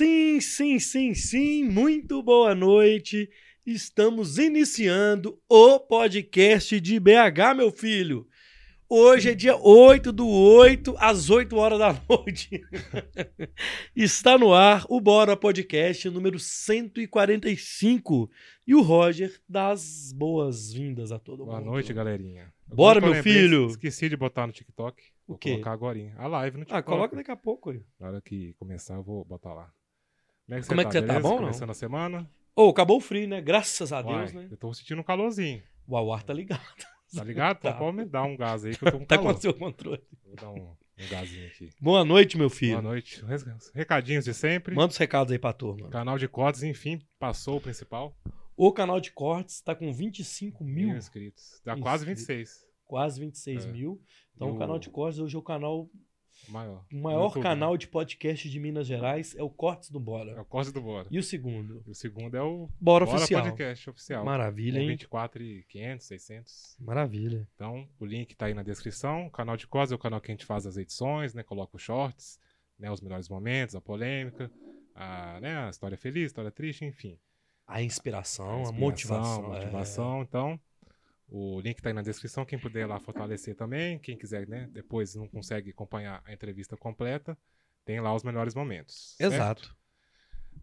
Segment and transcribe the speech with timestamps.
[0.00, 1.62] Sim, sim, sim, sim.
[1.62, 3.28] Muito boa noite.
[3.66, 8.26] Estamos iniciando o podcast de BH, meu filho.
[8.88, 12.62] Hoje é dia 8 do 8, às 8 horas da noite.
[13.94, 18.30] Está no ar o Bora Podcast número 145.
[18.66, 21.72] E o Roger dá as boas-vindas a todo Boa mundo.
[21.72, 22.50] noite, galerinha.
[22.66, 23.66] Bora, Agora meu lembrei, filho.
[23.66, 25.02] Esqueci de botar no TikTok.
[25.26, 25.50] O Vou quê?
[25.50, 25.98] colocar agora.
[26.16, 26.78] A live no TikTok.
[26.78, 27.68] Ah, coloca daqui a pouco.
[27.68, 27.82] aí.
[28.00, 29.70] Na hora que começar, eu vou botar lá.
[30.50, 31.06] Como é que Como você é que você tá?
[31.06, 31.20] beleza?
[31.22, 31.38] Bom, não?
[31.38, 32.30] Começando a semana.
[32.56, 33.40] Ô, acabou o frio, né?
[33.40, 34.48] Graças a Deus, Uai, né?
[34.50, 35.62] Eu tô sentindo um calorzinho.
[35.86, 36.60] O ar tá ligado.
[37.12, 37.56] Tá ligado?
[37.58, 37.76] Então Tá.
[37.78, 39.36] pode me dar um gás aí que eu tô com Tá com calor.
[39.38, 40.00] o seu controle.
[40.24, 41.68] Vou dar um, um gazinho aqui.
[41.80, 42.80] Boa noite, meu filho.
[42.80, 43.20] Boa noite.
[43.74, 44.76] Recadinhos de sempre.
[44.76, 45.88] Manda os recados aí pra turma.
[45.88, 48.16] Canal de cortes, enfim, passou o principal.
[48.56, 51.60] O canal de cortes tá com 25 Mil mil, inscritos.
[51.64, 52.26] Dá quase Inscritos.
[52.28, 52.66] 26.
[52.86, 53.72] quase 26 É.
[53.72, 54.00] mil.
[54.36, 55.88] Então o o- canal de cortes hoje é o canal,
[56.48, 56.84] Maior.
[56.92, 57.78] o maior YouTube, canal né?
[57.78, 60.40] de podcast de Minas Gerais é o Cortes do É Bora.
[60.40, 61.06] o corte do Bora.
[61.10, 61.82] E o segundo?
[61.86, 63.42] E o segundo é o Bora, Bora Oficial.
[63.42, 64.24] Podcast Oficial.
[64.24, 64.88] Maravilha, Com hein?
[64.88, 66.76] 24 e 500, 600.
[66.80, 67.48] Maravilha.
[67.54, 69.26] Então, o link tá aí na descrição.
[69.26, 71.42] O canal de Cos é o canal que a gente faz as edições, né?
[71.42, 72.38] Coloca os shorts,
[72.78, 72.90] né?
[72.90, 74.50] Os melhores momentos, a polêmica,
[74.94, 75.66] a, né?
[75.66, 77.18] a história feliz, a história triste, enfim.
[77.66, 79.52] A inspiração, a, inspiração, motivação.
[79.52, 79.60] a é.
[79.60, 80.22] motivação.
[80.22, 80.60] Então,
[81.32, 82.44] o link tá aí na descrição.
[82.44, 83.98] Quem puder lá fortalecer também.
[84.00, 84.68] Quem quiser, né?
[84.72, 87.38] Depois não consegue acompanhar a entrevista completa,
[87.84, 89.14] tem lá os melhores momentos.
[89.16, 89.32] certo?
[89.34, 89.76] Exato.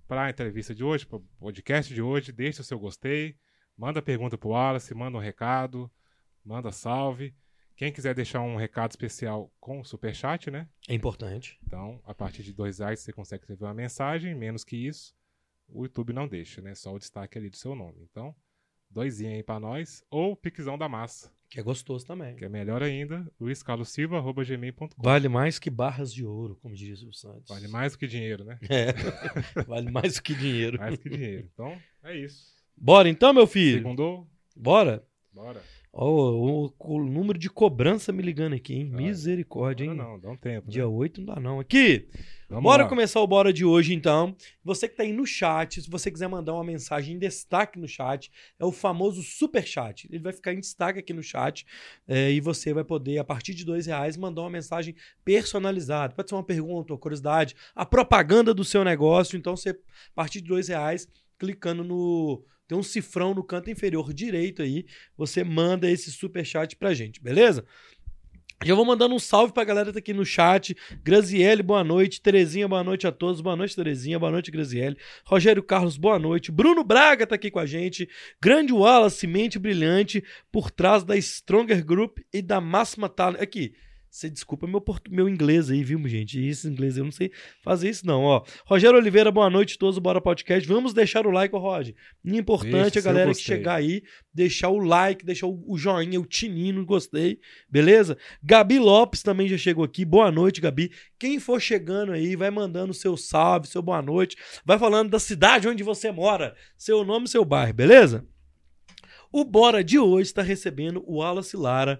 [0.07, 3.37] para a entrevista de hoje, para o podcast de hoje, deixe o seu gostei,
[3.77, 5.89] manda pergunta pro Wallace, manda um recado,
[6.43, 7.33] manda salve.
[7.75, 10.67] Quem quiser deixar um recado especial com superchat, né?
[10.89, 11.59] É importante.
[11.65, 15.15] Então, a partir de dois reais você consegue escrever uma mensagem, menos que isso,
[15.67, 16.73] o YouTube não deixa, né?
[16.75, 18.01] Só o destaque ali do seu nome.
[18.09, 18.35] Então,
[18.89, 22.35] doisinho aí para nós, ou Pixão da Massa, Que é gostoso também.
[22.35, 24.89] que é melhor ainda, luiscarlosilva.gmail.com.
[25.01, 27.47] Vale mais que barras de ouro, como diz o Santos.
[27.49, 28.59] Vale mais do que dinheiro, né?
[28.69, 28.93] É.
[29.67, 30.77] vale mais do que dinheiro.
[30.77, 31.49] Mais que dinheiro.
[31.53, 32.55] Então, é isso.
[32.75, 33.77] Bora então, meu filho.
[33.79, 34.27] Segundou?
[34.55, 35.03] Bora.
[35.31, 35.61] Bora.
[35.99, 38.85] Ó, o, o número de cobrança me ligando aqui, hein?
[38.85, 39.95] Misericórdia, hein?
[39.95, 40.69] Não, não, dá um tempo.
[40.69, 40.87] Dia né?
[40.87, 41.59] 8 não dá não.
[41.59, 42.07] Aqui,
[42.47, 42.89] Vamos bora lá.
[42.89, 44.35] começar o Bora de hoje então.
[44.63, 47.87] Você que tá aí no chat, se você quiser mandar uma mensagem em destaque no
[47.87, 50.07] chat, é o famoso super chat.
[50.11, 51.65] Ele vai ficar em destaque aqui no chat
[52.07, 54.93] é, e você vai poder, a partir de dois reais, mandar uma mensagem
[55.25, 56.13] personalizada.
[56.13, 59.35] Pode ser uma pergunta, uma curiosidade, a propaganda do seu negócio.
[59.35, 61.07] Então, você, a partir de dois reais,
[61.37, 62.43] clicando no...
[62.67, 67.23] Tem um cifrão no canto inferior direito aí, você manda esse super chat pra gente,
[67.23, 67.65] beleza?
[68.65, 70.75] Já vou mandando um salve pra galera que tá aqui no chat.
[71.03, 72.19] Graziele, boa noite.
[72.19, 73.39] Terezinha, boa noite a todos.
[73.39, 74.17] Boa noite, Terezinha.
[74.17, 74.97] Boa noite, Graziele.
[75.23, 76.51] Rogério Carlos, boa noite.
[76.51, 78.09] Bruno Braga tá aqui com a gente.
[78.41, 83.39] Grande Wallace, mente brilhante, por trás da Stronger Group e da Máxima Talent.
[83.39, 83.75] Aqui,
[84.09, 86.39] você desculpa meu, portu- meu inglês aí, viu, gente?
[86.43, 87.31] Esse inglês eu não sei
[87.63, 88.23] fazer isso, não.
[88.23, 89.99] Ó, Rogério Oliveira, boa noite a todos.
[89.99, 90.67] Bora podcast.
[90.67, 91.93] Vamos deixar o like, ô, Roger.
[92.25, 94.01] Importante Deixa a galera que chegar aí,
[94.33, 97.39] deixar o like, deixar o, joinha, o tininho, no gostei.
[97.69, 98.17] Beleza?
[98.41, 100.03] Gabi Lopes também já chegou aqui.
[100.03, 100.91] Boa noite, Gabi.
[101.19, 104.35] Quem for chegando aí, vai mandando seu salve, seu boa noite.
[104.65, 108.25] Vai falando da cidade onde você mora, seu nome e seu bairro, beleza?
[109.31, 111.99] O Bora de hoje está recebendo o Wallace Lara,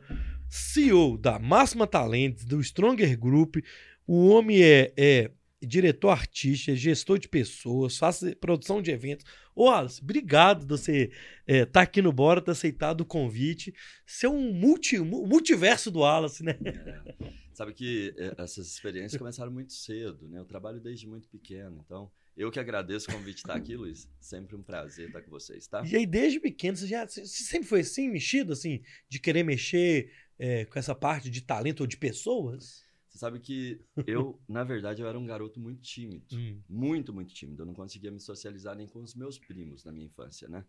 [0.50, 3.58] CEO da Máxima Talentos, do Stronger Group.
[4.06, 5.32] O homem é, é
[5.62, 9.26] diretor artístico, é gestor de pessoas, faz produção de eventos.
[9.56, 11.12] Ô, Wallace, obrigado de você
[11.48, 13.74] estar aqui no Bora, ter aceitado o convite.
[14.06, 16.58] Ser um multi, mu- multiverso do Wallace, né?
[16.64, 17.32] É.
[17.54, 20.38] Sabe que é, essas experiências começaram muito cedo, né?
[20.40, 24.08] Eu trabalho desde muito pequeno, então eu que agradeço o convite de estar aqui, Luiz.
[24.20, 25.84] Sempre um prazer estar com vocês, tá?
[25.84, 30.12] E aí, desde pequeno, você já você sempre foi assim, mexido, assim, de querer mexer
[30.38, 32.86] é, com essa parte de talento ou de pessoas?
[33.10, 36.26] Você sabe que eu, na verdade, eu era um garoto muito tímido.
[36.32, 36.62] Hum.
[36.70, 37.64] Muito, muito tímido.
[37.64, 40.64] Eu não conseguia me socializar nem com os meus primos na minha infância, né?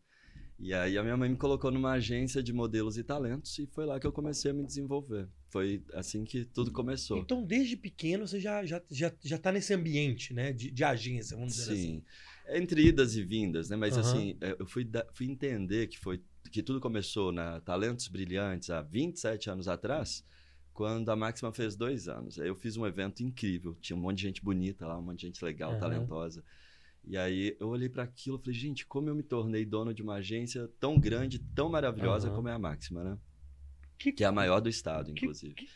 [0.60, 3.86] E aí a minha mãe me colocou numa agência de modelos e talentos e foi
[3.86, 5.28] lá que eu comecei a me desenvolver.
[5.50, 7.18] Foi assim que tudo começou.
[7.18, 10.52] Então, desde pequeno, você já, já, já, já tá nesse ambiente, né?
[10.52, 12.02] De, de agência, vamos dizer assim.
[12.02, 12.02] Sim.
[12.50, 13.76] Entre idas e vindas, né?
[13.76, 14.00] Mas Aham.
[14.00, 18.70] assim, é, eu fui, da- fui entender que foi que tudo começou na Talentos Brilhantes
[18.70, 20.24] há 27 anos atrás,
[20.72, 22.38] quando a Máxima fez dois anos.
[22.40, 25.20] Aí eu fiz um evento incrível, tinha um monte de gente bonita lá, um monte
[25.20, 25.80] de gente legal, Aham.
[25.80, 26.42] talentosa.
[27.08, 30.02] E aí eu olhei para aquilo e falei, gente, como eu me tornei dono de
[30.02, 32.36] uma agência tão grande, tão maravilhosa Aham.
[32.36, 33.18] como é a Máxima, né?
[33.98, 35.54] Que- Que é a maior do estado, que- inclusive.
[35.54, 35.68] que-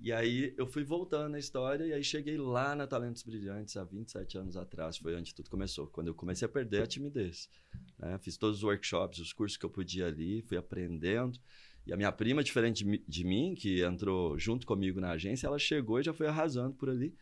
[0.00, 3.84] E aí eu fui voltando na história e aí cheguei lá na Talentos Brilhantes há
[3.84, 7.48] 27 anos atrás, foi onde tudo começou, quando eu comecei a perder a timidez.
[7.96, 8.18] né?
[8.18, 11.38] Fiz todos os workshops, os cursos que eu podia ali, fui aprendendo.
[11.86, 15.58] E a minha prima, diferente de de mim, que entrou junto comigo na agência, ela
[15.60, 17.14] chegou e já foi arrasando por ali.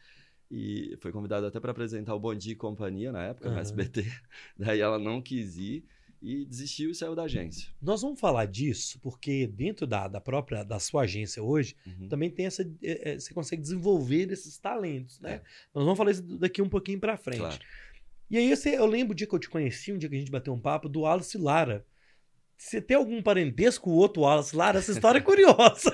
[0.50, 3.54] E foi convidada até para apresentar o Bom Dia e Companhia na época, Aham.
[3.56, 4.04] no SBT.
[4.58, 5.84] Daí ela não quis ir
[6.20, 7.68] e desistiu e saiu da agência.
[7.80, 12.08] Nós vamos falar disso porque dentro da, da própria da sua agência hoje Uhum.
[12.08, 15.34] também tem essa é, é, você consegue desenvolver esses talentos, né?
[15.34, 15.42] É.
[15.74, 17.38] Nós vamos falar isso daqui um pouquinho pra frente.
[17.38, 17.58] Claro.
[18.28, 20.18] E aí você, eu lembro o dia que eu te conheci, um dia que a
[20.18, 21.84] gente bateu um papo do Wallace Lara.
[22.60, 24.78] Você tem algum parentesco com o outro Wallace Lara?
[24.80, 25.90] Essa história é curiosa.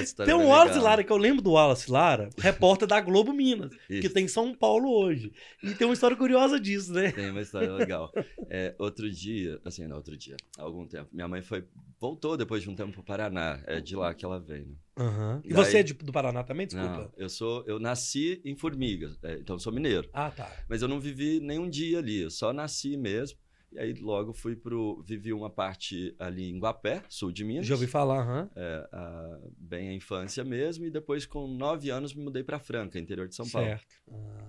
[0.00, 0.78] História tem é um bem Wallace.
[0.78, 4.10] Lara que eu lembro do Wallace Lara, repórter da Globo Minas, que Isso.
[4.14, 5.32] tem em São Paulo hoje.
[5.64, 7.10] E tem uma história curiosa disso, né?
[7.10, 8.12] Tem uma história legal.
[8.48, 11.64] É, outro dia, assim, não, outro dia, há algum tempo, minha mãe foi,
[12.00, 13.60] voltou depois de um tempo pro Paraná.
[13.66, 14.74] É de lá que ela veio, né?
[14.98, 15.40] Aham.
[15.44, 16.66] E Daí- você é de- do Paraná também?
[16.66, 16.88] Desculpa.
[16.96, 20.08] Não, eu sou, eu nasci em Formigas, é, então sou mineiro.
[20.12, 20.48] Ah, tá.
[20.68, 23.36] Mas eu não vivi nenhum dia ali, eu só nasci mesmo.
[23.72, 27.66] E aí logo fui pro, vivi uma parte ali em Guapé, sul de Minas.
[27.66, 28.50] Já ouvi falar, aham.
[28.56, 32.98] É, a- bem a infância mesmo, e depois com nove anos me mudei para Franca,
[32.98, 33.66] interior de São Paulo.
[33.68, 33.86] Certo.
[34.10, 34.48] Ah.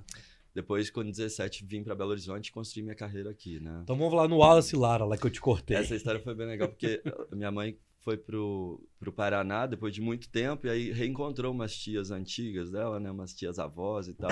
[0.54, 3.80] Depois, com 17, vim para Belo Horizonte e construí minha carreira aqui, né?
[3.84, 5.78] Então vamos lá no Wallace Lara, lá que eu te cortei.
[5.78, 7.00] Essa história foi bem legal, porque
[7.32, 12.10] minha mãe foi pro, pro Paraná depois de muito tempo, e aí reencontrou umas tias
[12.10, 13.12] antigas dela, né?
[13.12, 14.32] Umas tias avós e tal.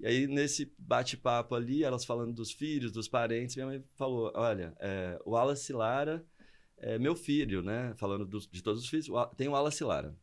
[0.00, 4.74] E aí, nesse bate-papo ali, elas falando dos filhos, dos parentes, minha mãe falou, olha,
[4.80, 6.24] é, o Wallace Lara
[6.78, 7.92] é meu filho, né?
[7.96, 10.16] Falando dos- de todos os filhos, tem o Wallace Lara.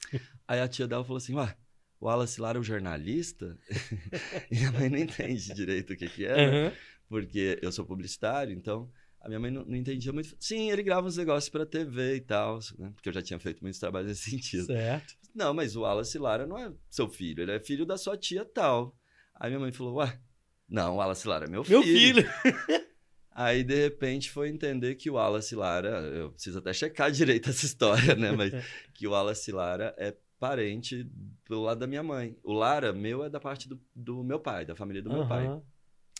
[0.48, 1.56] Aí a tia dela falou assim, ué,
[2.00, 3.56] o Wallace Lara é o jornalista?
[4.50, 6.66] e minha mãe não entende direito o que que é, né?
[6.66, 6.72] Aham.
[7.08, 8.90] porque eu sou publicitário, então
[9.20, 10.36] a minha mãe não, não entendia muito.
[10.40, 12.90] Sim, ele grava uns negócios para TV e tal, né?
[12.94, 14.66] porque eu já tinha feito muitos trabalhos nesse sentido.
[14.66, 15.14] Certo.
[15.34, 18.44] Não, mas o Wallace Lara não é seu filho, ele é filho da sua tia
[18.44, 18.94] tal.
[19.34, 20.20] Aí minha mãe falou, ué,
[20.68, 21.80] não, o Wallace Lara é meu filho.
[21.80, 22.24] Meu filho.
[23.30, 27.66] Aí, de repente, foi entender que o Wallace Lara, eu preciso até checar direito essa
[27.66, 28.30] história, né?
[28.30, 28.52] Mas
[28.94, 31.10] que o Wallace Lara é parente
[31.44, 32.36] pelo lado da minha mãe.
[32.44, 35.60] O Lara, meu, é da parte do, do meu pai, da família do meu pai.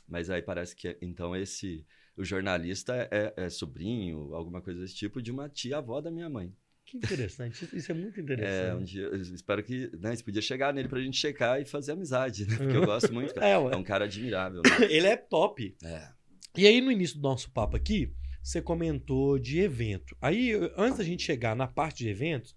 [0.08, 1.86] Mas aí parece que, então, esse...
[2.16, 6.54] O jornalista é, é sobrinho, alguma coisa desse tipo, de uma tia-avó da minha mãe.
[7.00, 7.68] Que interessante.
[7.72, 8.84] Isso- é muito É, um interessante.
[8.92, 9.90] dia, espero que...
[9.98, 12.56] Né, isso podia chegar nele pra gente checar e fazer amizade, né?
[12.56, 13.34] Porque eu gosto muito.
[13.42, 14.86] É, É um cara admirável, né?
[14.90, 15.76] Ele é top.
[15.82, 16.08] É.
[16.56, 18.12] E aí, no início do nosso papo aqui,
[18.42, 20.16] você comentou de evento.
[20.20, 22.54] Aí, antes da gente chegar na parte de eventos,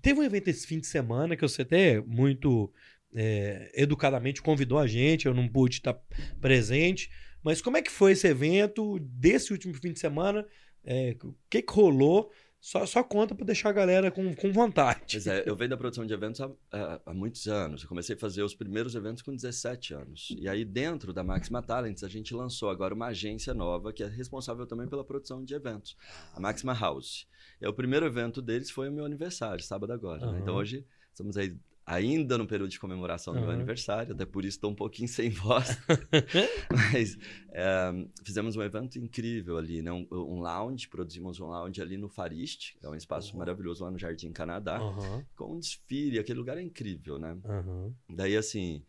[0.00, 2.72] teve um evento esse fim de semana que você até muito
[3.14, 5.94] é, educadamente convidou a gente, eu não pude estar
[6.40, 7.10] presente.
[7.42, 10.46] Mas como é que foi esse evento desse último fim de semana?
[10.84, 12.30] É, o que, que rolou?
[12.60, 15.00] Só, só conta para deixar a galera com, com vontade.
[15.10, 17.82] Pois é, eu venho da produção de eventos há, há- há muitos anos.
[17.82, 20.28] Eu comecei a fazer os primeiros eventos com 17 anos.
[20.38, 24.06] E aí, dentro da Maxima Talents, a gente lançou agora uma agência nova que é
[24.06, 25.96] responsável também pela produção de eventos,
[26.34, 27.26] a Maxima House.
[27.60, 30.20] E o primeiro evento deles foi o meu aniversário, sábado agora.
[30.20, 30.26] né?
[30.32, 30.38] Aham.
[30.40, 31.56] Então, hoje, estamos aí
[31.94, 35.30] ainda no período de comemoração do meu aniversário, até por isso estou um pouquinho sem
[35.30, 35.76] voz.
[36.70, 37.18] Mas
[37.52, 37.90] é,
[38.24, 39.90] fizemos um evento incrível ali, né?
[39.92, 43.38] Um, um lounge, produzimos um lounge ali no Fariste, que é um espaço Uhum.
[43.38, 47.36] maravilhoso lá no Jardim Canadá, Aham, com um desfile, aquele lugar é incrível, né?
[48.08, 48.84] Daí, assim,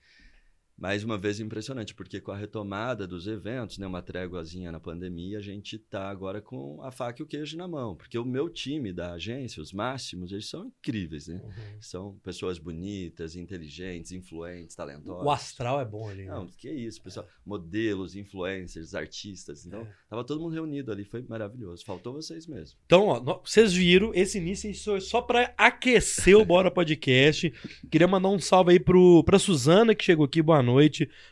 [0.81, 5.37] mais uma vez impressionante, porque com a retomada dos eventos, né, uma tréguazinha na pandemia,
[5.37, 8.49] a gente tá agora com a faca e o queijo na mão, porque o meu
[8.49, 11.39] time da agência, os máximos, eles são incríveis, né?
[11.43, 11.51] uhum.
[11.79, 15.23] São pessoas bonitas, inteligentes, influentes, talentosas.
[15.23, 16.25] O astral é bom ali.
[16.25, 16.31] né?
[16.31, 17.27] Não, que isso, pessoal.
[17.45, 19.67] Modelos, influencers, artistas.
[19.67, 19.87] Então, É.
[20.09, 21.85] tava todo mundo reunido ali, foi maravilhoso.
[21.85, 22.79] Faltou vocês mesmo.
[22.87, 27.53] Então, ó, vocês viram, esse início só, pra aquecer o Bora Podcast.
[27.91, 30.70] Queria mandar um salve aí pro, pra Suzana, que chegou aqui, boa noite.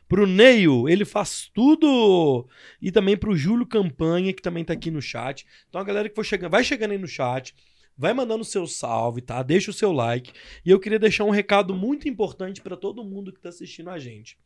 [0.07, 2.47] Pro Neio, ele faz tudo.
[2.81, 5.45] E também pro Júlio Campanha, que também tá aqui no chat.
[5.67, 7.55] Então, a galera que for chegando, vai chegando aí no chat.
[7.97, 9.43] Vai mandando o seu salve, tá?
[9.43, 10.31] Deixa o seu like.
[10.65, 13.99] E eu queria deixar um recado muito importante pra todo mundo que tá assistindo a
[13.99, 14.37] gente.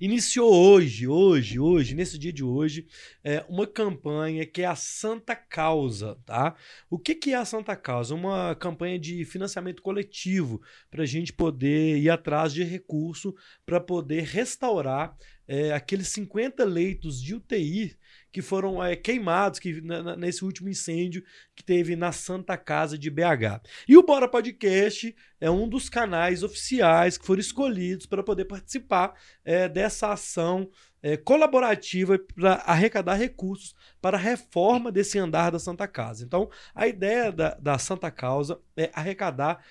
[0.00, 2.86] Iniciou hoje, hoje, hoje, nesse dia de hoje,
[3.22, 6.54] é, uma campanha que é a Santa Causa, tá?
[6.90, 8.14] O que, que é a Santa Causa?
[8.14, 14.24] Uma campanha de financiamento coletivo para a gente poder ir atrás de recurso para poder
[14.24, 15.16] restaurar
[15.48, 17.96] é, aqueles 50 leitos de UTI
[18.32, 21.22] que foram é, queimados que, na- nesse último incêndio
[21.54, 23.62] que teve na Santa Casa de BH.
[23.88, 29.14] E o Bora Podcast é um dos canais oficiais que foram escolhidos para poder participar
[29.44, 30.68] é, dessa ação
[31.02, 36.24] é, colaborativa para arrecadar recursos para a reforma desse andar da Santa Casa.
[36.24, 39.64] Então, a ideia da, da Santa Causa é arrecadar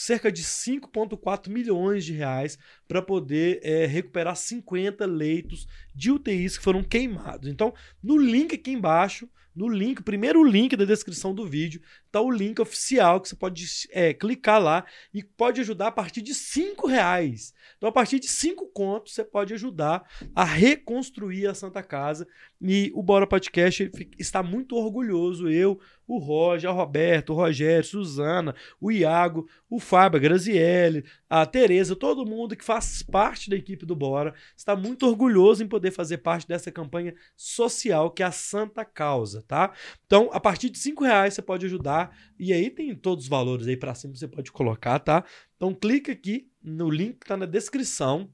[0.00, 6.64] cerca de 5,4 milhões de reais para poder é, recuperar 50 leitos de UTIs que
[6.64, 7.48] foram queimados.
[7.48, 12.30] Então, no link aqui embaixo, no link, primeiro link da descrição do vídeo, tá o
[12.30, 16.86] link oficial que você pode é, clicar lá e pode ajudar a partir de cinco
[16.86, 17.54] reais.
[17.76, 22.26] Então, a partir de cinco contos, você pode ajudar a reconstruir a Santa Casa.
[22.60, 28.54] E o Bora Podcast está muito orgulhoso, eu, o Roger, o Roberto, o Rogério, Suzana,
[28.80, 33.86] o Iago, o Fábio, a Graziele, a Tereza, todo mundo que faz parte da equipe
[33.86, 38.32] do Bora, está muito orgulhoso em poder fazer parte dessa campanha social que é a
[38.32, 39.72] Santa Causa, tá?
[40.04, 41.99] Então, a partir de cinco reais você pode ajudar
[42.38, 45.24] e aí tem todos os valores aí para cima você pode colocar, tá?
[45.56, 48.32] Então, clica aqui no link que está na descrição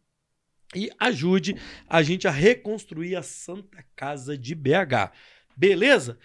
[0.74, 1.56] e ajude
[1.88, 5.12] a gente a reconstruir a Santa Casa de BH.
[5.56, 6.18] Beleza?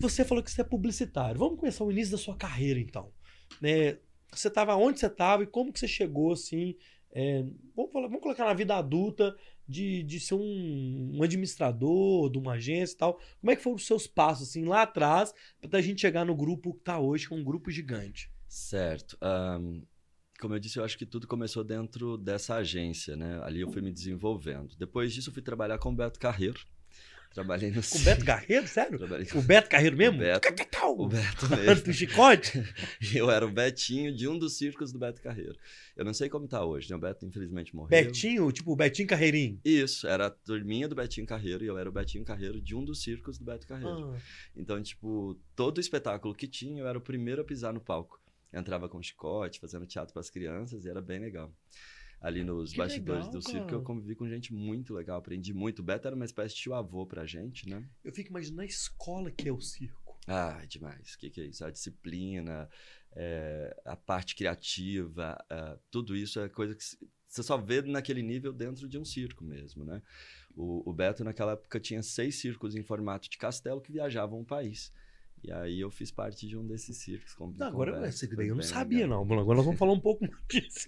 [0.00, 1.38] Você falou que você é publicitário.
[1.38, 3.12] Vamos começar o início da sua carreira, então.
[3.60, 3.98] Né?
[4.32, 6.76] Você estava onde você estava e como que você chegou, assim...
[7.14, 7.44] É,
[7.76, 9.36] vamos, falar, vamos, colocar na vida adulta
[9.72, 13.20] de, de ser um, um, administrador de uma agência e tal.
[13.40, 15.34] Como é que foram os seus passos, assim, lá atrás,
[15.68, 18.30] para a gente chegar no grupo que está hoje, que é um grupo gigante?
[18.46, 19.16] Certo.
[19.22, 19.82] Um,
[20.38, 23.40] como eu disse, eu acho que tudo começou dentro dessa agência, né?
[23.44, 24.76] Ali eu fui me desenvolvendo.
[24.76, 26.60] Depois disso, eu fui trabalhar com o Beto Carreiro.
[27.34, 28.98] Trabalhei no Com o Beto Carreiro, sério?
[28.98, 29.38] Com...
[29.38, 30.16] O Beto Carreiro mesmo?
[30.16, 30.48] O Beto,
[31.04, 31.84] o Beto mesmo.
[31.84, 32.62] do chicote?
[33.14, 35.56] eu era o Betinho de um dos circos do Beto Carreiro.
[35.96, 36.96] Eu não sei como tá hoje, né?
[36.96, 37.88] O Beto infelizmente morreu.
[37.88, 39.60] Betinho, tipo o Betinho Carreirinho?
[39.64, 42.84] Isso, era a turminha do Betinho Carreiro e eu era o Betinho Carreiro de um
[42.84, 44.14] dos circos do Beto Carreiro.
[44.14, 44.18] Ah.
[44.54, 48.20] Então, tipo, todo espetáculo que tinha, eu era o primeiro a pisar no palco.
[48.52, 51.50] Eu entrava com chicote, fazendo teatro para as crianças e era bem legal
[52.22, 53.76] ali nos que bastidores legal, do circo, cara.
[53.76, 55.80] eu convivi com gente muito legal, aprendi muito.
[55.80, 57.84] O Beto era uma espécie de tio avô pra gente, né?
[58.04, 60.16] Eu fico imaginando a escola que é o circo.
[60.28, 61.14] Ah, é demais.
[61.14, 61.64] O que, que é isso?
[61.64, 62.70] A disciplina,
[63.16, 66.84] é, a parte criativa, é, tudo isso é coisa que
[67.26, 70.00] você só vê naquele nível dentro de um circo mesmo, né?
[70.54, 74.44] O, o Beto, naquela época, tinha seis circos em formato de castelo que viajavam o
[74.44, 74.92] país.
[75.44, 77.34] E aí eu fiz parte de um desses circos.
[77.34, 79.26] Com, não, agora conversa, eu, eu não sabia, legal.
[79.26, 79.40] não.
[79.40, 80.86] Agora nós vamos falar um pouco mais disso.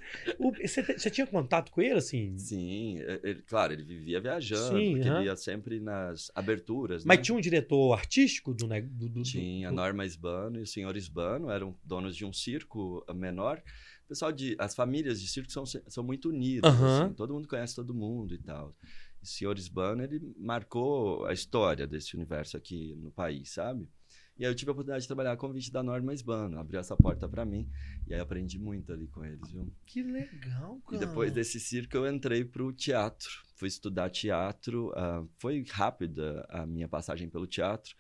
[0.63, 2.39] você, você, tinha contato com ele, assim?
[2.39, 5.17] Sim, ele, claro, ele vivia viajando, Sim, porque uh -huh.
[5.17, 7.05] ele ia sempre nas aberturas.
[7.05, 7.23] Mas né?
[7.25, 8.69] tinha um diretor artístico do.
[8.69, 9.75] do, do tinha, do...
[9.75, 13.61] Norma Esbano e o senhor Esbano eram donos de um circo menor.
[14.05, 14.55] O pessoal de.
[14.61, 17.05] As famílias de circo são, são muito unidas, uh -huh.
[17.07, 18.73] assim, todo mundo conhece todo mundo e tal.
[19.21, 23.89] O senhor Esbano, ele marcou a história desse universo aqui no país, sabe?
[24.37, 26.97] E aí eu tive a oportunidade de trabalhar a convite da Norma Esbano, abriu essa
[26.97, 27.69] porta para mim,
[28.07, 29.73] e aí aprendi muito ali com eles, viu?
[29.87, 30.97] Que legal, cara.
[30.97, 36.67] E depois desse circo eu entrei pro teatro, fui estudar teatro, uh, foi rápida a
[36.67, 37.95] minha passagem pelo teatro,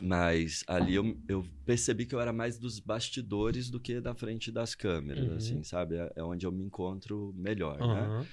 [0.00, 4.52] mas ali eu, eu, percebi que eu era mais dos bastidores do que da frente
[4.52, 5.36] das câmeras, uhum.
[5.36, 5.96] assim, sabe?
[5.96, 7.94] É, é, onde eu me encontro melhor, uhum.
[8.20, 8.26] né?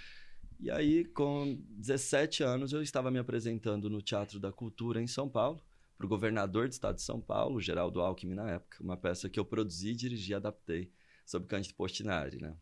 [0.60, 5.28] E aí, com 17 anos, eu estava me apresentando no Teatro da Cultura em São
[5.28, 5.60] Paulo,
[5.98, 8.84] para o governador do estado de São Paulo, Geraldo Alckmin, na época.
[8.84, 10.92] Uma peça que eu produzi, dirigi e adaptei
[11.26, 12.56] sobre Cândido Postinari, né?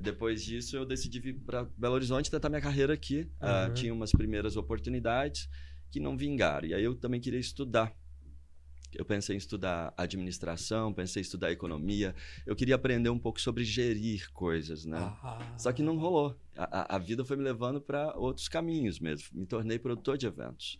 [0.00, 3.28] Depois disso, eu decidi vir para Belo Horizonte tentar minha carreira aqui.
[3.42, 3.70] Uhum.
[3.70, 5.48] Uh, tinha umas primeiras oportunidades
[5.90, 6.68] que não vingaram.
[6.68, 7.92] E aí eu também queria estudar.
[8.94, 12.14] Eu pensei em estudar administração, pensei em estudar economia.
[12.46, 14.98] Eu queria aprender um pouco sobre gerir coisas, né?
[14.98, 15.54] Ah.
[15.58, 16.38] Só que não rolou.
[16.56, 19.28] A, a vida foi me levando para outros caminhos mesmo.
[19.32, 20.78] Me tornei produtor de eventos.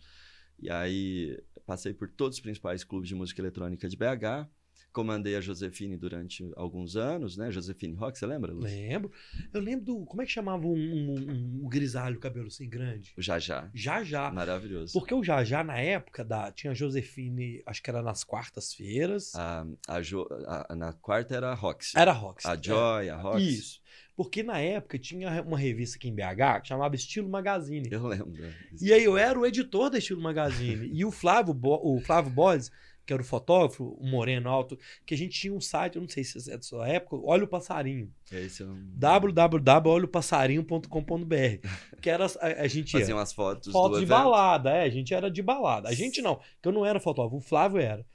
[0.61, 4.49] E aí passei por todos os principais clubes de música eletrônica de BH.
[4.91, 7.51] Comandei a Josefine durante alguns anos, né?
[7.51, 8.51] Josefine Rock, você lembra?
[8.51, 8.75] Lúcio?
[8.75, 9.11] Lembro.
[9.53, 10.05] Eu lembro do.
[10.05, 13.13] Como é que chamava um, um, um grisalho, cabelo assim grande?
[13.17, 13.69] O Jajá.
[13.73, 14.31] Jajá.
[14.31, 14.93] Maravilhoso.
[14.93, 19.35] Porque o Jajá, na época, da, tinha a Josefine, acho que era nas quartas-feiras.
[19.35, 21.97] A, a, jo, a, na quarta era a Roxy.
[21.97, 22.47] Era a Roxy.
[22.47, 23.09] A Joy, é.
[23.11, 23.49] a Roxy.
[23.49, 23.81] Isso.
[24.19, 27.87] Porque na época tinha uma revista aqui em BH que chamava Estilo Magazine.
[27.89, 28.33] Eu lembro.
[28.81, 30.89] E aí eu era o editor da Estilo Magazine.
[30.93, 32.69] e o Flávio, Bo o Flávio Bodes,
[33.05, 36.09] que era o fotógrafo, o moreno alto, que a gente tinha um site, eu não
[36.09, 38.11] sei se é da sua época, Olha o Passarinho.
[38.31, 38.89] Esse é um...
[38.93, 41.67] www.olhopassarinho.com.br
[42.01, 44.17] Que era a, a gente fazia umas fotos fotos de evento.
[44.17, 45.89] balada, é, a gente era de balada.
[45.89, 48.05] A gente não, que eu não era fotógrafo, o Flávio era.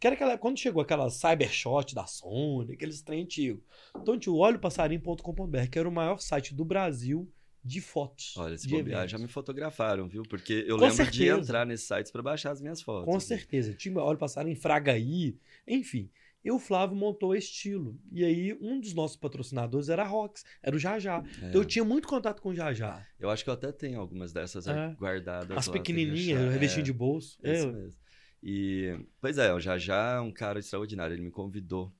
[0.00, 3.62] Que era aquela, quando chegou aquela Cybershot da Sony, aqueles trem antigos.
[3.96, 7.30] Então tinha o olhopassarinho.com.br, que era o maior site do Brasil
[7.64, 8.36] de fotos.
[8.36, 10.22] Olha, se bobear, já me fotografaram, viu?
[10.22, 11.34] Porque eu Com lembro certeza.
[11.36, 13.04] de entrar nesses sites para baixar as minhas fotos.
[13.04, 13.20] Com né?
[13.20, 13.74] certeza.
[13.74, 16.10] Tinha Olho Passarinho, Fragaí, enfim.
[16.42, 18.00] E o Flávio montou estilo.
[18.10, 21.22] E aí, um dos nossos patrocinadores era a Rox, era o Jajá.
[21.42, 21.48] É.
[21.48, 23.06] Então eu tinha muito contato com o Jajá.
[23.18, 24.94] Eu acho que eu até tenho algumas dessas é.
[24.98, 25.56] guardadas.
[25.56, 26.84] As pequenininhas, revestinho é.
[26.84, 27.38] de bolso.
[27.42, 28.00] É isso mesmo.
[28.42, 31.14] E, pois é, o Jajá é um cara extraordinário.
[31.14, 31.92] Ele me convidou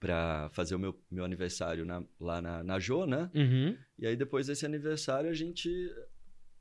[0.00, 3.30] para fazer o meu, meu aniversário na- lá na, na Jô, né?
[3.34, 3.76] Uhum.
[3.98, 5.68] E aí, depois desse aniversário, a gente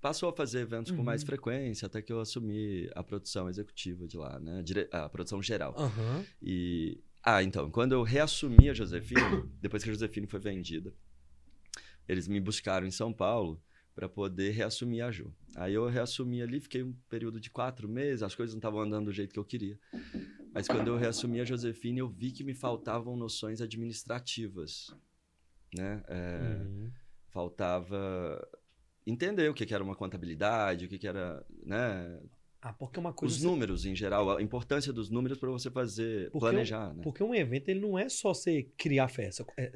[0.01, 1.27] passou a fazer eventos com mais Uhum.
[1.27, 4.61] frequência, até que eu assumi a produção executiva de lá, né?
[4.61, 5.73] Dire- A produção geral.
[5.77, 6.25] Aham.
[6.41, 7.01] E.
[7.23, 9.19] Ah, então, quando eu reassumi a Josefine,
[9.61, 10.93] depois que a Josefine foi vendida,
[12.07, 13.61] eles me buscaram em São Paulo
[13.95, 15.33] para poder reassumir a Ju.
[15.55, 19.05] Aí eu reassumi ali, fiquei um período de quatro meses, as coisas não estavam andando
[19.05, 19.77] do jeito que eu queria.
[20.53, 24.93] Mas quando eu reassumi a Josefine, eu vi que me faltavam noções administrativas,
[25.73, 26.03] né?
[26.07, 26.91] É, Uhum.
[27.31, 28.47] Faltava
[29.05, 32.19] entender o que que era uma contabilidade, o que que era, né?
[32.61, 33.33] Ah, porque uma coisa.
[33.35, 37.03] Os você- números em geral, a importância dos números para você fazer, Porque planejar, né?
[37.03, 39.45] Porque um evento ele não é só você criar festa.
[39.57, 39.71] É-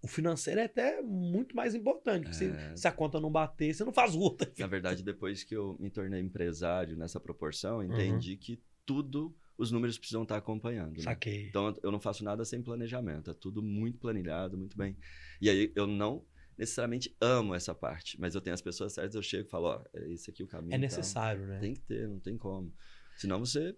[0.00, 2.22] o financeiro é até muito mais importante.
[2.24, 2.76] porque Se, É.
[2.76, 4.50] se a conta não bater, você não faz outra.
[4.58, 7.92] Na verdade, depois que eu me tornei empresário nessa proporção, eu Uhum.
[7.94, 10.96] entendi que tudo os números precisam estar acompanhando.
[10.96, 11.02] né?
[11.02, 11.46] Saquei.
[11.48, 14.96] Então eu não faço nada sem planejamento, é tudo muito planilhado, muito bem.
[15.40, 16.24] E aí eu não
[16.58, 19.84] necessariamente amo essa parte, mas eu tenho as pessoas certas, eu chego e falo, ó,
[19.94, 20.74] é esse aqui o caminho.
[20.74, 21.58] é necessário, né?
[21.58, 22.72] Tem que ter, não tem como.
[23.16, 23.74] Senão você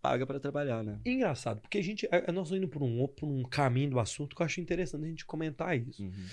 [0.00, 1.00] paga para trabalhar, né?
[1.04, 2.08] Engraçado, porque a gente.
[2.10, 5.08] Nós estamos indo por um, por um caminho do assunto que eu acho interessante a
[5.08, 6.02] gente comentar isso.
[6.02, 6.26] Uhum.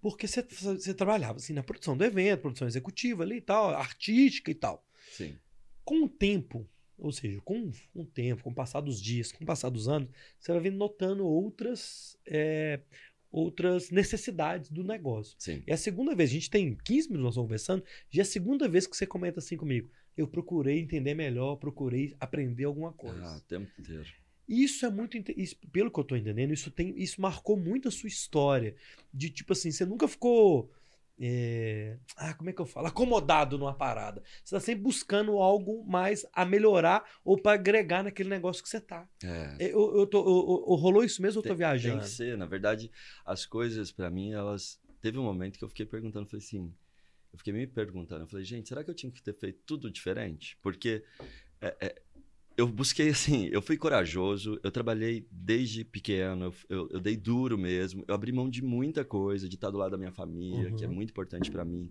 [0.00, 4.50] Porque você, você trabalhava assim na produção do evento, produção executiva ali e tal, artística
[4.50, 4.84] e tal.
[5.12, 5.36] Sim.
[5.84, 6.68] Com o tempo,
[6.98, 10.08] ou seja, com o tempo, com o passar dos dias, com o passar dos anos,
[10.38, 12.80] você vai vir notando outras, é,
[13.30, 15.34] outras necessidades do negócio.
[15.38, 15.62] Sim.
[15.66, 18.68] É a segunda vez, a gente tem 15 minutos nós conversando, já é a segunda
[18.68, 19.90] vez que você comenta assim comigo.
[20.16, 23.24] Eu procurei entender melhor, procurei aprender alguma coisa.
[23.24, 24.06] Ah, o tempo inteiro.
[24.48, 25.16] Isso é muito.
[25.34, 28.74] Isso, pelo que eu tô entendendo, isso, tem, isso marcou muito a sua história.
[29.12, 30.70] De tipo assim, você nunca ficou.
[31.20, 32.86] É, ah, como é que eu falo?
[32.86, 34.22] Acomodado numa parada.
[34.44, 38.80] Você tá sempre buscando algo mais a melhorar ou para agregar naquele negócio que você
[38.80, 39.08] tá.
[39.22, 39.56] É.
[39.60, 42.00] Eu, eu tô, eu- eu- rolou isso mesmo ou eu tô Tem- viajando?
[42.00, 42.36] Tem que ser.
[42.36, 42.90] Na verdade,
[43.24, 44.80] as coisas, pra mim, elas.
[45.00, 46.72] Teve um momento que eu fiquei perguntando, falei assim.
[47.32, 49.90] Eu fiquei me perguntando, eu falei, gente, será que eu tinha que ter feito tudo
[49.90, 50.58] diferente?
[50.60, 51.02] Porque
[51.62, 52.02] é, é,
[52.56, 57.56] eu busquei assim, eu fui corajoso, eu trabalhei desde pequeno, eu, eu- eu dei duro
[57.58, 60.84] mesmo, eu abri mão de muita coisa, de estar do lado da minha família, que
[60.84, 60.94] é Uhum.
[60.94, 61.90] muito importante pra mim,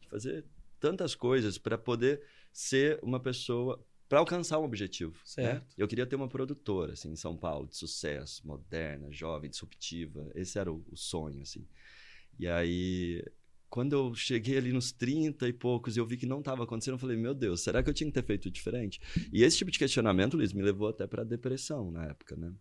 [0.00, 0.44] de fazer
[0.78, 5.12] tantas coisas pra poder ser uma pessoa para alcançar um objetivo.
[5.12, 5.22] né?
[5.24, 5.74] Certo.
[5.78, 10.30] Eu queria ter uma produtora assim em São Paulo de sucesso, moderna, jovem, disruptiva.
[10.34, 11.64] Esse era o, o sonho assim.
[12.38, 13.24] E aí
[13.70, 16.94] quando eu cheguei ali nos 30 e poucos e eu vi que não estava acontecendo,
[16.94, 19.00] eu falei, meu Deus, será que eu tinha que ter feito diferente?
[19.32, 22.52] E esse tipo de questionamento, Luiz, me levou até para depressão na época, né?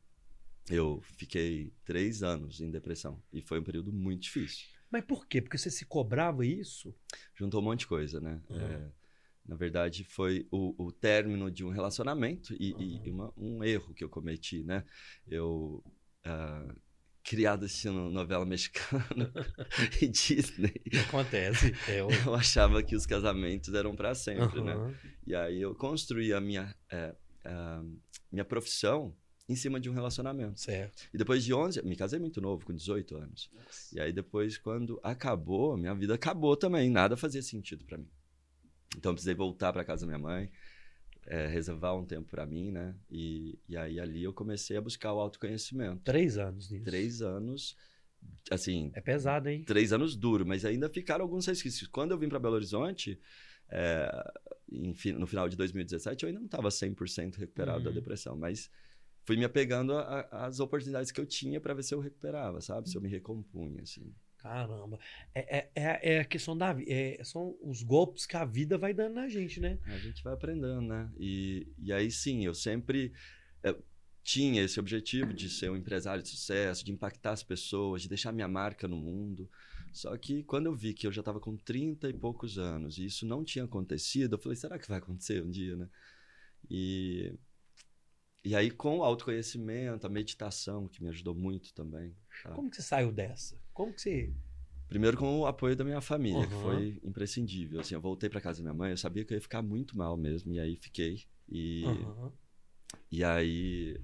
[0.69, 4.67] Eu fiquei três anos em depressão e foi um período muito difícil.
[4.91, 5.41] Mas por quê?
[5.41, 6.93] Porque você se cobrava isso?
[7.35, 8.39] Juntou um monte de coisa, né?
[8.49, 8.57] Uhum.
[8.61, 8.91] É,
[9.47, 13.15] na verdade, foi o, o término de um relacionamento e, e Uhum.
[13.15, 14.83] uma- um erro que eu cometi, né?
[15.27, 15.83] Eu,
[16.23, 16.75] ah,
[17.23, 19.31] criado assistindo novela mexicana
[20.01, 20.73] e Disney,
[21.07, 21.73] Acontece.
[21.87, 24.73] É, o- eu achava que os casamentos eram para sempre, né?
[24.73, 24.95] Aham.
[25.27, 27.13] E aí eu construí a minha, é,
[27.45, 27.83] a
[28.31, 29.15] minha profissão
[29.47, 30.59] em cima de um relacionamento.
[30.59, 31.03] Certo.
[31.13, 33.49] E depois de 11, me casei muito novo, com 18 anos.
[33.91, 36.89] E aí depois, quando acabou, minha vida acabou também.
[36.89, 38.07] Nada fazia sentido pra mim.
[38.97, 40.51] Então eu precisei voltar pra casa da minha mãe,
[41.29, 42.95] é, reservar um tempo pra mim, né?
[43.09, 46.01] E, e aí ali eu comecei a buscar o autoconhecimento.
[46.03, 46.85] Três anos nisso.
[46.85, 47.77] Três anos,
[48.49, 49.63] assim, É pesado, hein?
[49.63, 51.87] três anos duro, mas ainda ficaram alguns resquícios.
[51.87, 53.19] Quando eu vim para Belo Horizonte,
[53.69, 54.09] é,
[54.71, 57.95] em no final de 2017, eu ainda não estava 100% recuperado da Uhum.
[57.95, 58.69] depressão, mas
[59.23, 59.93] fui me apegando
[60.31, 62.89] às oportunidades que eu tinha para ver se eu recuperava, sabe?
[62.89, 64.11] Se eu me recompunha, assim.
[64.39, 64.97] Caramba.
[65.35, 67.23] É, é, é, é a questão da vida.
[67.25, 69.77] são os golpes que a vida vai dando na gente, né?
[69.85, 71.11] A gente vai aprendendo, né?
[71.17, 73.11] E, e aí sim, eu sempre
[73.61, 73.75] é,
[74.23, 78.31] tinha esse objetivo de ser um empresário de sucesso, de impactar as pessoas, de deixar
[78.31, 79.49] minha marca no mundo.
[79.91, 83.05] Só que quando eu vi que eu já estava com 30 e poucos anos e
[83.05, 85.89] isso não tinha acontecido, eu falei, será que vai acontecer um dia, né?
[86.69, 87.33] E,
[88.43, 92.15] e aí com o autoconhecimento, a meditação, que me ajudou muito também.
[92.43, 92.51] tá?
[92.51, 93.57] Como que você saiu dessa?
[93.73, 94.33] Como que você.
[94.87, 96.61] Primeiro com o apoio da minha família, que Uhum.
[96.61, 97.79] foi imprescindível.
[97.79, 99.95] Assim, eu voltei para casa da minha mãe, eu sabia que eu ia ficar muito
[99.95, 101.25] mal mesmo, e aí fiquei.
[101.47, 102.31] E, Aham.
[103.11, 103.99] e aí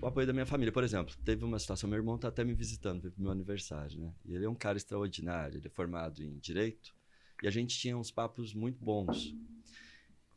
[0.00, 2.52] o apoio da minha família, por exemplo, teve uma situação, meu irmão tá até me
[2.54, 4.12] visitando, veio pro meu aniversário, né?
[4.24, 6.94] E ele é um cara extraordinário, ele é formado em direito,
[7.42, 9.34] e a gente tinha uns papos muito bons.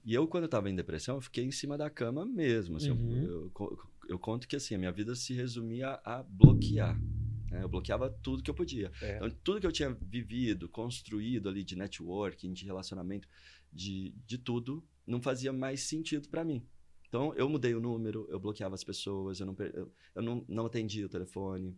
[0.06, 2.78] E eu, quando eu tava em depressão, eu fiquei em cima da cama mesmo.
[2.78, 3.26] Assim, eu- Uhum.
[3.26, 7.00] eu, co- eu conto que assim, a minha vida se resumia a bloquear.
[7.52, 7.64] né?
[7.64, 8.92] Eu bloqueava tudo que eu podia.
[9.02, 9.16] É.
[9.18, 13.28] Então, tudo que eu tinha vivido, construído ali de networking, de relacionamento,
[13.74, 16.64] de, de tudo, não fazia mais sentido para mim.
[17.08, 20.66] Então, eu mudei o número, eu bloqueava as pessoas, eu não, eu, eu não, não
[20.68, 21.76] atendia o telefone,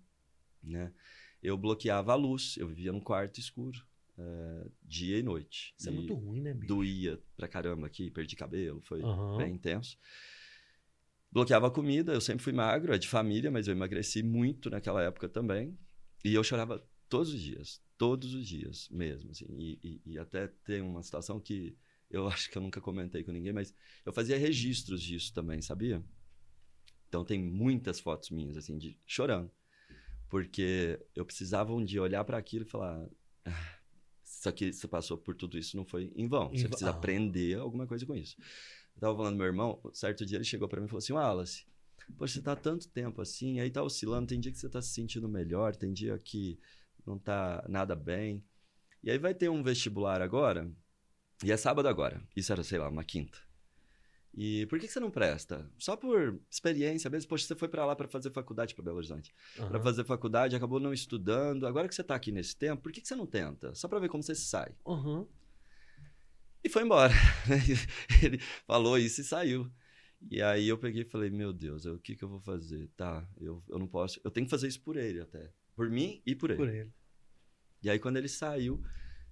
[0.61, 0.93] né?
[1.41, 3.79] Eu bloqueava a luz, eu vivia num quarto escuro,
[4.21, 5.73] é, dia e noite.
[5.77, 6.67] Isso é e é muito ruim, né, bicho?
[6.67, 9.37] Doía pra caramba aqui, perdi cabelo, foi Aham.
[9.37, 9.97] bem intenso.
[11.31, 15.01] Bloqueava a comida, eu sempre fui magro, é de família, mas eu emagreci muito naquela
[15.01, 15.77] época também.
[16.25, 19.45] E eu chorava todos os dias, todos os dias mesmo, assim.
[19.57, 21.77] E, e, e até tem uma situação que
[22.09, 23.73] eu acho que eu nunca comentei com ninguém, mas
[24.05, 26.03] eu fazia registros disso também, sabia?
[27.07, 29.51] Então tem muitas fotos minhas, assim, de chorando.
[30.29, 33.05] Porque eu precisava um dia olhar para aquilo e falar.
[33.45, 33.80] "Ah,
[34.41, 36.51] Isso aqui, você passou por tudo isso, não foi em vão.
[36.51, 36.93] Em Você precisa Ah.
[36.93, 38.35] aprender alguma coisa com isso.
[38.95, 41.13] Eu tava falando do meu irmão, certo dia ele chegou para mim e falou assim:
[41.13, 41.63] Wallace,
[42.17, 44.89] poxa, você tá tanto tempo assim, aí tá oscilando, tem dia que você tá se
[44.93, 46.59] sentindo melhor, tem dia que
[47.05, 48.43] não tá nada bem.
[49.03, 50.67] E aí vai ter um vestibular agora,
[51.43, 52.19] e é sábado agora.
[52.35, 53.37] Isso era, sei lá, uma quinta.
[54.33, 55.69] E por que, que você não presta?
[55.77, 57.27] Só por experiência mesmo.
[57.27, 59.33] Poxa, você foi para lá para fazer faculdade para Belo Horizonte.
[59.55, 59.83] Para Aham.
[59.83, 61.67] fazer faculdade, acabou não estudando.
[61.67, 63.75] Agora que você tá aqui nesse tempo, por que, que você não tenta?
[63.75, 64.73] Só para ver como você se sai.
[64.87, 65.27] Aham.
[66.63, 67.13] E foi embora.
[68.23, 69.69] Ele falou isso e saiu.
[70.29, 72.87] E aí eu peguei e falei, meu Deus, eu- o que, que eu vou fazer?
[72.95, 74.21] Tá, eu, eu não posso.
[74.23, 75.51] Eu tenho que fazer isso por ele até.
[75.75, 76.57] Por mim e por ele.
[76.57, 76.91] Por ele.
[77.83, 78.81] E aí, quando ele saiu,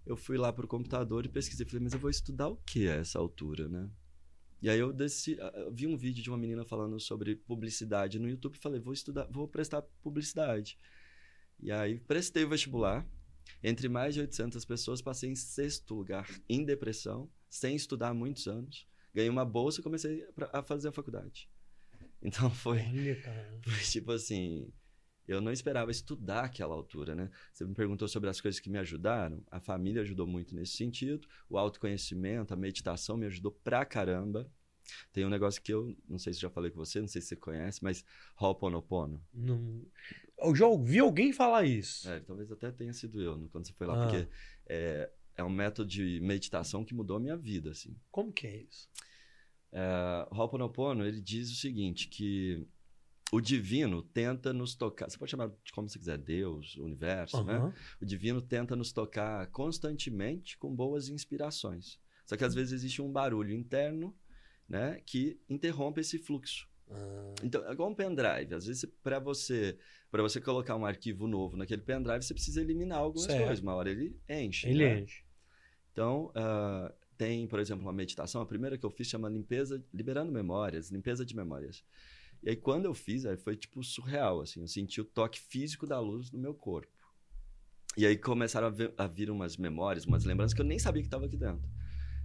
[0.06, 1.66] eu fui lá pro computador e pesquisei.
[1.68, 3.88] Falei, mas eu vou estudar o que a essa altura, né?
[4.62, 8.30] E aí eu desci, eu vi um vídeo de uma menina falando sobre publicidade no
[8.30, 10.78] YouTube e falei, vou estudar, vou prestar publicidade.
[11.60, 13.08] E aí prestei o vestibular.
[13.64, 18.48] Entre mais de 800 pessoas, passei em sexto lugar em depressão, sem estudar há muitos
[18.48, 18.88] anos.
[19.14, 21.50] Ganhei uma bolsa e comecei a fazer a faculdade.
[22.22, 23.60] Então foi, Olha, cara.
[23.64, 24.70] foi tipo assim,
[25.30, 27.30] eu não esperava estudar aquela altura, né?
[27.54, 29.44] Você me perguntou sobre as coisas que me ajudaram.
[29.52, 31.28] A família ajudou muito nesse sentido.
[31.50, 34.52] O autoconhecimento, a meditação me ajudou pra caramba.
[35.14, 37.28] Tem um negócio que eu não sei se já falei com você, não sei se
[37.28, 38.04] você conhece, mas
[38.42, 39.24] Ho'oponopono.
[39.34, 39.86] Não...
[40.40, 42.10] Eu já ouvi alguém falar isso.
[42.10, 44.08] É, talvez até tenha sido eu no- quando você foi lá, Ah.
[44.08, 44.28] porque
[44.66, 47.96] é, é um método de meditação que mudou a minha vida, assim.
[48.10, 48.90] Como que é isso?
[49.72, 52.66] É, Ho'oponopono, ele diz o seguinte, que
[53.32, 57.58] o divino tenta nos tocar, você pode chamar de como você quiser, Deus, universo, né?
[57.58, 57.74] Aham.
[58.02, 62.00] O divino tenta nos tocar constantemente com boas inspirações.
[62.26, 64.16] Só que às vezes existe um barulho interno,
[64.68, 66.68] né, que interrompe esse fluxo.
[66.90, 68.54] Ah, Então, é igual um pendrive.
[68.54, 69.78] Às vezes, para você,
[70.12, 73.46] para você colocar um arquivo novo naquele pendrive, você precisa eliminar algumas Certo.
[73.46, 73.64] coisas.
[73.64, 74.68] Uma hora ele enche.
[74.68, 75.00] ele né?
[75.00, 75.24] enche.
[75.92, 78.42] Então, ah, tem, por exemplo, uma meditação.
[78.42, 81.84] A primeira que eu fiz chama limpeza, liberando memórias, limpeza de memórias.
[82.44, 84.62] E aí, quando eu fiz, aí foi tipo surreal, assim.
[84.62, 86.92] Eu senti o toque físico da luz no meu corpo.
[87.98, 91.02] E aí começaram a, ver- a vir umas memórias, umas lembranças que eu nem sabia
[91.02, 91.68] que estava aqui dentro.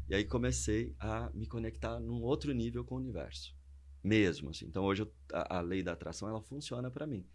[0.09, 3.55] E aí comecei a me conectar num outro nível com o universo.
[4.03, 4.66] Mesmo, assim.
[4.66, 7.27] Então, hoje eu- a, a lei da atração, ela funciona para mim.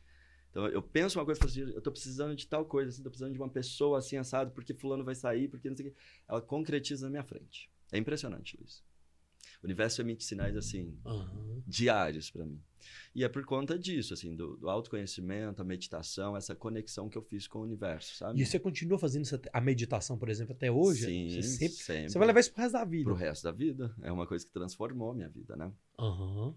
[0.52, 3.34] Então, eu penso uma coisa, assim, eu tô precisando de tal coisa, assim, tô precisando
[3.34, 5.98] de uma pessoa assim, assado, porque fulano vai sair, porque não sei o quê.
[6.28, 7.70] Ela concretiza na minha frente.
[7.92, 8.84] É impressionante, Luiz.
[9.62, 11.62] O universo emite sinais, assim, Aham.
[11.68, 12.62] diários para mim.
[13.14, 17.22] E é por conta disso, assim, do, do autoconhecimento, a meditação, essa conexão que eu
[17.22, 18.40] fiz com o universo, sabe?
[18.42, 21.06] E você continua fazendo até- a meditação, por exemplo, até hoje?
[21.06, 22.10] Sim, Você, sempre- sempre.
[22.12, 23.04] você vai levar isso pro resto da vida.
[23.04, 23.96] pro resto da vida.
[24.02, 25.72] É uma coisa que transformou a minha vida, né?
[26.00, 26.56] Aham.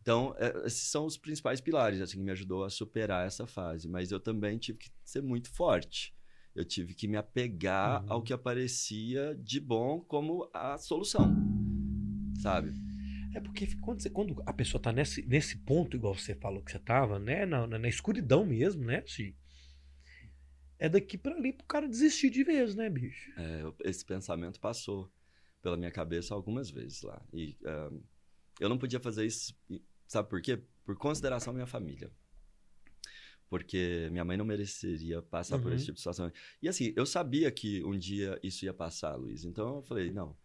[0.00, 3.86] Então, é, esses são os principais pilares, assim, que me ajudou a superar essa fase.
[3.88, 6.14] Mas eu também tive que ser muito forte.
[6.54, 8.12] Eu tive que me apegar Uhum.
[8.12, 11.34] ao que aparecia de bom como a solução,
[12.38, 12.72] sabe?
[13.34, 16.70] É porque quando, você- quando a pessoa tá nesse, nesse ponto, igual você falou que
[16.70, 17.44] você tava, né?
[17.46, 19.02] Na, na, na escuridão mesmo, né?
[19.04, 19.34] Assim,
[20.78, 23.32] é daqui pra ali pro cara desistir de vez, né, bicho?
[23.36, 25.10] É, esse pensamento passou
[25.62, 27.20] pela minha cabeça algumas vezes lá.
[27.32, 27.56] E
[28.60, 29.56] eu não podia fazer isso,
[30.06, 30.62] sabe por quê?
[30.84, 32.10] Por consideração à minha família.
[33.48, 35.74] Porque minha mãe não mereceria passar por Uhum.
[35.76, 36.30] esse tipo de situação.
[36.62, 39.44] E assim, eu sabia que um dia isso ia passar, Luiz.
[39.44, 40.36] Então eu falei, não,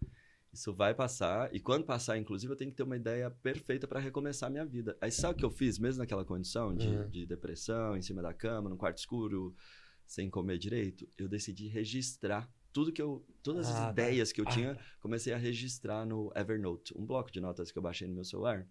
[0.52, 1.54] isso vai passar.
[1.54, 4.66] E quando passar, inclusive, eu tenho que ter uma ideia perfeita para recomeçar a minha
[4.66, 4.98] vida.
[5.00, 7.10] Aí sabe o que eu fiz, mesmo naquela condição de, Uhum.
[7.10, 9.56] de depressão, em cima da cama, num quarto escuro,
[10.06, 11.08] sem comer direito?
[11.18, 13.26] Eu decidi registrar tudo que eu.
[13.44, 13.92] Todas Ah, as tá.
[13.92, 17.78] ideias que eu Ah, tinha, comecei a registrar no Evernote, um bloco de notas que
[17.78, 18.68] eu baixei no meu celular.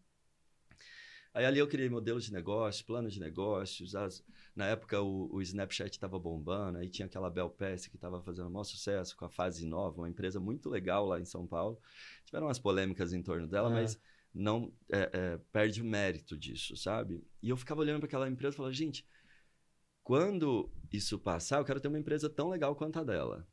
[1.39, 3.95] Aí ali eu criei modelos de negócio, planos de negócios.
[3.95, 4.25] as-
[4.57, 8.49] na época o, o Snapchat estava bombando, aí tinha aquela Bel Pesce que estava fazendo
[8.49, 11.79] o maior sucesso com a Fase Nova, uma empresa muito legal lá em São Paulo.
[12.25, 13.71] Tiveram umas polêmicas em torno dela, Ah.
[13.71, 13.97] mas
[14.35, 17.25] não é, é, perde o mérito disso, sabe?
[17.41, 19.07] E eu ficava olhando para aquela empresa e falava, gente,
[20.03, 23.47] quando isso passar, eu quero ter uma empresa tão legal quanto a dela.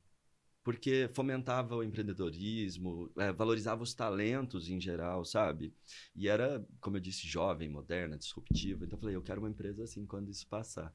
[0.65, 5.71] Porque fomentava o empreendedorismo, é, valorizava os talentos em geral, sabe?
[6.15, 8.83] E era, como eu disse, jovem, moderna, disruptiva.
[8.83, 10.91] Então eu falei, eu quero uma empresa assim quando isso passar.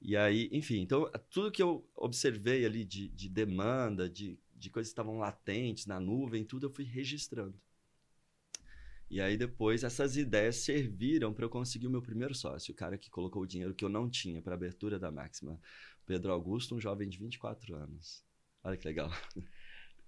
[0.00, 4.90] E aí, enfim, então tudo que eu observei ali de, de demanda, de, de coisas
[4.90, 7.58] que estavam latentes na nuvem, tudo eu fui registrando.
[9.10, 12.98] E aí depois essas ideias serviram para eu conseguir o meu primeiro sócio, o cara
[12.98, 15.58] que colocou o dinheiro que eu não tinha para a abertura da Máxima,
[16.04, 18.27] Pedro Augusto, um jovem de 24 anos.
[18.62, 19.10] Olha que legal.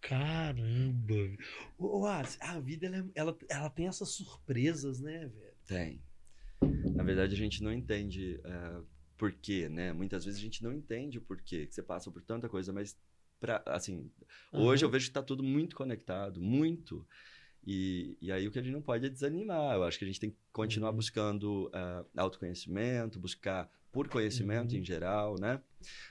[0.01, 1.37] Caramba!
[1.79, 5.55] Ô, a vida ela, é, ela, ela, tem essas surpresas, né, velho?
[5.67, 6.03] Tem.
[6.95, 8.85] Na verdade, a gente não entende uh,
[9.17, 9.93] por quê, né?
[9.93, 12.99] Muitas vezes a gente não entende o porquê, que você passa por tanta coisa, mas
[13.39, 14.11] pra, assim,
[14.53, 14.63] uhum.
[14.63, 17.07] hoje eu vejo que está tudo muito conectado, muito.
[17.67, 19.75] E, e aí o que a gente não pode é desanimar.
[19.75, 20.97] Eu acho que a gente tem que continuar uhum.
[20.97, 24.81] buscando uh, autoconhecimento, buscar por conhecimento uhum.
[24.81, 25.61] em geral, né?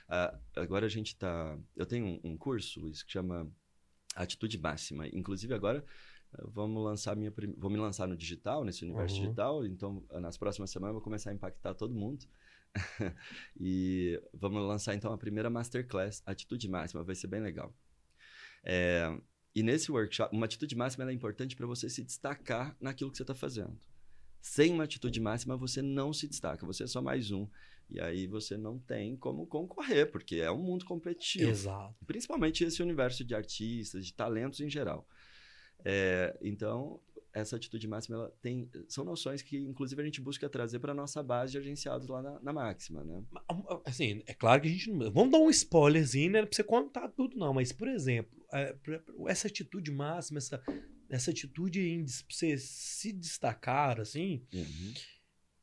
[0.08, 1.58] Uh, agora a gente está...
[1.76, 3.50] Eu tenho um, um curso, isso que chama
[4.14, 5.06] Atitude Máxima.
[5.08, 5.84] Inclusive agora
[6.52, 7.54] vamos lançar minha prim...
[7.56, 9.22] vou me lançar no digital nesse universo uhum.
[9.22, 12.24] digital então nas próximas semanas eu vou começar a impactar todo mundo
[13.58, 17.74] e vamos lançar então a primeira masterclass atitude máxima vai ser bem legal
[18.62, 19.12] é...
[19.54, 23.24] e nesse workshop uma atitude máxima é importante para você se destacar naquilo que você
[23.24, 23.76] está fazendo
[24.40, 27.46] sem uma atitude máxima, você não se destaca, você é só mais um.
[27.90, 31.50] E aí você não tem como concorrer, porque é um mundo competitivo.
[31.50, 31.94] Exato.
[32.06, 35.06] Principalmente esse universo de artistas, de talentos em geral.
[35.84, 37.00] É, então,
[37.32, 41.22] essa atitude máxima ela tem são noções que inclusive a gente busca trazer para nossa
[41.22, 43.22] base de agenciados lá na, na, máxima né
[43.84, 47.36] assim é claro que a gente vamos dar um spoilerzinho né, para você contar tudo
[47.36, 48.74] não mas por exemplo é,
[49.28, 50.60] essa atitude máxima essa
[51.10, 54.94] essa atitude em você se destacar, assim, uhum.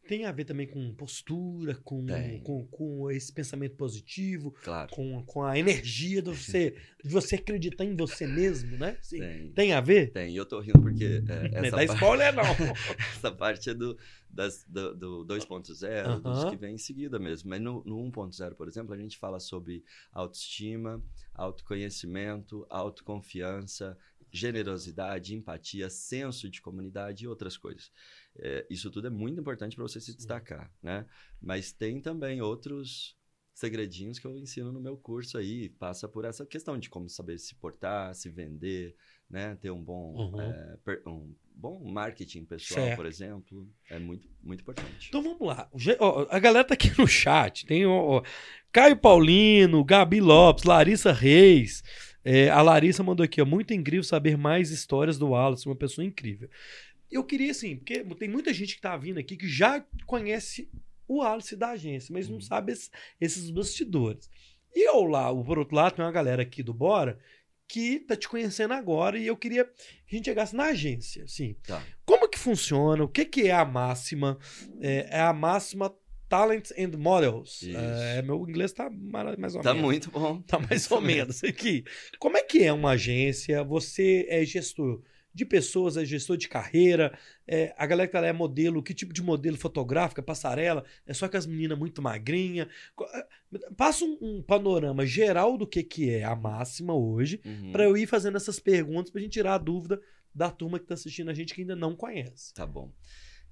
[0.05, 2.05] tem a ver também com postura, com,
[2.43, 4.91] com, com, esse pensamento positivo, claro.
[4.91, 8.97] com, com a energia de você, de você acreditar em você mesmo, né?
[9.09, 9.51] Tem.
[9.53, 10.11] tem a ver?
[10.11, 11.23] Tem, e eu tô rindo porque.
[11.29, 12.43] É, essa não é spoiler, não.
[13.15, 13.97] essa parte é do,
[14.29, 16.21] das, do, do 2.0, uhum.
[16.21, 17.49] dos que vem em seguida mesmo.
[17.49, 19.81] Mas no, no 1.0, por exemplo, a gente fala sobre
[20.11, 21.01] autoestima,
[21.33, 23.97] autoconhecimento, autoconfiança,
[24.37, 27.91] generosidade, empatia, senso de comunidade e outras coisas.
[28.37, 31.05] É, isso tudo é muito importante para você se destacar, né?
[31.41, 33.17] Mas tem também outros
[33.57, 35.69] segredinhos que eu ensino no meu curso aí.
[35.69, 38.95] Passa por essa questão de como saber se portar, se vender,
[39.27, 39.55] né?
[39.55, 40.41] Ter um bom, uhum.
[40.41, 42.97] é, um bom marketing pessoal, certo.
[42.97, 43.67] por exemplo.
[43.89, 45.07] É muito, muito importante.
[45.09, 45.67] Então vamos lá.
[46.29, 47.65] A galera tá aqui no chat.
[47.65, 48.21] Tem o
[48.71, 51.81] Caio Paulino, Gabi Lopes, Larissa Reis.
[52.29, 56.03] É, a Larissa mandou aqui, ó, muito incrível saber mais histórias do Wallace, uma pessoa
[56.03, 56.49] incrível.
[57.09, 60.69] Eu queria, assim, porque tem muita gente que tá vindo aqui que já conhece
[61.07, 62.41] o Wallace da agência, mas não uhum.
[62.41, 64.29] sabe esses, esses bastidores.
[64.75, 67.17] E eu lá, por outro lado, tem uma galera aqui do Bora
[67.65, 71.55] que tá te conhecendo agora e eu queria que a gente chegasse na agência, assim.
[71.65, 71.81] Tá.
[72.05, 73.05] Como que funciona?
[73.05, 74.37] O que que é a máxima?
[74.81, 75.95] É, é a máxima
[76.29, 77.63] Talents and Models.
[77.63, 79.73] É, meu inglês tá mais ou tá menos.
[79.73, 80.41] Tá muito bom.
[80.41, 81.83] Tá mais ou menos aqui.
[82.19, 83.63] Como é que é uma agência?
[83.63, 85.01] Você é gestor
[85.37, 87.17] de pessoas, é gestor de carreira.
[87.47, 90.83] É, a galera que tá lá é modelo, que tipo de modelo fotográfica, passarela?
[91.05, 92.67] É só com as meninas muito magrinha.
[93.13, 93.27] É,
[93.77, 97.71] passa um, um, panorama geral do que, que é a máxima hoje, uhum.
[97.71, 100.01] para eu ir fazendo essas perguntas pra gente tirar a dúvida
[100.33, 102.53] da turma que tá assistindo a gente que ainda não conhece.
[102.53, 102.91] Tá bom.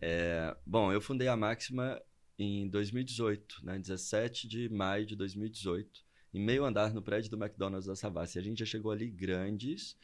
[0.01, 2.01] É, bom, eu fundei a Máxima
[2.37, 7.87] em 2018, né, 17 de maio de 2018, em meio andar no prédio do McDonald's
[7.87, 8.37] da Savassi.
[8.37, 9.95] A gente já chegou ali grandes,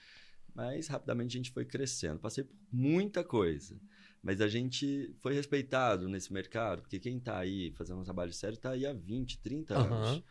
[0.53, 2.19] mas rapidamente a gente foi crescendo.
[2.19, 3.79] Passei por muita coisa,
[4.23, 8.55] mas a gente foi respeitado nesse mercado, porque quem está aí fazendo um trabalho sério
[8.55, 9.93] está aí há 20, 30 uhum.
[9.93, 10.23] anos.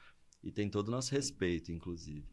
[0.42, 2.26] E tem todo o nosso respeito, inclusive.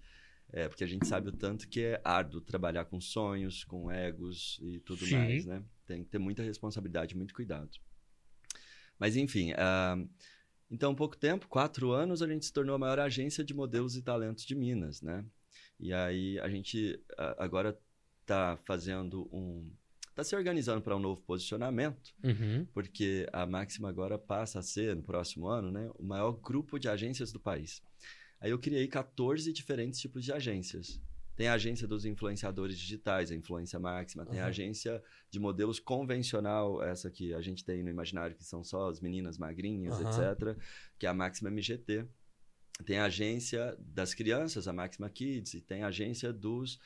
[0.50, 4.58] É, porque a gente sabe o tanto que é árduo trabalhar com sonhos, com egos
[4.62, 5.16] e tudo Sim.
[5.16, 5.62] mais, né?
[5.86, 7.70] Tem que ter muita responsabilidade, muito cuidado.
[9.00, 10.10] Mas enfim, uh,
[10.70, 14.02] então, pouco tempo, quatro anos, a gente se tornou a maior agência de modelos e
[14.02, 15.24] talentos de Minas, né?
[15.80, 17.00] E aí a gente
[17.38, 17.78] agora
[18.22, 19.70] está fazendo um
[20.10, 22.66] está se organizando para um novo posicionamento, uhum.
[22.74, 26.90] porque a Máxima agora passa a ser, no próximo ano, né, o maior grupo de
[26.90, 27.84] agências do país.
[28.42, 31.00] Aí eu criei 14 diferentes tipos de agências.
[31.38, 34.26] Tem a agência dos influenciadores digitais, a influência máxima.
[34.26, 34.46] Tem uhum.
[34.46, 38.90] a agência de modelos convencional, essa que a gente tem no imaginário, que são só
[38.90, 40.10] as meninas magrinhas, uhum.
[40.10, 40.58] etc.
[40.98, 42.08] Que é a Máxima MGT.
[42.86, 45.54] Tem a agência das crianças, a Máxima Kids.
[45.54, 46.80] E tem a agência dos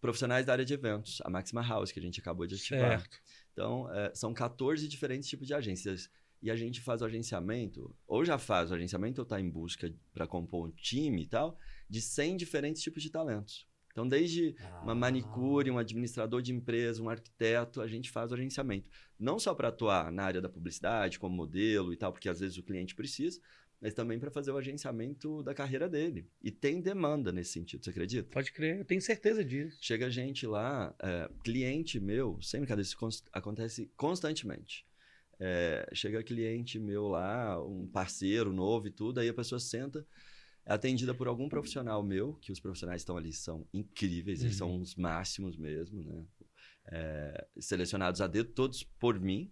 [0.00, 3.00] profissionais da área de eventos, a Máxima House, que a gente acabou de ativar.
[3.00, 3.20] Certo.
[3.52, 6.10] Então, é, são 14 diferentes tipos de agências.
[6.40, 9.94] E a gente faz o agenciamento, ou já faz o agenciamento, ou está em busca
[10.14, 11.58] para compor um time e tal
[11.90, 13.70] de 100 diferentes tipos de talentos.
[13.92, 14.94] Então, desde uma Ah.
[14.96, 18.90] manicure, um administrador de empresa, um arquiteto, a gente faz o agenciamento.
[19.18, 22.56] Não só para atuar na área da publicidade, como modelo e tal, porque às vezes
[22.58, 23.38] o cliente precisa,
[23.80, 26.26] mas também para fazer o agenciamento da carreira dele.
[26.42, 28.28] E tem demanda nesse sentido, você acredita?
[28.30, 29.78] Pode crer, eu tenho certeza disso.
[29.82, 34.86] Chega gente lá, é, cliente meu, sem brincadeira, isso cons- acontece constantemente.
[35.40, 40.06] É, chega cliente meu lá, um parceiro novo e tudo, aí a pessoa senta,
[40.64, 44.58] é atendida por algum profissional meu, que os profissionais estão ali são incríveis, eles Uhum.
[44.58, 46.24] são os máximos mesmo, né?
[46.86, 49.50] É, selecionados a dedo, todos por mim.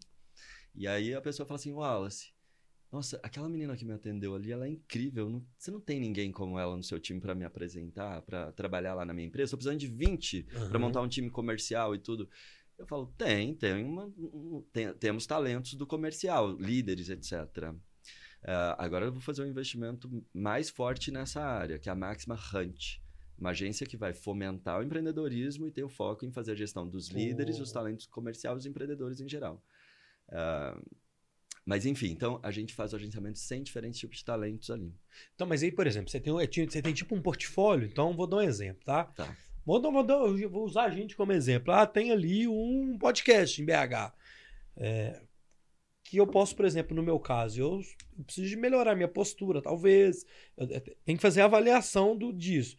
[0.75, 2.33] E aí a pessoa fala assim, Wallace,
[2.91, 5.29] nossa, aquela menina que me atendeu ali, ela é incrível.
[5.31, 8.95] não- você não tem ninguém como ela no seu time para me apresentar, para trabalhar
[8.95, 9.47] lá na minha empresa?
[9.47, 10.79] Estou precisando de 20 para Aham.
[10.79, 12.29] montar um time comercial e tudo.
[12.79, 17.75] Eu falo, tem, tem, uma, um- tem- temos talentos do comercial, líderes, etc.
[18.45, 22.35] Ah, agora eu vou fazer um investimento mais forte nessa área, que é a Máxima
[22.55, 22.99] Hunt.
[23.39, 26.87] Uma agência que vai fomentar o empreendedorismo e ter o foco em fazer a gestão
[26.87, 27.63] dos líderes, Oh.
[27.63, 29.63] os talentos comerciais e os empreendedores em geral.
[30.31, 30.79] Ah,
[31.65, 34.93] mas enfim, então a gente faz o agenciamento sem diferentes tipos de talentos ali.
[35.35, 38.27] Então, mas aí, por exemplo, você tem, é, você tem tipo um portfólio, então vou
[38.27, 39.05] dar um exemplo, tá?
[39.05, 39.37] Tá.
[39.65, 40.05] Vou, vou,
[40.49, 41.73] vou usar a gente como exemplo.
[41.73, 44.13] Ah, tem ali um podcast em BH.
[44.77, 45.23] é,
[46.11, 47.81] que eu posso, por exemplo, no meu caso, eu,
[48.25, 50.27] preciso de melhorar minha postura, talvez.
[51.05, 52.77] Tem que fazer a avaliação do, disso.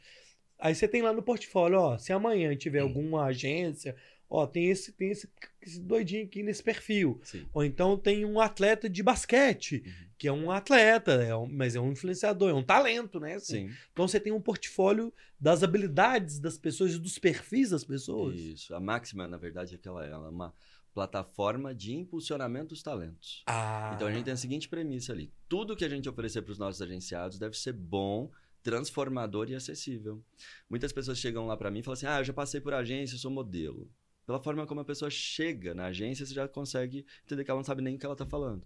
[0.60, 2.88] Aí você tem lá no portfólio, ó, se amanhã tiver Hum.
[2.88, 3.96] alguma agência,
[4.30, 5.30] ó, tem esse, tem esse,
[5.62, 7.20] esse doidinho aqui nesse perfil.
[7.24, 7.46] Sim.
[7.54, 10.08] Ou então tem um atleta de basquete, Uhum.
[10.18, 13.36] que é um atleta, é um- mas é um influenciador, é um talento, né?
[13.36, 13.70] assim.
[13.70, 13.76] Sim.
[13.94, 18.40] Então você tem um portfólio das habilidades das pessoas e dos perfis das pessoas.
[18.40, 18.76] Isso.
[18.76, 20.54] A Máxima, na verdade, é que ela ela é uma
[20.94, 23.44] plataforma de impulsionamento dos talentos.
[23.48, 26.52] Ah, Então a gente tem a seguinte premissa ali: tudo que a gente oferecer para
[26.52, 30.24] os nossos agenciados deve ser bom, transformador e acessível.
[30.70, 33.16] Muitas pessoas chegam lá para mim e falam assim: "Ah, eu já passei por agência,
[33.16, 33.90] eu sou modelo".
[34.26, 37.66] Pela forma como a pessoa chega na agência, você já consegue entender que ela não
[37.66, 38.66] sabe nem o que ela está falando.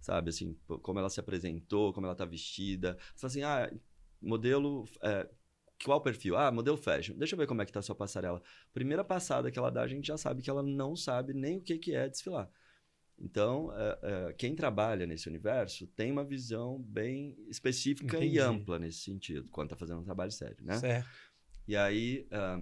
[0.00, 2.96] Sabe assim, como ela se apresentou, como ela está vestida.
[3.14, 3.72] Você fala assim: "Ah,
[4.20, 5.28] modelo é,
[5.84, 6.36] qual o perfil?
[6.36, 7.16] Ah, modelo fashion.
[7.16, 8.42] Deixa eu ver como é que tá a sua passarela.
[8.72, 11.60] Primeira passada que ela dá, a gente já sabe que ela não sabe nem o
[11.60, 12.50] que, que é desfilar.
[13.18, 18.36] Então, é, é, quem trabalha nesse universo tem uma visão bem específica Entendi.
[18.36, 20.78] e ampla nesse sentido, quando está fazendo um trabalho sério, né?
[20.78, 21.08] certo.
[21.66, 22.60] E aí, ah,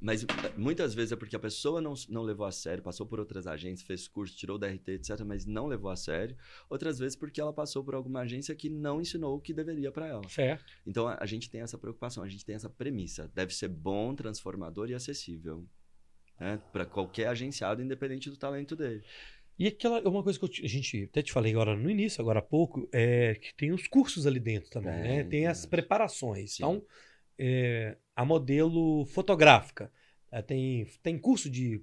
[0.00, 3.20] mas ah, muitas vezes é porque a pessoa não, não levou a sério, passou por
[3.20, 6.36] outras agências, fez curso, tirou da RT, etc., mas não levou a sério.
[6.68, 10.06] Outras vezes porque ela passou por alguma agência que não ensinou o que deveria para
[10.06, 10.26] ela.
[10.28, 10.72] Certo.
[10.86, 13.30] Então a, a gente tem essa preocupação, a gente tem essa premissa.
[13.34, 15.66] Deve ser bom, transformador e acessível.
[16.38, 16.58] Né?
[16.72, 19.04] Para qualquer agenciado, independente do talento dele.
[19.58, 22.38] E aquela uma coisa que eu a gente até te falei agora no início, agora
[22.38, 25.24] há pouco, é que tem os cursos ali dentro também, Tem, né?
[25.24, 26.52] Tem as preparações.
[26.52, 26.62] Sim.
[26.62, 26.86] Então,
[27.38, 29.90] é, a modelo fotográfica.
[30.32, 31.82] é, tem, tem curso de,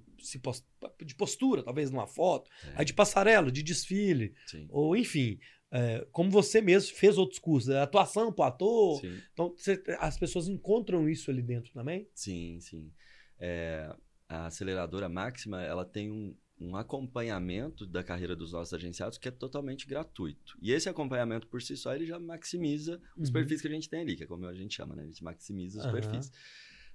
[1.04, 4.66] de postura, talvez numa foto, É, aí de passarela, de desfile, sim.
[4.70, 5.38] ou enfim,
[5.70, 9.00] é, como você mesmo fez outros cursos, é, atuação para ator.
[9.00, 12.08] Sim, Então, você- as pessoas encontram isso ali dentro também?
[12.14, 12.58] sim.
[12.60, 12.90] sim.
[13.38, 13.94] É,
[14.28, 19.30] a aceleradora máxima, ela tem um, um acompanhamento da carreira dos nossos agenciados que é
[19.30, 20.56] totalmente gratuito.
[20.60, 23.32] E esse acompanhamento por si só, ele já maximiza os Uhum.
[23.32, 25.02] perfis que a gente tem ali, que é como a gente chama, né?
[25.02, 25.92] A gente maximiza os Aham.
[25.92, 26.32] perfis.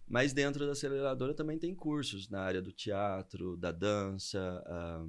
[0.08, 5.06] Mas dentro da aceleradora também tem cursos na área do teatro, da dança, da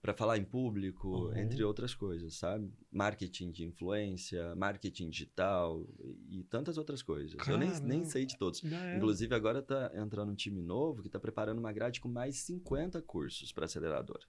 [0.00, 1.36] para falar em público, Uhum.
[1.36, 2.70] entre outras coisas, sabe?
[2.92, 7.34] Marketing de influência, marketing digital e, e tantas outras coisas.
[7.48, 8.04] Eu nem, nem Caramba.
[8.04, 8.62] sei de todos.
[8.64, 8.96] É.
[8.96, 13.00] Inclusive, agora está entrando um time novo que está preparando uma grade com mais 50
[13.02, 14.24] cursos para aceleradora.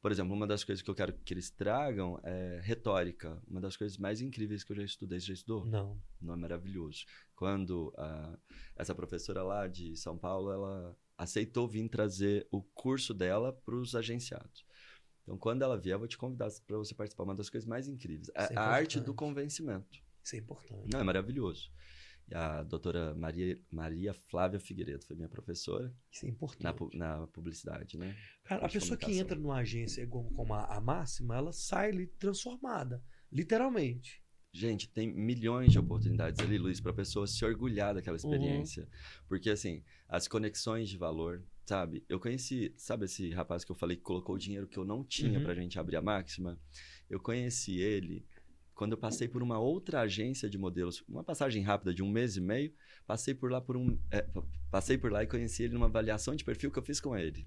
[0.00, 3.42] Por exemplo, uma das coisas que eu quero que eles tragam é retórica.
[3.48, 5.18] Uma das coisas mais incríveis que eu já estudei.
[5.18, 5.64] Você já estudou?
[5.66, 6.00] Não.
[6.20, 7.04] Não é maravilhoso.
[7.34, 8.38] Quando ah,
[8.76, 13.94] essa professora lá de São Paulo, ela aceitou vir trazer o curso dela para os
[13.96, 14.64] agenciados.
[15.22, 17.24] Então, quando ela vier, eu vou te convidar para você participar.
[17.24, 18.30] Uma das coisas mais incríveis.
[18.34, 19.98] A, Isso é a arte do convencimento.
[20.24, 20.90] Isso é importante.
[20.90, 21.70] Não, é maravilhoso.
[22.30, 26.96] E a doutora Maria, Maria Flávia Figueiredo foi minha professora Isso é importante.
[26.96, 28.14] na, na publicidade, né?
[28.44, 32.06] Cara, a pessoa que entra numa agência como, como a, a máxima, ela sai ali
[32.06, 33.02] transformada.
[33.32, 34.22] Literalmente.
[34.58, 38.16] Gente, tem milhões de oportunidades ali, Luiz, para a pessoa se orgulhar daquela Uhum.
[38.16, 38.88] experiência.
[39.28, 42.04] Porque, assim, as conexões de valor, sabe?
[42.08, 45.04] Eu conheci, sabe esse rapaz que eu falei que colocou o dinheiro que eu não
[45.04, 45.44] tinha Uhum.
[45.44, 46.58] pra gente abrir a máxima?
[47.08, 48.26] Eu conheci ele
[48.74, 52.36] quando eu passei por uma outra agência de modelos, uma passagem rápida de um mês
[52.36, 52.74] e meio,
[53.06, 56.34] passei por lá por um, é, pa- passei por lá e conheci ele numa avaliação
[56.34, 57.46] de perfil que eu fiz com ele.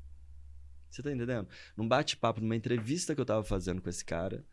[0.90, 1.48] Você tá entendendo?
[1.76, 4.46] Num bate-papo, numa entrevista que eu tava fazendo com esse cara,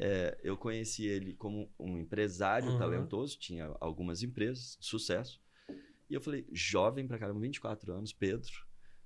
[0.00, 2.78] é, eu conheci ele como um empresário Uhum.
[2.78, 5.40] talentoso, tinha algumas empresas de sucesso.
[6.08, 8.50] E eu falei, jovem pra caramba, 24 anos, Pedro,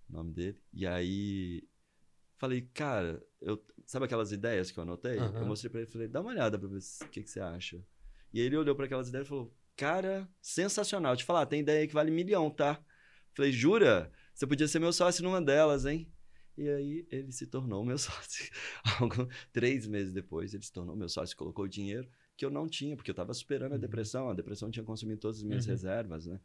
[0.09, 0.59] o nome dele.
[0.73, 1.63] E aí
[2.37, 5.19] falei, cara, eu, sabe aquelas ideias que eu anotei?
[5.19, 5.39] Uhum.
[5.39, 7.41] Eu mostrei pra ele e falei, dá uma olhada pra ver o que, que você
[7.41, 7.85] acha.
[8.33, 11.17] E ele olhou pra aquelas ideias e falou, cara, sensacional.
[11.17, 12.83] Te falar, tem ideia aí que vale milhão, tá?
[13.35, 14.11] Falei, jura?
[14.33, 16.11] Você podia ser meu sócio numa delas, hein?
[16.57, 18.51] E aí ele se tornou meu sócio.
[19.53, 22.97] Três meses depois, ele se tornou meu sócio, colocou o dinheiro que eu não tinha,
[22.97, 23.81] porque eu estava superando a Uhum.
[23.81, 24.29] depressão.
[24.29, 25.73] A depressão tinha consumido todas as minhas Uhum.
[25.73, 26.41] reservas, né?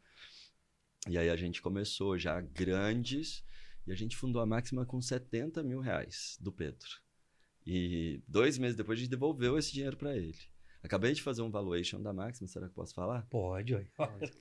[1.08, 3.44] E aí a gente começou já grandes
[3.86, 6.88] e a gente fundou a Máxima com 70 mil reais do Pedro.
[7.66, 10.38] E dois meses depois a gente devolveu esse dinheiro para ele.
[10.82, 13.26] Acabei de fazer um valuation da Máxima, será que eu posso falar?
[13.28, 13.86] Pode, ué.
[13.96, 14.32] Pode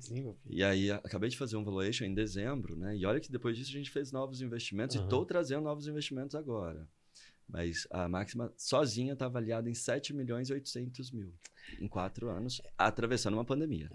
[0.00, 0.54] sim, meu filho.
[0.54, 2.96] E aí, acabei de fazer um valuation em dezembro, né?
[2.96, 5.06] E olha que depois disso a gente fez novos investimentos e Aham.
[5.06, 6.88] estou trazendo novos investimentos agora.
[7.48, 11.32] Mas a máxima sozinha está avaliada em 7 milhões e 800 mil
[11.80, 13.90] em quatro anos, atravessando uma pandemia.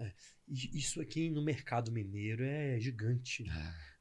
[0.48, 3.44] E Isso aqui no mercado mineiro é gigante.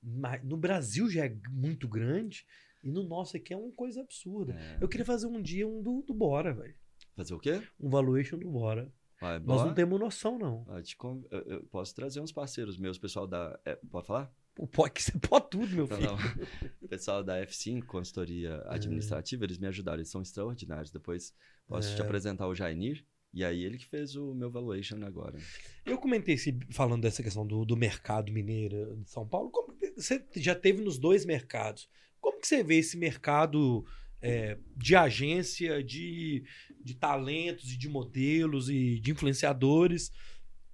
[0.01, 2.45] Mas No Brasil já é muito grande
[2.83, 4.53] e no nosso aqui é uma coisa absurda.
[4.53, 4.77] É.
[4.81, 6.75] Eu queria fazer um dia um do, do Bora, velho.
[7.15, 7.61] Fazer o quê?
[7.79, 8.91] Um valuation do Bora.
[9.23, 10.65] Vai, Nós não temos noção, não.
[10.69, 13.59] Ah, te con- eu, eu posso trazer uns parceiros meus, pessoal da.
[13.65, 14.31] é, pode falar?
[14.55, 16.11] Pô, Pode, você pode tudo, meu Então, filho.
[16.11, 16.77] não.
[16.83, 20.91] O pessoal da F5, consultoria administrativa, eles me ajudaram, eles são extraordinários.
[20.91, 21.33] Depois
[21.67, 22.03] posso te É.
[22.05, 23.03] apresentar o Jainir,
[23.33, 25.39] e aí ele que fez o meu valuation agora.
[25.85, 26.35] Eu comentei
[26.69, 29.49] falando dessa questão do, do mercado mineiro de São Paulo.
[29.49, 31.89] Como você já teve nos dois mercados.
[32.21, 33.83] Como que você vê esse mercado
[34.23, 36.43] é, de agência, de,
[36.81, 40.11] de talentos e de modelos e de influenciadores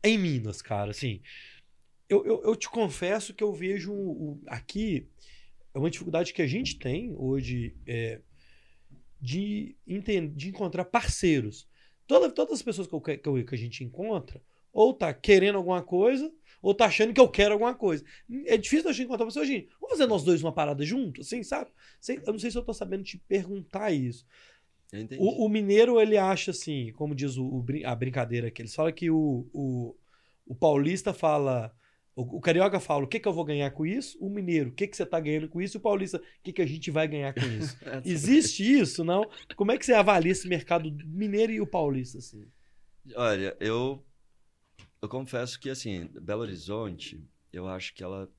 [0.04, 0.92] em Minas, cara?
[0.92, 1.22] Assim,
[2.08, 5.08] eu, eu, eu te confesso que eu vejo o- aqui
[5.74, 8.22] é uma dificuldade que a gente tem hoje é,
[9.22, 11.68] de, enten- de encontrar parceiros.
[12.08, 14.42] Toda, todas as pessoas que, eu que eu- que a gente encontra,
[14.72, 16.32] ou tá querendo alguma coisa,
[16.62, 18.04] ou tá achando que eu quero alguma coisa.
[18.46, 21.44] É difícil a gente encontrar pessoa, gente, vamos fazer nós dois uma parada junto, assim,
[21.44, 21.72] sabe?
[22.00, 24.26] Sei- Eu não sei se eu tô sabendo te perguntar isso.
[24.92, 25.22] Eu entendi.
[25.22, 28.92] O, o mineiro, ele acha assim, como diz o, o a brincadeira que eles falam
[28.92, 29.96] que o, o,
[30.48, 31.72] o paulista fala,
[32.16, 34.18] o, o carioca fala, o que que eu vou ganhar com isso?
[34.20, 35.78] O mineiro, o que que você tá ganhando com isso?
[35.78, 37.78] E o paulista, o que que a gente vai ganhar com isso?
[38.04, 39.30] Existe isso, não?
[39.56, 42.48] Como é que você avalia esse mercado mineiro e o paulista, assim?
[43.16, 44.04] Olha, eu,
[45.02, 47.24] eu confesso que, assim, Belo Horizonte,
[47.54, 48.30] eu acho que ela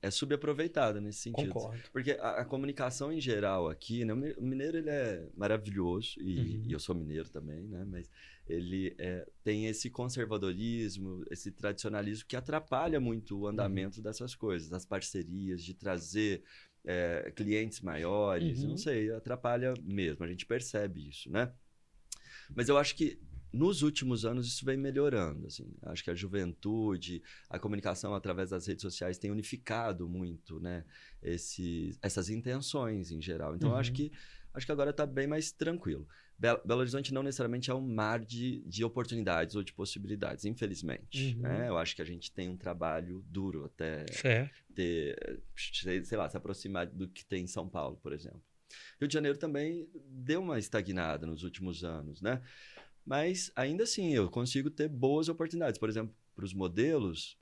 [0.00, 1.48] é subaproveitada nesse sentido.
[1.54, 1.82] Concordo.
[1.92, 4.12] Porque a, a comunicação em geral aqui, né?
[4.12, 6.64] O mi- o mineiro ele é maravilhoso, e, Uhum.
[6.68, 7.84] e eu sou mineiro também, né?
[7.84, 8.08] Mas
[8.48, 13.48] ele é, tem esse conservadorismo, esse tradicionalismo que atrapalha muito o Uhum.
[13.48, 16.44] andamento dessas coisas, das parcerias, de trazer
[16.84, 18.70] é, clientes maiores, Uhum.
[18.70, 21.52] não sei, atrapalha mesmo, a gente percebe isso, né?
[22.54, 23.18] Mas eu acho que
[23.52, 25.66] nos últimos anos isso vem melhorando, assim.
[25.82, 30.84] Acho que a juventude, a comunicação através das redes sociais tem unificado muito, né?
[31.22, 33.54] Esses, essas intenções em geral.
[33.54, 33.96] Então, eu acho Uhum.
[33.96, 34.12] que
[34.54, 36.06] acho que agora está bem mais tranquilo.
[36.38, 41.34] Belo, Belo Horizonte não necessariamente é um mar de, de oportunidades ou de possibilidades, infelizmente.
[41.36, 41.42] Uhum.
[41.42, 41.68] né?
[41.68, 44.54] Eu acho que a gente tem um trabalho duro até Certo.
[44.74, 48.42] ter, sei, sei lá, se aproximar do que tem em São Paulo, por exemplo.
[49.00, 52.40] Rio de Janeiro também deu uma estagnada nos últimos anos, né?
[53.08, 55.80] Mas ainda assim, eu consigo ter boas oportunidades.
[55.80, 57.38] Por exemplo, para os modelos,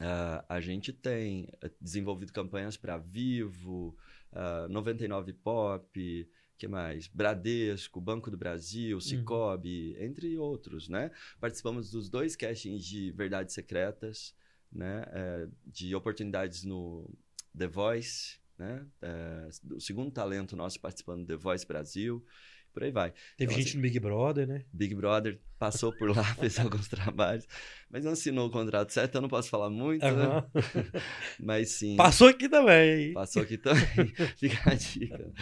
[0.00, 3.96] ah, a gente tem eh, desenvolvido campanhas para Vivo,
[4.32, 6.28] ah, 99 Pop,
[6.58, 7.06] que mais?
[7.06, 11.12] Bradesco, Banco do Brasil, Cicobi, entre outros, né?
[11.38, 14.34] Participamos dos dois castings de Verdades Secretas,
[14.72, 15.04] né?
[15.12, 17.08] eh, de oportunidades no
[17.56, 18.84] The Voice, né?
[19.00, 22.24] Eh, o segundo talento nosso participando do The Voice Brasil,
[22.72, 23.10] por aí vai.
[23.36, 24.64] Teve Então, gente assim, no Big Brother, né?
[24.72, 27.46] Big Brother passou por lá, fez alguns trabalhos,
[27.90, 30.10] mas não assinou o contrato certo, eu não posso falar muito, né?
[30.10, 30.50] Aham.
[31.42, 33.12] Mas sim, Passou aqui também.
[33.12, 33.82] passou aqui também,
[34.38, 35.32] fica a dica.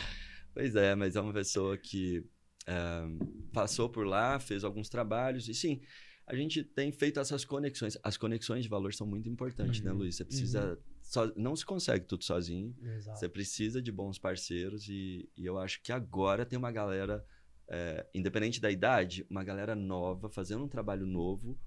[0.54, 2.24] Pois é, mas é uma pessoa que
[2.66, 3.04] eh,
[3.52, 5.80] passou por lá, fez alguns trabalhos, e sim,
[6.26, 7.96] a gente tem feito essas conexões.
[8.02, 10.16] As conexões de valor são muito importantes, né, Uhum, Luiz?
[10.16, 10.78] Você precisa.
[11.08, 12.74] Só- não se consegue tudo sozinho.
[12.82, 13.18] Exato.
[13.18, 17.24] Você precisa de bons parceiros e, e eu acho que agora tem uma galera,
[17.68, 21.58] é, independente da idade, uma galera nova, fazendo um trabalho novo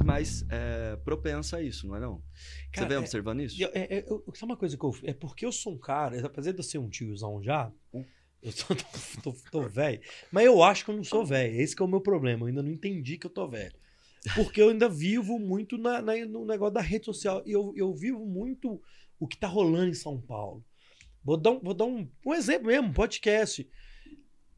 [0.00, 2.22] e mais é, propensa a isso, não é não?
[2.72, 3.60] Cara, Você vem é- observando isso?
[3.62, 4.94] Eu- é, é, eu- sabe uma coisa que eu.
[5.04, 8.04] É porque eu sou um cara, apesar de eu ser um tiozão já, Hum.
[8.42, 8.68] eu sou,
[9.22, 10.00] tô, tô, tô velho,
[10.32, 11.60] mas eu acho que eu não sou velho.
[11.60, 12.42] Esse que é o meu problema.
[12.44, 13.74] Eu ainda não entendi que eu tô velho.
[14.34, 17.42] Porque eu ainda vivo muito na, na- no negócio da rede social.
[17.46, 18.80] E eu, eu vivo muito
[19.18, 20.64] o que tá rolando em São Paulo.
[21.24, 23.68] Vou dar um, vou dar um, um exemplo mesmo, podcast.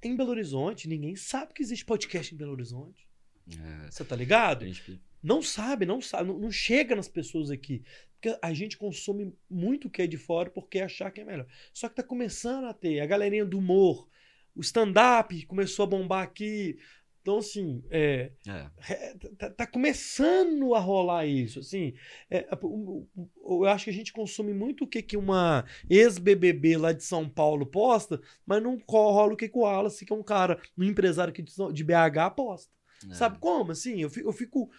[0.03, 3.07] em Belo Horizonte, ninguém sabe que existe podcast em Belo Horizonte.
[3.53, 4.65] É, Você tá ligado?
[4.67, 7.83] gente- Não sabe, não sabe, não, não chega nas pessoas aqui.
[8.15, 11.47] Porque a gente consome muito o que é de fora porque achar que é melhor.
[11.73, 14.09] Só que tá começando a ter a galerinha do humor,
[14.55, 16.79] o stand-up começou a bombar aqui.
[17.23, 18.71] Então, assim, é, é.
[18.89, 21.93] é, tá, tá começando a rolar isso, assim.
[22.31, 27.05] É, eu acho que a gente consome muito o que, que uma ex-BBB lá de
[27.05, 30.59] São Paulo posta, mas não rola o que, que o Wallace, que é um cara,
[30.79, 32.73] um empresário aqui de, de BH, posta.
[33.11, 33.15] É.
[33.15, 33.73] Sabe como?
[33.73, 34.71] Assim, eu fico, eu fico.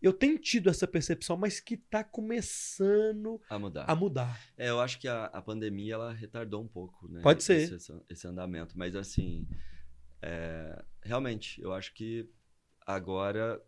[0.00, 3.84] Eu tenho tido essa percepção, mas que tá começando A mudar.
[3.88, 4.40] a mudar.
[4.56, 7.20] É, eu acho que a, a pandemia ela retardou um pouco, né?
[7.22, 7.72] Pode ser.
[7.72, 8.78] Esse- esse andamento.
[8.78, 9.46] Mas assim,
[10.22, 12.28] é, realmente, eu acho que
[12.86, 13.60] agora.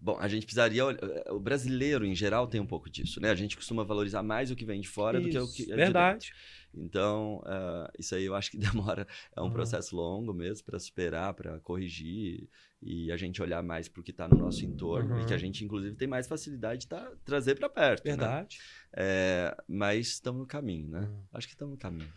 [0.00, 0.84] Bom, a gente precisaria.
[1.30, 3.30] O brasileiro, em geral, tem um pouco disso, né?
[3.30, 5.62] A gente costuma valorizar mais o que vem de fora do que o Isso, que
[5.62, 6.32] é de Verdade.
[6.74, 9.06] Então, ah, isso aí eu acho que demora.
[9.36, 9.52] É um Uhum.
[9.52, 12.48] processo longo mesmo para superar, para corrigir
[12.80, 15.36] e a gente olhar mais para o que está no nosso entorno e que a
[15.36, 15.40] Uhum.
[15.40, 18.02] gente, inclusive, tem mais facilidade de tá, trazer para perto.
[18.04, 18.10] né?
[18.10, 18.58] Verdade.
[18.92, 21.00] É, mas estamos no caminho, né?
[21.02, 21.22] Uhum.
[21.32, 22.10] Acho que estamos no caminho.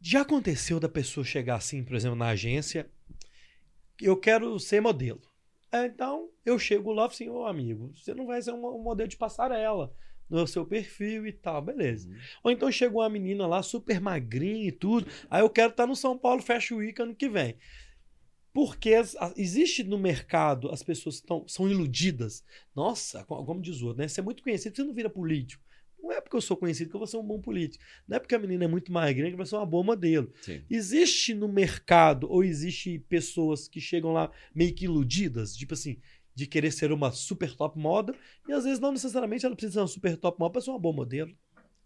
[0.00, 2.90] Já aconteceu da pessoa chegar assim, por exemplo, na agência,
[4.00, 5.20] eu quero ser modelo.
[5.72, 8.82] É, Então, eu chego lá e falo assim, ô amigo, você não vai ser um,
[8.82, 9.92] modelo de passarela
[10.28, 12.08] no seu perfil e tal, beleza.
[12.42, 15.96] Ou então chegou uma menina lá super magrinha e tudo, aí eu quero estar no
[15.96, 17.56] São Paulo Fashion Week ano que vem.
[18.52, 22.44] Porque as- a- existe no mercado, as pessoas tão, são iludidas.
[22.74, 24.08] Nossa, co- como diz o outro, né?
[24.08, 25.62] Você é muito conhecido, você não vira político.
[26.00, 27.84] Não é porque eu sou conhecido que eu vou ser um bom político.
[28.06, 30.32] Não é porque a menina é muito magrinha que vai ser uma boa modelo.
[30.40, 30.62] Sim.
[30.70, 35.98] Existe no mercado, ou existe pessoas que chegam lá meio que iludidas, tipo assim,
[36.34, 38.14] de querer ser uma super top moda,
[38.48, 40.78] e às vezes não necessariamente ela precisa ser uma super top moda para ser uma
[40.78, 41.36] boa modelo.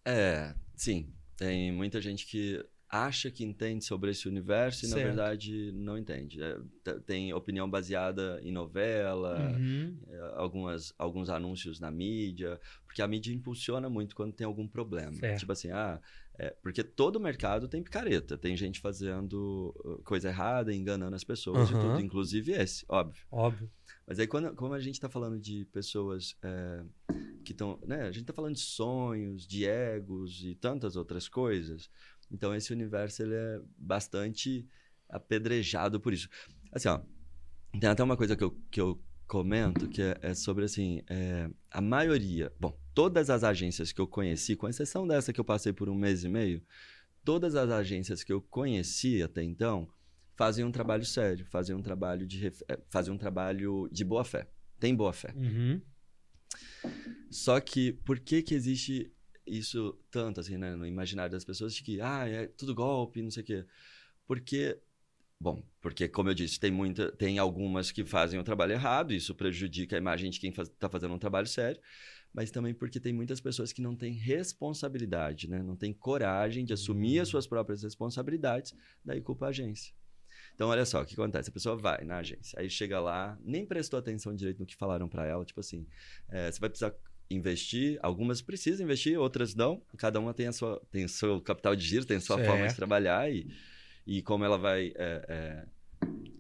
[0.04, 1.12] É, sim.
[1.36, 5.06] Tem muita gente que acha que entende sobre esse universo e, na Certo.
[5.06, 6.42] verdade, não entende.
[6.42, 6.58] É,
[7.06, 9.96] tem opinião baseada em novela, Uhum.
[10.06, 15.14] é, algumas, alguns anúncios na mídia, porque a mídia impulsiona muito quando tem algum problema.
[15.14, 15.38] Certo.
[15.40, 15.98] Tipo assim, ah,
[16.38, 21.70] é, porque todo mercado tem picareta, tem gente fazendo uh, coisa errada, enganando as pessoas
[21.70, 21.80] e Aham.
[21.94, 23.22] tudo, inclusive esse, óbvio.
[23.30, 23.70] Óbvio.
[24.06, 26.82] Mas aí, quando, como a gente está falando de pessoas é,
[27.44, 27.78] que estão.
[27.86, 31.88] Né, a gente está falando de sonhos, de egos e tantas outras coisas.
[32.32, 34.66] Então, esse universo ele é bastante
[35.08, 36.28] apedrejado por isso.
[36.72, 37.00] Assim, ó,
[37.78, 41.48] tem até uma coisa que eu, que eu comento que é, é sobre assim: é,
[41.70, 42.52] a maioria.
[42.58, 45.94] Bom, todas as agências que eu conheci, com exceção dessa que eu passei por um
[45.94, 46.62] mês e meio,
[47.24, 49.88] todas as agências que eu conheci até então
[50.36, 54.48] fazem um trabalho sério, fazem um trabalho de eh, fazem um trabalho de boa fé.
[54.80, 55.32] Tem boa fé.
[55.36, 55.80] Uhum.
[57.30, 59.12] Só que por que que existe
[59.46, 63.30] isso tanto assim, né, no imaginário das pessoas de que ah, é tudo golpe, não
[63.30, 63.64] sei o quê?
[64.26, 64.78] Porque
[65.40, 69.34] bom, porque como eu disse, tem muita, tem algumas que fazem o trabalho errado, isso
[69.34, 71.80] prejudica a imagem de quem está fazendo um trabalho sério,
[72.32, 75.62] mas também porque tem muitas pessoas que não têm responsabilidade, né?
[75.62, 78.74] Não têm coragem de assumir as suas próprias responsabilidades,
[79.04, 79.92] daí culpa a agência.
[80.54, 81.50] Então, olha só, o que acontece?
[81.50, 85.08] A pessoa vai na agência, aí chega lá, nem prestou atenção direito no que falaram
[85.08, 85.86] para ela, tipo assim,
[86.28, 86.94] é, você vai precisar
[87.34, 91.74] investir, algumas precisam investir, outras não, cada uma tem a sua, tem o seu capital
[91.76, 92.48] de giro, tem a sua Certo.
[92.48, 93.46] forma de trabalhar e,
[94.06, 95.66] e como ela vai, é, é,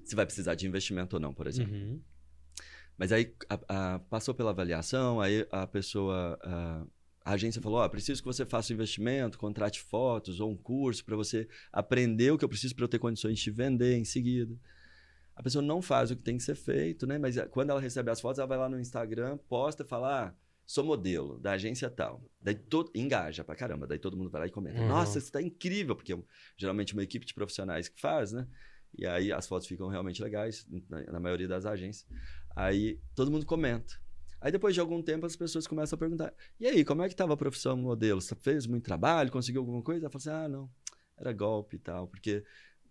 [0.04, 1.74] se vai precisar de investimento ou não, por exemplo.
[1.74, 2.00] Uhum.
[2.96, 6.84] Mas aí a- a- passou pela avaliação, aí a pessoa, a,
[7.24, 11.04] a agência falou: Ó, preciso que você faça um investimento, contrate fotos ou um curso
[11.04, 14.04] para você aprender o que eu preciso para eu ter condições de te vender em
[14.04, 14.54] seguida.
[15.34, 17.18] A pessoa não faz o que tem que ser feito, né?
[17.18, 20.34] Mas eh, quando ela recebe as fotos, ela vai lá no Instagram, posta, fala: ah,
[20.72, 22.24] sou modelo da agência tal.
[22.40, 23.86] Daí todo engaja pra caramba.
[23.86, 24.88] Daí todo mundo vai lá e comenta: Uhum.
[24.88, 26.18] Nossa, isso tá incrível, porque é
[26.56, 28.48] geralmente uma equipe de profissionais que faz, né?
[28.96, 32.06] E aí as fotos ficam realmente legais, na, na maioria das agências.
[32.56, 34.00] Aí todo mundo comenta.
[34.40, 37.14] Aí depois de algum tempo as pessoas começam a perguntar: e aí, como é que
[37.14, 38.22] estava a profissão modelo?
[38.22, 40.06] Você fez muito trabalho, conseguiu alguma coisa?
[40.06, 40.70] Ela fala assim: ah, não,
[41.18, 42.42] era golpe e tal, porque,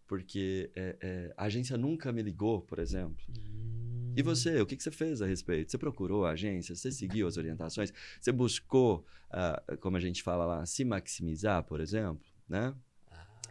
[0.06, 3.26] porque é, é, a agência nunca me ligou, por exemplo.
[3.28, 3.81] Hum.
[4.16, 5.72] E você, o que, que você fez a respeito?
[5.72, 6.76] Você procurou a agência?
[6.76, 7.94] Você seguiu as orientações?
[8.20, 12.26] Você buscou, ah, como a gente fala lá, se maximizar, por exemplo?
[12.48, 12.74] Né?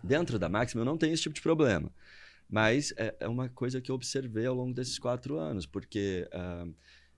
[0.02, 1.90] Dentro da Máxima eu não tenho esse tipo de problema.
[2.48, 6.66] Mas é, é uma coisa que eu observei ao longo desses quatro anos, porque ah,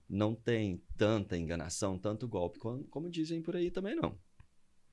[0.09, 4.17] não tem tanta enganação, tanto golpe, como, como dizem por aí também não.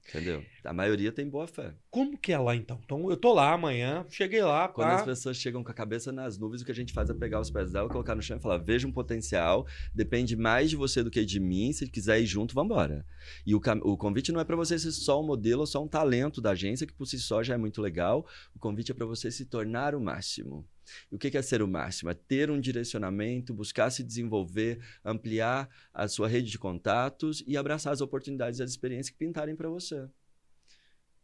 [0.09, 0.45] Entendeu?
[0.65, 1.73] A maioria tem boa fé.
[1.91, 2.81] Como que é lá então?
[2.85, 4.97] Então eu tô lá amanhã, cheguei lá, Quando pá.
[4.97, 7.41] as pessoas chegam com a cabeça nas nuvens, o que a gente faz é pegar
[7.41, 11.03] os pés dela, colocar no chão e falar: veja um potencial, depende mais de você
[11.03, 11.73] do que de mim.
[11.73, 13.07] Se quiser ir junto, vambora.
[13.47, 15.89] E o, o convite não é para você ser só um modelo ou só um
[15.89, 18.27] talento da agência, que por si só já é muito legal.
[18.55, 20.67] O convite é para você se tornar o máximo.
[21.11, 22.11] E o que é ser o máximo?
[22.11, 27.93] É ter um direcionamento, buscar se desenvolver, ampliar a sua rede de contatos e abraçar
[27.93, 30.09] as oportunidades e as experiências que pintarem para você.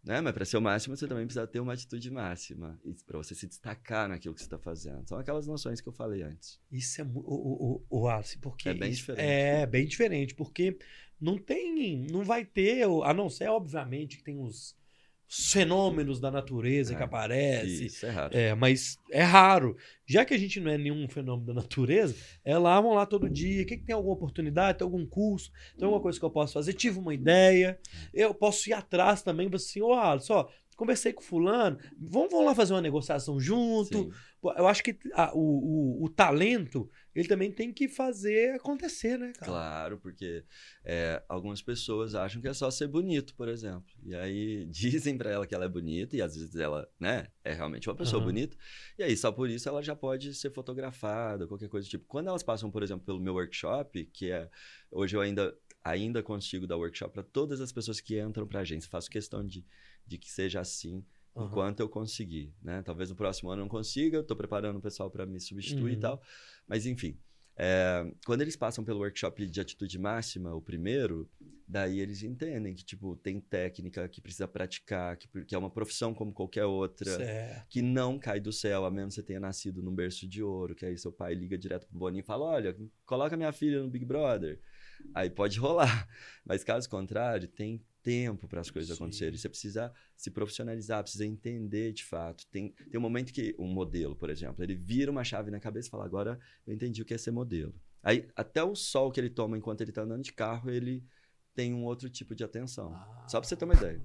[0.06, 0.20] Né?
[0.20, 2.80] Mas para ser o máximo, você também precisa ter uma atitude máxima.
[3.04, 5.06] Para você se destacar naquilo que você está fazendo.
[5.08, 6.60] São aquelas noções que eu falei antes.
[6.70, 9.20] Isso é o, o, o, o Alice, porque É bem diferente.
[9.20, 10.78] É bem diferente, porque
[11.20, 14.76] não tem, não vai ter, a não ser obviamente que tem os,
[15.29, 17.87] os fenômenos da natureza É, que aparecem.
[17.87, 18.37] Isso é raro.
[18.37, 19.77] É, mas é raro.
[20.07, 22.14] Já que a gente não é nenhum fenômeno da natureza,
[22.45, 23.62] é lá, vão lá todo dia.
[23.62, 24.79] O que, que tem alguma oportunidade?
[24.79, 25.51] Tem algum curso?
[25.77, 26.72] Tem alguma coisa que eu posso fazer?
[26.74, 27.79] Tive uma ideia.
[28.14, 29.51] Eu posso ir atrás também.
[29.53, 31.79] Assim, ô, Alisson, ó, conversei com fulano.
[31.99, 34.05] Vamos, vamos lá fazer uma negociação junto.
[34.05, 34.11] Sim.
[34.57, 35.41] Eu acho que a- o,
[36.03, 36.89] o, o talento,
[37.20, 39.50] ele também tem que fazer acontecer, né, cara?
[39.50, 40.44] Claro, porque
[40.84, 43.94] é, algumas pessoas acham que é só ser bonito, por exemplo.
[44.02, 47.54] E aí dizem pra ela que ela é bonita, e às vezes ela né, é
[47.54, 48.32] realmente uma pessoa Aham.
[48.32, 48.56] bonita.
[48.98, 52.04] E aí, só por isso, ela já pode ser fotografada, qualquer coisa do tipo.
[52.06, 54.50] Quando elas passam, por exemplo, pelo meu workshop, que é.
[54.90, 58.90] Hoje eu ainda, ainda consigo dar workshop para todas as pessoas que entram pra agência.
[58.90, 59.64] Faço questão de,
[60.06, 61.02] de que seja assim.
[61.37, 61.47] Aham.
[61.49, 62.82] enquanto eu conseguir, né?
[62.82, 65.93] Talvez no próximo ano eu não consiga, eu tô preparando o pessoal para me substituir
[65.93, 65.99] Uhum.
[65.99, 66.22] e tal.
[66.66, 67.18] Mas enfim,
[67.57, 71.28] é, quando eles passam pelo workshop de atitude máxima, o primeiro,
[71.66, 76.12] daí eles entendem que tipo tem técnica que precisa praticar, que, que é uma profissão
[76.12, 77.11] como qualquer outra.
[77.11, 77.66] Certo.
[77.68, 80.74] Que não cai do céu, a menos que você tenha nascido num berço de ouro,
[80.74, 83.91] que aí seu pai liga direto pro Boninho e fala: Olha, coloca minha filha no
[83.91, 84.61] Big Brother.
[85.14, 86.09] Aí pode rolar.
[86.45, 89.02] Mas caso contrário, tem tempo para as coisas Sim.
[89.02, 89.36] acontecerem.
[89.36, 92.46] Você precisa se profissionalizar, precisa entender de fato.
[92.52, 95.88] Tem, tem um momento que um modelo, por exemplo, ele vira uma chave na cabeça
[95.88, 97.74] e fala: Agora eu entendi o que é ser modelo.
[98.04, 101.02] Aí até o sol que ele toma enquanto ele tá andando de carro, ele
[101.52, 102.94] tem um outro tipo de atenção.
[103.26, 104.00] Só para você ter uma ideia.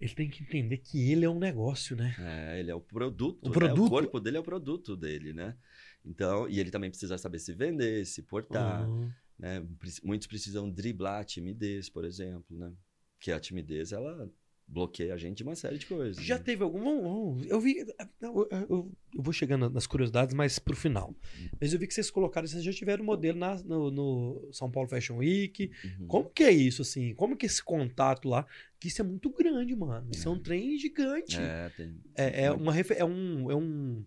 [0.00, 2.16] Ele tem que entender que ele é um negócio, né?
[2.18, 3.46] É, ele é o produto.
[3.46, 3.54] O né?
[3.54, 3.86] produto.
[3.86, 5.56] O corpo dele é o produto dele, né?
[6.04, 9.12] Então, e ele também precisa saber se vender, se portar, Uhum.
[9.42, 9.66] Né?
[10.02, 12.72] Muitos precisam driblar a timidez, por exemplo, né?
[13.20, 14.30] Que a timidez, ela
[14.66, 16.24] bloqueia a gente de uma série de coisas.
[16.24, 16.44] Já né?
[16.44, 17.38] teve algum.
[17.44, 17.84] Eu vi.
[18.20, 21.14] Eu, eu- eu vou chegando nas curiosidades, mas pro final.
[21.60, 24.88] Mas eu vi que vocês colocaram, vocês já tiveram modelo na- no, no São Paulo
[24.88, 25.70] Fashion Week.
[25.84, 26.06] Uhum.
[26.06, 27.12] Como que é isso, assim?
[27.14, 28.46] Como que esse contato lá?
[28.80, 30.08] Que isso é muito grande, mano.
[30.10, 31.36] Isso é um trem gigante.
[31.38, 32.00] É, tem.
[32.16, 34.04] É, é uma é um, é um.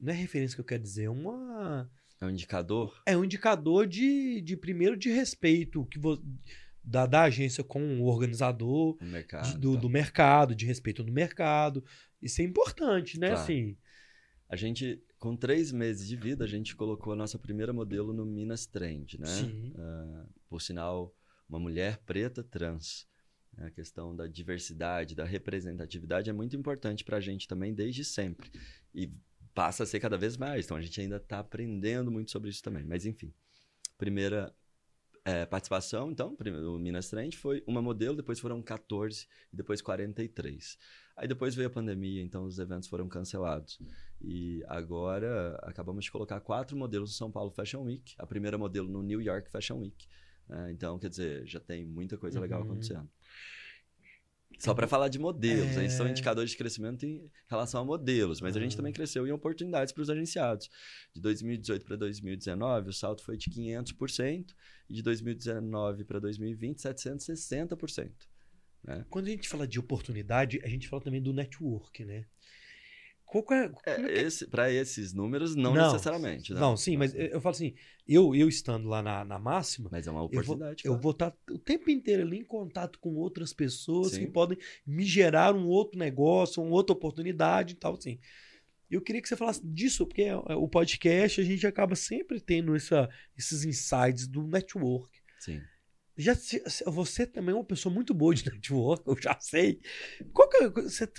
[0.00, 1.90] Não é referência que eu quero dizer, é uma.
[2.20, 3.02] É um indicador.
[3.06, 6.22] É um indicador de, de primeiro de respeito que vo-
[6.82, 9.58] da, da agência com o organizador, no de- mercado.
[9.58, 9.80] do, tá?
[9.80, 11.84] do mercado, de respeito do mercado.
[12.20, 13.28] Isso é importante, né?
[13.28, 13.42] Claro.
[13.42, 13.76] Assim.
[14.48, 18.24] A gente, com três meses de vida, a gente colocou a nossa primeira modelo no
[18.24, 19.26] Minas Trend, né?
[19.26, 19.72] Sim.
[19.76, 21.14] Ah, por sinal,
[21.48, 23.06] uma mulher preta trans.
[23.58, 28.50] A questão da diversidade, da representatividade é muito importante para a gente também desde sempre.
[28.94, 29.12] E
[29.58, 30.64] passa a ser cada vez mais.
[30.66, 32.84] Então a gente ainda está aprendendo muito sobre isso também.
[32.84, 33.34] Mas enfim,
[33.96, 34.54] primeira
[35.24, 39.82] eh, participação, então, primeiro, o Minas Trend foi uma modelo, depois foram 14 e depois
[39.82, 40.78] 43.
[41.16, 43.80] Aí depois veio a pandemia, então os eventos foram cancelados.
[44.20, 48.88] E agora acabamos de colocar quatro modelos no São Paulo Fashion Week, a primeira modelo
[48.88, 50.06] no New York Fashion Week.
[50.48, 50.70] né?
[50.70, 52.66] então, quer dizer, já tem muita coisa legal Uhum.
[52.66, 53.10] acontecendo.
[54.58, 55.88] Só para falar de modelos, É.
[55.88, 58.76] são indicadores de crescimento em relação a modelos, mas a gente Ah.
[58.78, 60.68] também cresceu em oportunidades para os agenciados.
[61.14, 64.54] De 2018 para 2019, o salto foi de 500%,
[64.90, 68.28] e de 2019 para 2020, 760%.
[69.10, 72.24] Quando a gente fala de oportunidade, a gente fala também do network, né?
[73.30, 75.92] Qual é, é que- Esse, para esses números, não, Não.
[75.92, 76.52] necessariamente.
[76.54, 77.74] Não, sim, mas eu eu falo assim,
[78.06, 80.82] eu, eu estando lá na, na máxima, Mas é uma eu vou, oportunidade.
[80.86, 84.20] eu vou estar o tempo inteiro ali em contato com outras pessoas Sim.
[84.20, 84.56] que podem
[84.86, 88.18] me gerar um outro negócio, uma outra oportunidade e tal, assim.
[88.90, 92.40] Eu queria que você falasse disso, porque é- é o podcast a gente acaba sempre
[92.40, 93.06] tendo essa,
[93.36, 95.10] esses insights do network.
[95.38, 95.60] Sim.
[96.16, 96.34] Já,
[96.86, 99.78] você também é uma pessoa muito boa de network, eu já sei.
[100.32, 100.70] Qual que é,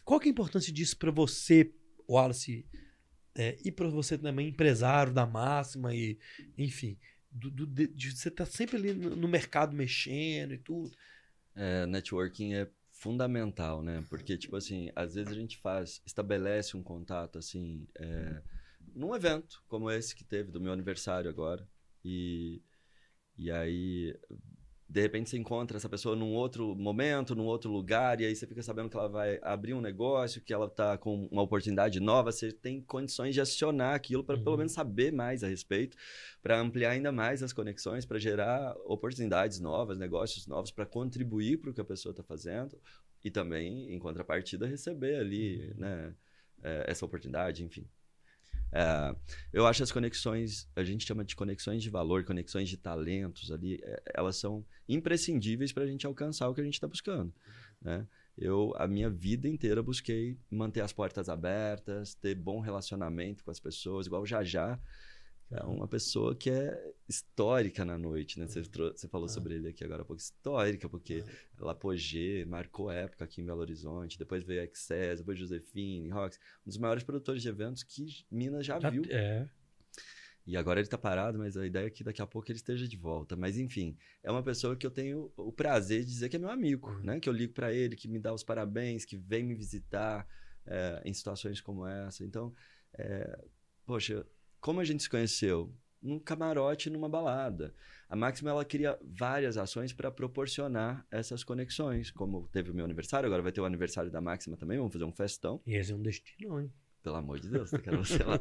[0.03, 1.71] qual que é a importância disso para você,
[2.09, 2.65] Wallace,
[3.35, 6.17] é, e para você também, empresário da máxima, e
[6.57, 6.97] enfim,
[7.31, 10.91] do, do- de, de você estar sempre ali no, no mercado mexendo e tudo.
[11.55, 14.03] É, networking é fundamental, né?
[14.09, 18.41] Porque, tipo assim, às vezes a gente faz, estabelece um contato, assim, é,
[18.95, 21.67] num evento como esse que teve do meu aniversário agora.
[22.03, 22.61] E,
[23.37, 24.15] e aí
[24.89, 28.47] de repente você encontra essa pessoa num outro momento, num outro lugar, e aí você
[28.47, 32.31] fica sabendo que ela vai abrir um negócio, que ela está com uma oportunidade nova,
[32.31, 34.43] você tem condições de acionar aquilo para Uhum.
[34.43, 35.95] pelo menos saber mais a respeito,
[36.41, 41.69] para ampliar ainda mais as conexões, para gerar oportunidades novas, negócios novos, para contribuir para
[41.69, 42.75] o que a pessoa está fazendo
[43.23, 45.73] e também, em contrapartida, receber ali Uhum.
[45.77, 46.15] né,
[46.63, 47.87] é, essa oportunidade, enfim.
[48.71, 49.15] É,
[49.51, 53.79] eu acho as conexões, a gente chama de conexões de valor, conexões de talentos ali,
[53.83, 57.33] é, elas são imprescindíveis para a gente alcançar o que a gente está buscando.
[57.81, 58.05] Né?
[58.37, 63.59] Eu, a minha vida inteira, busquei manter as portas abertas, ter bom relacionamento com as
[63.59, 64.79] pessoas, igual o Jajá.
[65.51, 68.47] É uma pessoa que é histórica na noite, né?
[68.47, 69.29] Você, trou- você falou Ah.
[69.29, 70.21] sobre ele aqui agora há pouco.
[70.21, 71.23] Histórica, porque
[71.59, 74.17] ela Apogê, marcou época aqui em Belo Horizonte.
[74.19, 76.37] Depois veio Excess, depois Josefine, Rox.
[76.65, 79.03] Um dos maiores produtores de eventos que Minas já, Já- viu.
[79.09, 79.49] É.
[80.45, 82.87] E agora ele tá parado, mas a ideia é que daqui a pouco ele esteja
[82.87, 83.35] de volta.
[83.35, 86.49] Mas enfim, é uma pessoa que eu tenho o prazer de dizer que é meu
[86.49, 86.99] amigo, Uhum.
[87.03, 87.19] né?
[87.19, 90.27] Que eu ligo pra ele, que me dá os parabéns, que vem me visitar
[90.71, 92.23] é, em situações como essa.
[92.23, 92.53] Então,
[92.93, 93.43] é,
[93.87, 94.23] poxa,
[94.59, 95.73] como a gente se conheceu?
[96.01, 97.73] Num camarote, numa balada.
[98.07, 102.09] A Máxima, ela cria várias ações para proporcionar essas conexões.
[102.09, 105.03] Como teve o meu aniversário, agora vai ter o aniversário da Máxima também, vamos fazer
[105.05, 106.71] um festão E esse é um destino, hein?
[107.01, 108.39] pelo amor de Deus, eu quero você lá.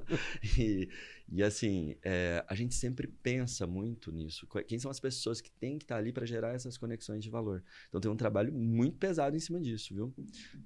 [0.59, 0.89] E,
[1.29, 4.49] e assim, é, a gente sempre pensa muito nisso.
[4.49, 7.31] Qu- Quem são as pessoas que têm que estar ali para gerar essas conexões de
[7.31, 7.63] valor?
[7.89, 10.13] Então tem um trabalho muito pesado em cima disso, viu?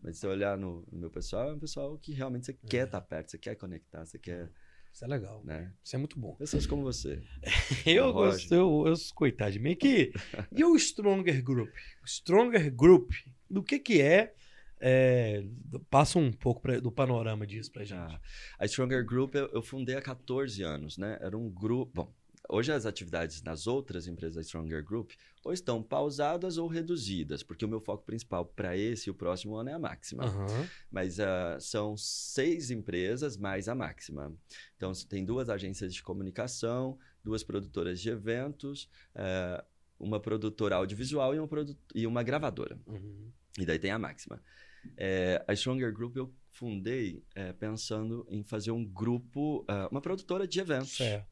[0.03, 2.87] Mas se você olhar no, no meu pessoal, é um pessoal que realmente você quer
[2.87, 4.51] estar perto, você quer conectar, você quer,
[4.93, 5.43] Isso é legal.
[5.45, 5.73] né?
[5.83, 6.35] Isso é muito bom.
[6.37, 7.23] Pessoas como você.
[7.87, 9.75] Eu gosto, eu, eu coitado de mim.
[9.75, 10.13] Que,
[10.55, 11.71] e o Stronger Group?
[12.03, 13.11] O Stronger Group,
[13.49, 14.35] do que que é?
[14.85, 15.45] É,
[15.89, 17.99] passa um pouco pra- do panorama disso pra gente.
[18.15, 18.21] Ah,
[18.59, 21.19] a Stronger Group eu, eu fundei há 14 anos, né?
[21.21, 21.93] Era um grupo.
[21.95, 22.15] Bom,
[22.49, 25.13] hoje as atividades nas outras empresas da Stronger Group
[25.45, 29.57] ou estão pausadas ou reduzidas, porque o meu foco principal para esse e o próximo
[29.57, 30.25] ano é a máxima.
[30.25, 30.69] Aham.
[30.91, 34.33] Mas ah, são seis empresas mais a máxima.
[34.77, 39.65] Então tem duas agências de comunicação, duas produtoras de eventos, eh,
[39.99, 42.79] uma produtora audiovisual e uma, produ- e uma gravadora.
[42.87, 43.31] Uhum.
[43.59, 44.43] E daí tem a máxima.
[44.97, 50.47] É, a Stronger Group eu fundei é, pensando em fazer um grupo, ah, uma produtora
[50.47, 50.97] de eventos.
[50.97, 51.27] Certo.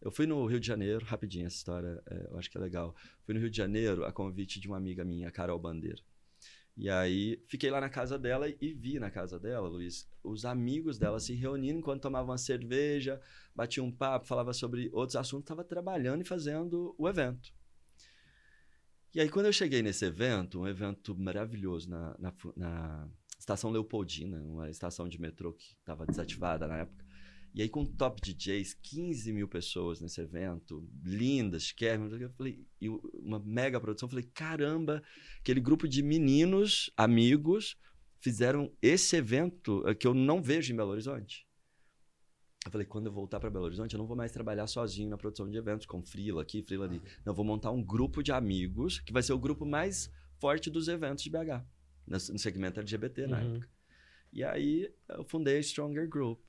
[0.00, 2.94] Eu fui no Rio de Janeiro, rapidinho essa história, é, eu acho que é legal.
[3.24, 6.02] Fui no Rio de Janeiro a convite de uma amiga minha, Carol Bandeira.
[6.76, 10.98] E aí fiquei lá na casa dela e vi na casa dela, Luiz, os amigos
[10.98, 13.18] dela se reunindo enquanto tomavam uma cerveja,
[13.54, 17.50] batiam um papo, falava sobre outros assuntos, estava trabalhando e fazendo o evento.
[19.14, 24.42] E aí, quando eu cheguei nesse evento, um evento maravilhoso na, na, na estação Leopoldina,
[24.42, 27.05] uma estação de metrô que estava desativada na época.
[27.56, 32.86] E aí, com top DJs, 15 mil pessoas nesse evento, lindas, chiquérrimas, eu falei, e
[33.14, 34.06] uma mega produção.
[34.06, 35.02] Eu falei, caramba,
[35.40, 37.74] aquele grupo de meninos, amigos,
[38.20, 41.46] fizeram esse evento eh, que eu não vejo em Belo Horizonte.
[42.66, 45.16] Eu falei, quando eu voltar para Belo Horizonte, eu não vou mais trabalhar sozinho na
[45.16, 47.00] produção de eventos, com frila aqui, frila ali.
[47.24, 50.68] Não, eu vou montar um grupo de amigos, que vai ser o grupo mais forte
[50.68, 51.64] dos eventos de BH,
[52.06, 53.54] no no segmento LGBT na Uhum.
[53.54, 53.70] época.
[54.30, 56.40] E aí, eu fundei a Stronger Group.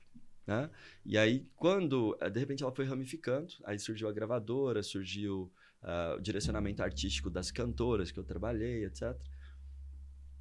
[0.48, 0.70] Né?
[1.04, 6.14] E aí, quando, eh, de repente, ela foi ramificando, aí surgiu a gravadora, surgiu ah,
[6.16, 9.14] o direcionamento artístico das cantoras que eu trabalhei, etc.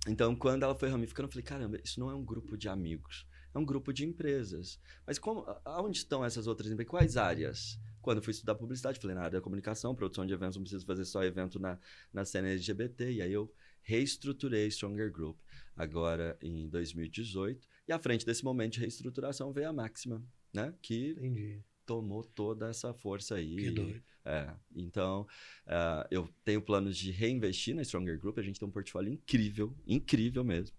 [0.07, 3.27] Então, quando ela foi ramificando, eu falei, caramba, isso não é um grupo de amigos,
[3.53, 4.79] é um grupo de empresas.
[5.05, 5.45] Mas como,
[5.91, 6.89] estão essas outras empresas?
[6.89, 7.77] Quais áreas?
[8.01, 10.85] Quando eu fui estudar publicidade, falei, na área da comunicação, produção de eventos, não preciso
[10.85, 11.77] fazer só evento na,
[12.13, 13.11] na cena LGBT.
[13.11, 15.37] E aí eu reestruturei Stronger Group,
[15.75, 17.67] agora em 2018.
[17.88, 20.21] E à frente desse momento de reestruturação veio a Máxima,
[20.53, 20.73] né?
[20.81, 21.63] Que Entendi.
[21.85, 23.55] tomou toda essa força aí.
[23.55, 24.03] Que doido.
[24.25, 25.25] É, então,
[25.65, 28.38] ah, eu tenho planos de reinvestir na Stronger Group.
[28.38, 30.75] A gente tem um portfólio incrível, incrível mesmo.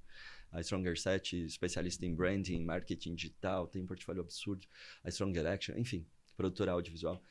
[0.52, 4.66] A Stronger 7, especialista em branding, marketing digital, tem um portfólio absurdo.
[5.02, 6.06] A Stronger Action, enfim,
[6.36, 7.22] produtora audiovisual.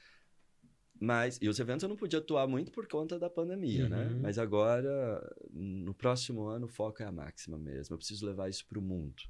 [1.00, 4.08] Mas, e os eventos eu não podia atuar muito por conta da pandemia, né?
[4.08, 4.22] Uhum.
[4.22, 7.94] Mas agora, no próximo ano, o foco é a máxima mesmo.
[7.94, 9.22] Eu preciso levar isso para o mundo.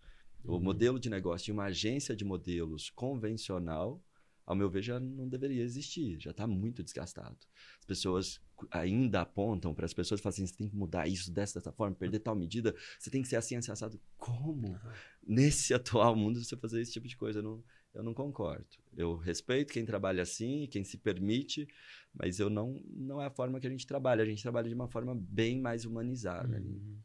[0.47, 4.01] O modelo de negócio de uma agência de modelos convencional,
[4.45, 6.17] ao meu ver, já não deveria existir.
[6.19, 7.37] Já está muito desgastado.
[7.79, 8.39] As pessoas
[8.71, 11.71] ainda apontam para as pessoas e falam assim: você tem que mudar isso dessa, dessa
[11.71, 13.99] forma, perder tal medida, você tem que ser assim, assim, assado.
[14.17, 14.79] Como?
[15.25, 17.39] Nesse atual mundo, você fazer esse tipo de coisa?
[17.39, 18.65] Eu não, eu não concordo.
[18.95, 21.67] Eu respeito quem trabalha assim, quem se permite,
[22.13, 24.23] mas eu não, não é a forma que a gente trabalha.
[24.23, 26.57] A gente trabalha de uma forma bem mais humanizada.
[26.57, 26.99] Uhum.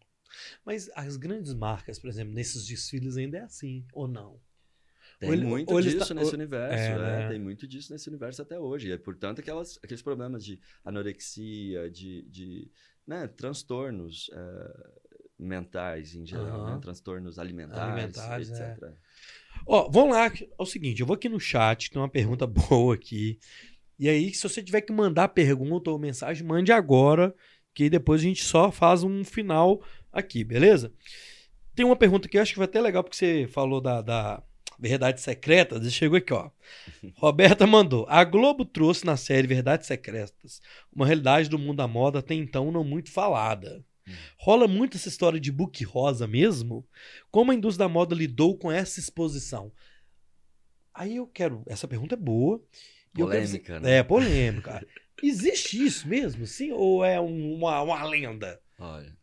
[0.65, 4.41] Mas as grandes marcas, por exemplo, nesses desfiles ainda é assim, ou não?
[5.21, 7.29] Tem Ou ele- muito disso está- nesse ou- universo, É, é, né?
[7.29, 8.91] tem muito disso nesse universo até hoje.
[8.91, 12.71] E, portanto, aquelas, aqueles problemas de anorexia, de, de
[13.07, 14.91] né, transtornos eh,
[15.39, 16.75] mentais em geral, Aham.
[16.75, 18.73] né, transtornos alimentares, Alimentares, é.
[18.73, 18.93] etc.
[19.67, 20.27] Ó, vamos lá.
[20.27, 22.47] É o seguinte, eu vou aqui no chat, tem uma pergunta
[22.83, 23.39] boa aqui.
[23.99, 27.35] E aí, se você tiver que mandar pergunta ou mensagem, mande agora,
[27.75, 30.93] que depois a gente só faz um final aqui, beleza?
[31.75, 34.43] Tem uma pergunta que eu acho que vai até legal, porque você falou da, da
[34.79, 36.51] Verdades Secretas, e chegou aqui, ó.
[37.17, 38.05] Roberta mandou.
[38.09, 40.61] A Globo trouxe na série Verdades Secretas
[40.95, 43.85] uma realidade do mundo da moda até então não muito falada.
[44.07, 44.13] Hum.
[44.37, 46.87] Rola muito essa história de book rosa mesmo?
[47.31, 49.73] Como a indústria da moda lidou com essa exposição?
[50.95, 51.63] Aí eu quero.
[51.67, 52.59] Essa pergunta é boa.
[53.15, 53.99] Quero Polêmica, né?
[53.99, 54.87] É, polêmica.
[55.23, 56.73] Existe isso mesmo, sim?
[56.73, 58.61] Ou é um- uma, uma lenda?
[58.79, 59.17] Olha,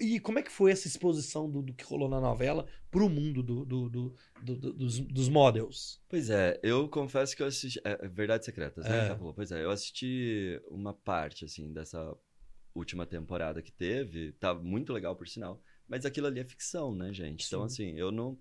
[0.00, 3.42] E como é que foi essa exposição do, do que rolou na novela pro mundo
[3.42, 6.00] do, do- do- do- do- dos, dos models?
[6.08, 7.78] Pois é, eu confesso que eu assisti.
[7.84, 9.08] É, é Verdades Secretas, né?
[9.08, 9.14] É.
[9.34, 12.16] Pois é, eu assisti uma parte, assim, dessa
[12.74, 14.32] última temporada que teve.
[14.32, 15.60] Tá muito legal, por sinal.
[15.86, 17.46] Mas aquilo ali é ficção, né, gente?
[17.46, 17.90] Então, Sim.
[17.90, 18.38] assim, eu não.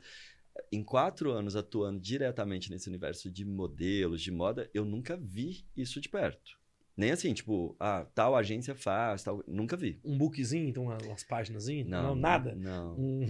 [0.71, 5.99] Em quatro anos atuando diretamente nesse universo de modelos, de moda, eu nunca vi isso
[5.99, 6.57] de perto.
[6.95, 9.43] Nem assim, tipo, ah, tal agência faz, tal.
[9.47, 9.99] Nunca vi.
[10.05, 11.67] Um bookzinho, então uma- umas páginas?
[11.67, 12.53] Não, Não, nada?
[12.55, 13.25] Não, Um,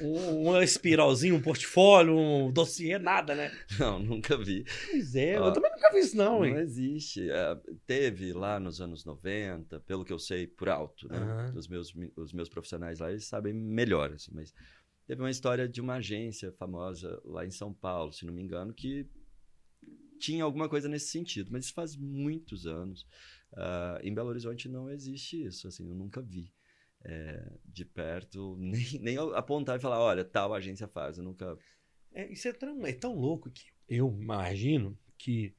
[0.00, 3.50] um, uma espiralzinho, um portfólio, um dossiê, nada, né?
[3.80, 4.64] não, nunca vi.
[4.90, 6.56] Pois é, Ó, eu também nunca vi isso, não, Não hein?
[6.58, 7.28] existe.
[7.28, 11.18] É, teve lá nos anos 90, pelo que eu sei por alto, né?
[11.18, 11.52] Aham.
[11.56, 14.54] Os, meus, os meus profissionais lá, eles sabem melhor, assim, mas
[15.06, 18.72] teve uma história de uma agência famosa lá em São Paulo, se não me engano,
[18.72, 19.06] que
[20.24, 23.06] tinha alguma coisa nesse sentido, mas isso faz muitos anos.
[23.56, 26.52] Ah, em Belo Horizonte não existe isso, assim, eu nunca vi.
[27.04, 31.56] é, de perto, nem, nem apontar e falar, olha, tal agência faz, eu nunca...
[32.12, 35.54] É, isso é tão, é tão louco que eu imagino que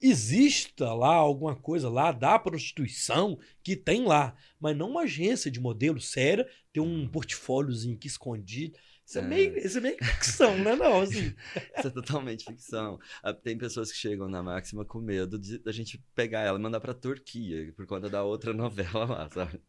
[0.00, 5.60] exista lá alguma coisa lá da prostituição que tem lá, mas não uma agência de
[5.60, 8.78] modelo séria ter um portfóliozinho aqui escondido.
[9.08, 9.24] Isso é, É.
[9.26, 10.76] meio, isso é meio ficção, né?
[10.76, 11.34] Não, assim.
[11.78, 12.98] Isso é totalmente ficção.
[13.22, 16.62] Ah, Tem pessoas que chegam na Máxima com medo de a gente pegar ela e
[16.62, 19.60] mandar pra Turquia, por conta da outra novela lá, sabe?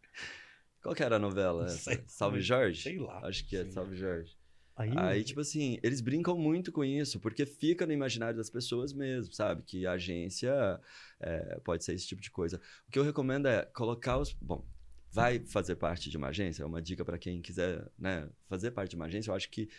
[0.81, 1.65] Qual que era a novela?
[1.65, 2.03] Essa?
[2.07, 2.81] Salve Jorge?
[2.81, 3.21] Sei lá.
[3.25, 4.37] Acho que é Salve Jorge.
[4.75, 8.93] Aí, Aí, tipo assim, eles brincam muito com isso, porque fica no imaginário das pessoas
[8.93, 9.61] mesmo, sabe?
[9.63, 10.79] Que a agência
[11.19, 12.61] é, pode ser esse tipo de coisa.
[12.87, 14.31] O que eu recomendo é colocar os.
[14.33, 14.65] Bom,
[15.11, 18.91] vai fazer parte de uma agência, é uma dica para quem quiser né, fazer parte
[18.91, 19.31] de uma agência.
[19.31, 19.69] Eu acho que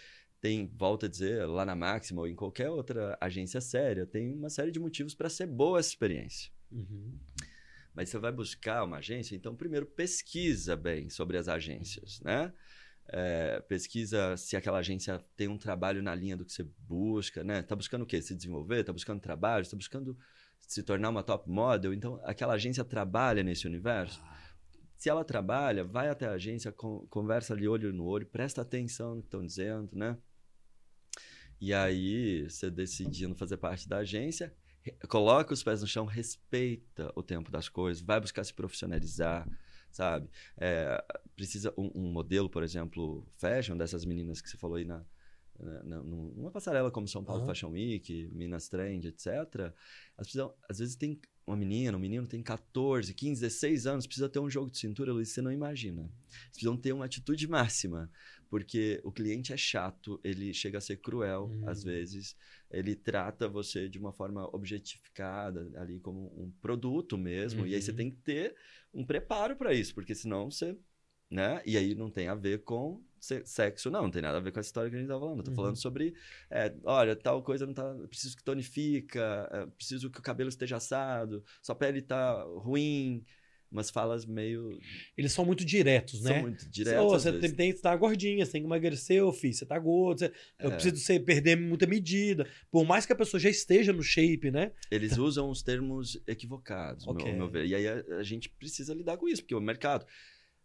[0.40, 4.48] tem, volta a dizer, lá na Máxima ou em qualquer outra agência séria, tem uma
[4.48, 6.50] série de motivos para ser boa essa experiência.
[6.72, 7.18] Uhum.
[7.94, 12.52] Mas você vai buscar uma agência, então primeiro pesquisa bem sobre as agências, né?
[13.12, 17.60] É, pesquisa se aquela agência tem um trabalho na linha do que você busca, né?
[17.62, 18.22] Tá buscando o quê?
[18.22, 18.84] Se desenvolver?
[18.84, 19.68] Tá buscando trabalho?
[19.68, 20.16] Tá buscando
[20.60, 21.92] se tornar uma top model?
[21.92, 24.22] Então, aquela agência trabalha nesse universo?
[25.00, 29.14] Se ela trabalha, vai até a agência, con- conversa ali olho no olho, presta atenção
[29.14, 30.14] no que estão dizendo, né?
[31.58, 34.54] E aí, você decidindo fazer parte da agência,
[35.08, 39.48] coloca os pés no chão, respeita o tempo das coisas, vai buscar se profissionalizar,
[39.90, 40.28] sabe?
[40.58, 41.02] É,
[41.34, 45.02] precisa um, um modelo, por exemplo, fashion, dessas meninas que você falou aí na,
[45.58, 47.48] na- na- numa passarela como São Paulo Aham.
[47.48, 49.28] Fashion Week, Minas Trend, etc.
[49.64, 49.74] Elas
[50.18, 51.18] precisam, às vezes tem
[51.50, 55.12] uma menina, um menino tem 14, 15, 16 anos, precisa ter um jogo de cintura,
[55.12, 56.02] Luiz, você não imagina.
[56.02, 58.10] Eles precisam ter uma atitude máxima,
[58.48, 61.68] porque o cliente é chato, ele chega a ser cruel, Hum.
[61.68, 62.36] às vezes,
[62.70, 67.90] ele trata você de uma forma objetificada, ali como um produto mesmo, e aí você
[67.90, 67.96] Uhum.
[67.96, 68.54] tem que ter
[68.92, 70.76] um preparo para isso, porque senão você,
[71.30, 71.62] né?
[71.64, 74.50] E aí não tem a ver com se- sexo, não, não tem nada a ver
[74.50, 75.38] com essa história que a gente tava falando.
[75.38, 75.56] Eu tô Uhum.
[75.56, 76.14] falando sobre,
[76.50, 80.76] é, olha, tal coisa não tá, preciso que tonifica, é, preciso que o cabelo esteja
[80.76, 83.22] assado, sua pele tá ruim,
[83.70, 84.80] umas falas meio,
[85.16, 86.40] Eles são muito diretos, são né?
[86.40, 87.04] muito Ô, diretas.
[87.22, 90.18] você tem, tem que estar gordinha, você tem que emagrecer, ô filho, você tá gordo,
[90.20, 90.74] você- eu É.
[90.74, 92.48] preciso você perder muita medida.
[92.70, 94.72] Por mais que a pessoa já esteja no shape, né?
[94.90, 97.66] Eles usam os termos equivocados, ao meu- meu ver.
[97.66, 100.04] E aí a, a gente precisa lidar com isso, porque o mercado.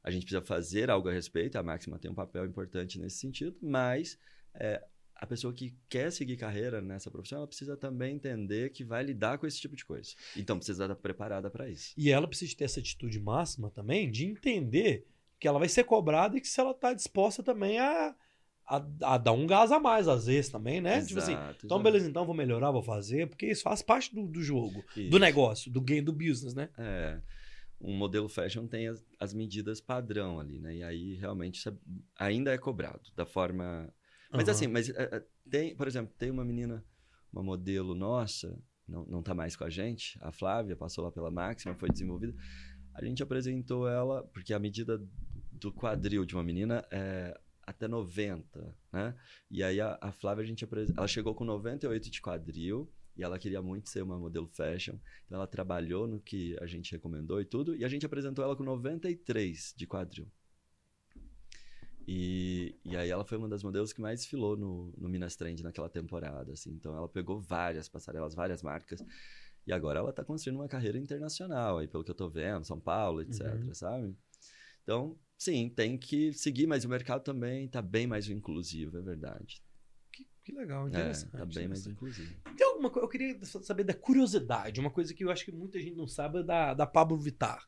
[0.06, 3.58] A gente precisa fazer algo a respeito, a Máxima tem um papel importante nesse sentido,
[3.60, 4.20] mas
[4.54, 4.80] é,
[5.16, 9.40] a pessoa que quer seguir carreira nessa profissão, ela precisa também entender que vai lidar
[9.40, 10.12] com esse tipo de coisa.
[10.38, 11.92] Então precisa estar preparada para isso.
[11.98, 15.08] E ela precisa ter essa atitude máxima também de entender
[15.40, 18.16] que ela vai ser cobrada e que se ela tá disposta também a,
[18.68, 21.04] a, a dar um gás a mais, às vezes, também, né?
[21.04, 21.84] tipo assim, Exato, então exato.
[21.84, 25.20] beleza, então vou melhorar, vou fazer, porque isso faz parte do, do jogo, do Isso.
[25.20, 26.70] negócio, do game, do business, né?
[26.78, 27.20] É,
[27.86, 30.76] um modelo fashion tem as, as medidas padrão ali, né?
[30.78, 31.78] E aí realmente isso é-
[32.18, 33.94] ainda é cobrado da forma.
[34.32, 34.52] Mas Aham.
[34.52, 36.84] assim, mas é, tem, por exemplo, tem uma menina,
[37.32, 38.58] uma modelo nossa,
[38.88, 42.34] não, não tá mais com a gente, a Flávia, passou lá pela Máxima, foi desenvolvida.
[42.94, 45.00] A gente apresentou ela, porque a medida
[45.52, 49.16] do quadril de uma menina é até 90, né?
[49.50, 50.92] E aí a, a Flávia, a gente apres...
[50.96, 54.96] ela chegou com 98 de quadril e ela queria muito ser uma modelo fashion.
[55.26, 58.56] Então ela trabalhou no que a gente recomendou e tudo, e a gente apresentou ela
[58.56, 60.28] com 93 de quadril.
[62.08, 65.64] E, e aí ela foi uma das modelos que mais desfilou no, no Minas Trend
[65.64, 66.72] naquela temporada, assim.
[66.72, 69.04] Então ela pegou várias passarelas, várias marcas.
[69.66, 72.80] E agora ela está construindo uma carreira internacional, aí pelo que eu estou vendo, São
[72.80, 73.74] Paulo, etc, uhum.
[73.74, 74.16] sabe?
[74.84, 79.64] Então, sim, tem que seguir, mas o mercado também está bem mais inclusivo, é verdade.
[80.46, 81.36] Que, legal, interessante.
[81.36, 82.32] É, tá bem mais inclusivo.
[82.56, 85.80] Tem alguma coisa, eu queria saber da curiosidade, uma coisa que eu acho que muita
[85.80, 87.66] gente não sabe é da, da Pablo Vittar.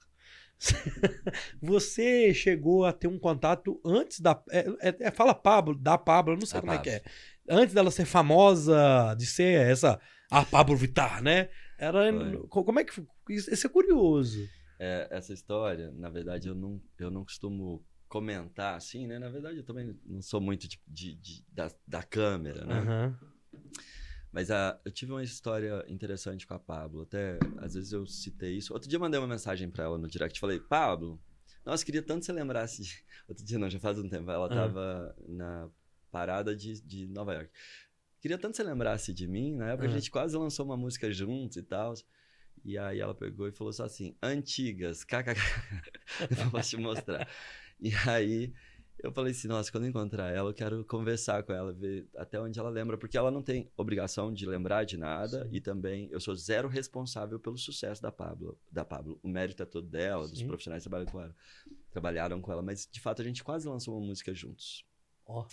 [1.60, 4.40] Você chegou a ter um contato antes da.
[4.52, 4.60] É,
[4.90, 6.88] é, é fala Pablo, da Pablo, eu não sei a como Pablo.
[6.88, 7.12] é que é.
[7.50, 10.00] Antes dela ser famosa, de ser essa.
[10.30, 11.50] A Pablo Vittar, né?
[11.80, 12.12] Era.
[12.12, 12.48] Foi.
[12.48, 13.04] Como é que.
[13.30, 14.48] Isso é curioso.
[14.80, 19.20] É, essa história, na verdade, eu não, eu não costumo comentar assim, né?
[19.20, 22.82] Na verdade, eu também não sou muito de, de, de da, da câmera, né?
[22.82, 23.62] Uhum.
[24.32, 27.02] Mas uh, eu tive uma história interessante com a Pablo.
[27.04, 28.74] Até, às vezes eu citei isso.
[28.74, 30.40] Outro dia eu mandei uma mensagem para ela no direct.
[30.40, 31.20] Falei, Pablo,
[31.66, 32.84] nossa, queria tanto que você lembrasse.
[32.84, 33.04] De...
[33.28, 34.30] Outro dia não, já faz um tempo.
[34.30, 34.56] Ela uhum.
[34.56, 35.70] tava na
[36.12, 37.50] parada de, de Nova York.
[38.22, 39.56] Queria tanto que você lembrasse de mim.
[39.56, 39.94] Na época uhum.
[39.94, 41.94] a gente quase lançou uma música juntos e tal.
[42.64, 45.40] E aí ela pegou e falou só assim, antigas, kkk.
[46.52, 47.28] vou te mostrar.
[47.82, 48.54] E aí
[49.00, 52.40] eu falei assim, nossa, quando eu encontrar ela, eu quero conversar com ela, ver até
[52.42, 55.50] onde ela lembra, porque ela não tem obrigação de lembrar de nada Sim.
[55.52, 59.20] e também eu sou zero responsável pelo sucesso da Pablo, da Pablo.
[59.22, 60.34] O mérito é todo dela, Sim.
[60.34, 61.36] dos profissionais que trabalham com ela,
[61.92, 64.84] trabalharam com ela, mas de fato a gente quase lançou uma música juntos.
[65.26, 65.46] Oh.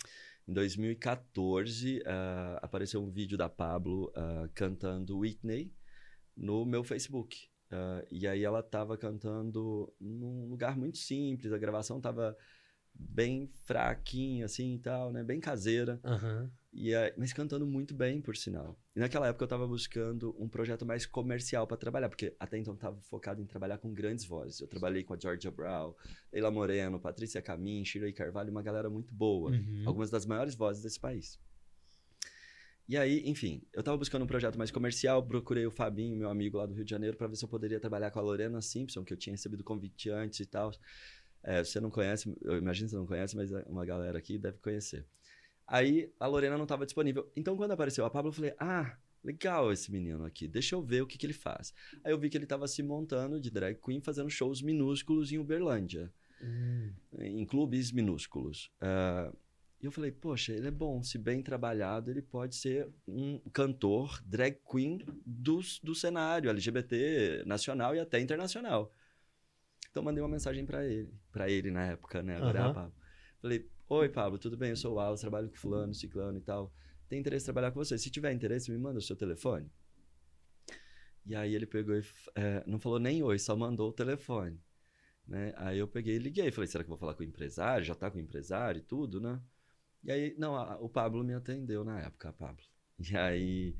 [0.47, 5.71] Em 2014, uh, ah, apareceu um vídeo da Pablo uh, cantando Whitney
[6.35, 7.47] no meu Facebook.
[7.71, 12.37] Uh, e aí ela estava cantando num lugar muito simples, a gravação estava
[12.93, 15.23] bem fraquinha, assim e tal, né?
[15.23, 15.99] Bem caseira.
[16.03, 16.49] Uhum.
[16.73, 18.77] E, mas cantando muito bem, por sinal.
[18.95, 22.73] E naquela época eu tava buscando um projeto mais comercial para trabalhar, porque até então
[22.73, 24.59] eu tava focado em trabalhar com grandes vozes.
[24.59, 25.93] Eu trabalhei com a Georgia Brown,
[26.31, 29.51] Leila Moreno, Patrícia Camin, Shirley Carvalho, uma galera muito boa.
[29.51, 29.83] Uhum.
[29.85, 31.39] Algumas das maiores vozes desse país.
[32.87, 36.57] E aí, enfim, eu tava buscando um projeto mais comercial, procurei o Fabinho, meu amigo
[36.57, 39.03] lá do Rio de Janeiro, para ver se eu poderia trabalhar com a Lorena Simpson,
[39.03, 40.71] que eu tinha recebido convite antes e tal.
[41.41, 44.57] É, você não conhece, eu imagino que você não conhece, mas uma galera aqui deve
[44.59, 45.05] conhecer.
[45.67, 47.31] Aí a Lorena não estava disponível.
[47.35, 51.01] Então, quando apareceu a Pablo, eu falei: Ah, legal esse menino aqui, deixa eu ver
[51.01, 51.73] o que, que ele faz.
[52.03, 55.39] Aí eu vi que ele estava se montando de drag queen, fazendo shows minúsculos em
[55.39, 56.91] Uberlândia, hum.
[57.19, 58.71] em clubes minúsculos.
[58.79, 59.35] Uh,
[59.85, 64.19] e eu falei: Poxa, ele é bom, se bem trabalhado, ele pode ser um cantor
[64.25, 68.91] drag queen do, do cenário LGBT nacional e até internacional.
[69.91, 72.37] Então mandei uma mensagem para ele, para ele na época, né?
[72.37, 72.65] Agora uhum.
[72.65, 72.93] é a Pablo.
[73.39, 74.71] Falei: "Oi, Pablo, tudo bem?
[74.71, 76.73] Eu sou o Wallace, trabalho com fulano, ciclano e tal.
[77.07, 77.95] Tem interesse em trabalhar com você?
[77.95, 79.69] Se tiver interesse, me manda o seu telefone."
[81.27, 84.59] E aí ele pegou e é, não falou nem oi, só mandou o telefone.
[85.27, 85.53] Né?
[85.57, 86.51] Aí eu peguei e liguei.
[86.51, 87.85] Falei, será que eu vou falar com o empresário?
[87.85, 89.39] Já tá com o empresário e tudo, né?
[90.05, 92.63] E aí, não, a, o Pablo me atendeu na época, Pablo.
[92.99, 93.75] E aí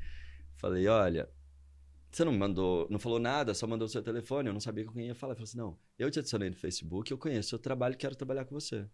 [0.57, 1.29] falei, olha,
[2.11, 4.93] você não mandou, não falou nada, só mandou o seu telefone, eu não sabia com
[4.93, 5.33] quem ia falar.
[5.33, 8.45] Eu falei assim, não, eu te adicionei no Facebook, eu conheço seu trabalho, quero trabalhar
[8.45, 8.87] com você.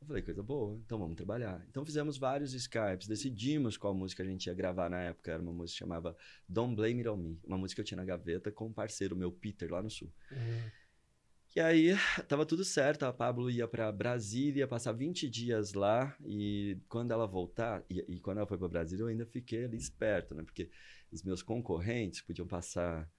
[0.00, 1.64] Eu falei, coisa boa, então vamos trabalhar.
[1.68, 5.30] Então fizemos vários Skypes, decidimos qual música a gente ia gravar na época.
[5.30, 6.16] Era uma música que chamava
[6.48, 9.14] Don't Blame It On Me, uma música que eu tinha na gaveta com um parceiro
[9.14, 10.10] meu, Peter, lá no Sul.
[10.32, 10.70] Uhum.
[11.54, 11.94] E aí,
[12.28, 17.26] tava tudo certo, a Pablo ia para Brasília, passar 20 dias lá, e quando ela
[17.26, 20.42] voltar, e, e quando ela foi para Brasília, eu ainda fiquei ali esperto, né?
[20.42, 20.70] Porque
[21.10, 23.10] os meus concorrentes podiam passar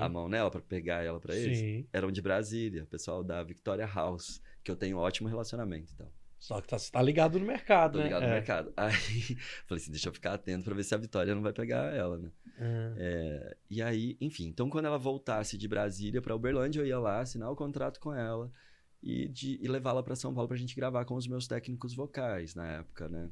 [0.00, 1.86] a, a, mão nela para pegar ela para eles, Sim.
[1.92, 6.10] eram de Brasília, pessoal da Victoria House, que eu tenho um ótimo relacionamento então.
[6.42, 8.04] Só que tá, você tá ligado no mercado, Tô né?
[8.06, 8.26] ligado é.
[8.26, 8.72] no mercado.
[8.76, 8.92] Aí
[9.64, 12.18] falei assim, deixa eu ficar atento para ver se a Vitória não vai pegar ela,
[12.18, 12.32] né?
[12.58, 12.94] Uhum.
[12.96, 17.20] É, e aí, enfim, então quando ela voltasse de Brasília para Uberlândia, eu ia lá
[17.20, 18.50] assinar o contrato com ela
[19.00, 19.30] e,
[19.60, 23.08] e levá-la para São Paulo pra gente gravar com os meus técnicos vocais na época,
[23.08, 23.30] né?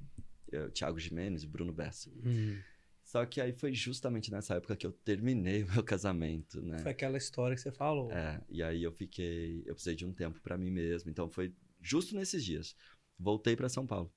[0.52, 2.10] Eu, Thiago Jimenez e Bruno Bessa.
[2.24, 2.60] Uhum.
[3.02, 6.78] Só que aí foi justamente nessa época que eu terminei o meu casamento, né?
[6.78, 8.12] Foi aquela história que você falou.
[8.12, 11.52] É, e aí eu fiquei, eu precisei de um tempo para mim mesmo, então foi
[11.82, 12.76] justo nesses dias.
[13.20, 14.12] Voltei para São Paulo.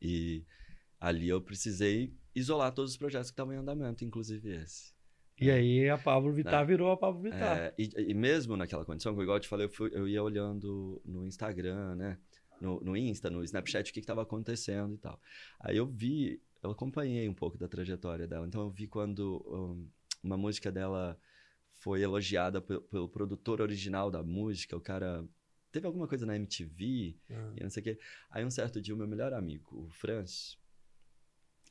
[0.00, 0.44] E
[1.00, 4.92] ali eu precisei isolar todos os projetos que estavam em andamento, inclusive esse.
[5.40, 6.66] E aí a Pablo Vittar é.
[6.66, 7.58] virou a Pablo Vittar.
[7.58, 11.00] É, e, e, mesmo naquela condição, igual eu te falei, eu, fui, eu ia olhando
[11.04, 12.18] no Instagram, né?
[12.60, 15.20] no, no Insta, no Snapchat, o que estava acontecendo e tal.
[15.60, 18.46] Aí eu vi eu acompanhei um pouco da trajetória dela.
[18.46, 19.88] Então eu vi quando um,
[20.22, 21.18] uma música dela
[21.74, 25.24] foi elogiada pelo, pelo, produtor original da música, o cara
[25.70, 27.52] teve alguma coisa na MTV Ah.
[27.56, 27.98] e não sei o quê.
[28.30, 30.58] Aí um certo dia o meu melhor amigo, o Franz,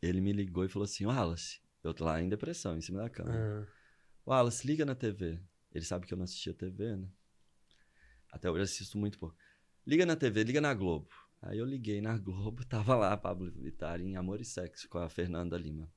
[0.01, 3.09] ele me ligou e falou assim: Wallace, eu tô lá em depressão, em cima da
[3.09, 3.31] cama.
[3.33, 3.67] Ah.
[4.25, 5.39] Wallace, liga na TV.
[5.73, 7.07] Ele sabe que eu não assistia TV, né?
[8.31, 9.35] Até hoje eu assisto muito pouco.
[9.85, 11.07] Liga na TV, liga na Globo.
[11.41, 15.07] Aí eu liguei na Globo, tava lá Pablo Vittar em Amor e Sexo com a
[15.09, 15.89] Fernanda Lima.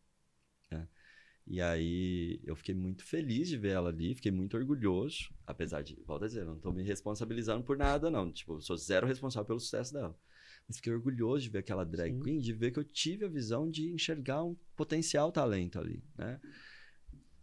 [1.46, 5.98] E aí eu fiquei muito feliz de ver ela ali, fiquei muito orgulhoso, apesar de,
[6.06, 8.30] volto a dizer, eu não tô me responsabilizando por nada, não.
[8.32, 10.16] Tipo, eu sou zero responsável pelo sucesso dela.
[10.68, 12.20] Mas fiquei orgulhoso de ver aquela drag Sim.
[12.20, 16.40] queen, de ver que eu tive a visão de enxergar um potencial talento ali, né?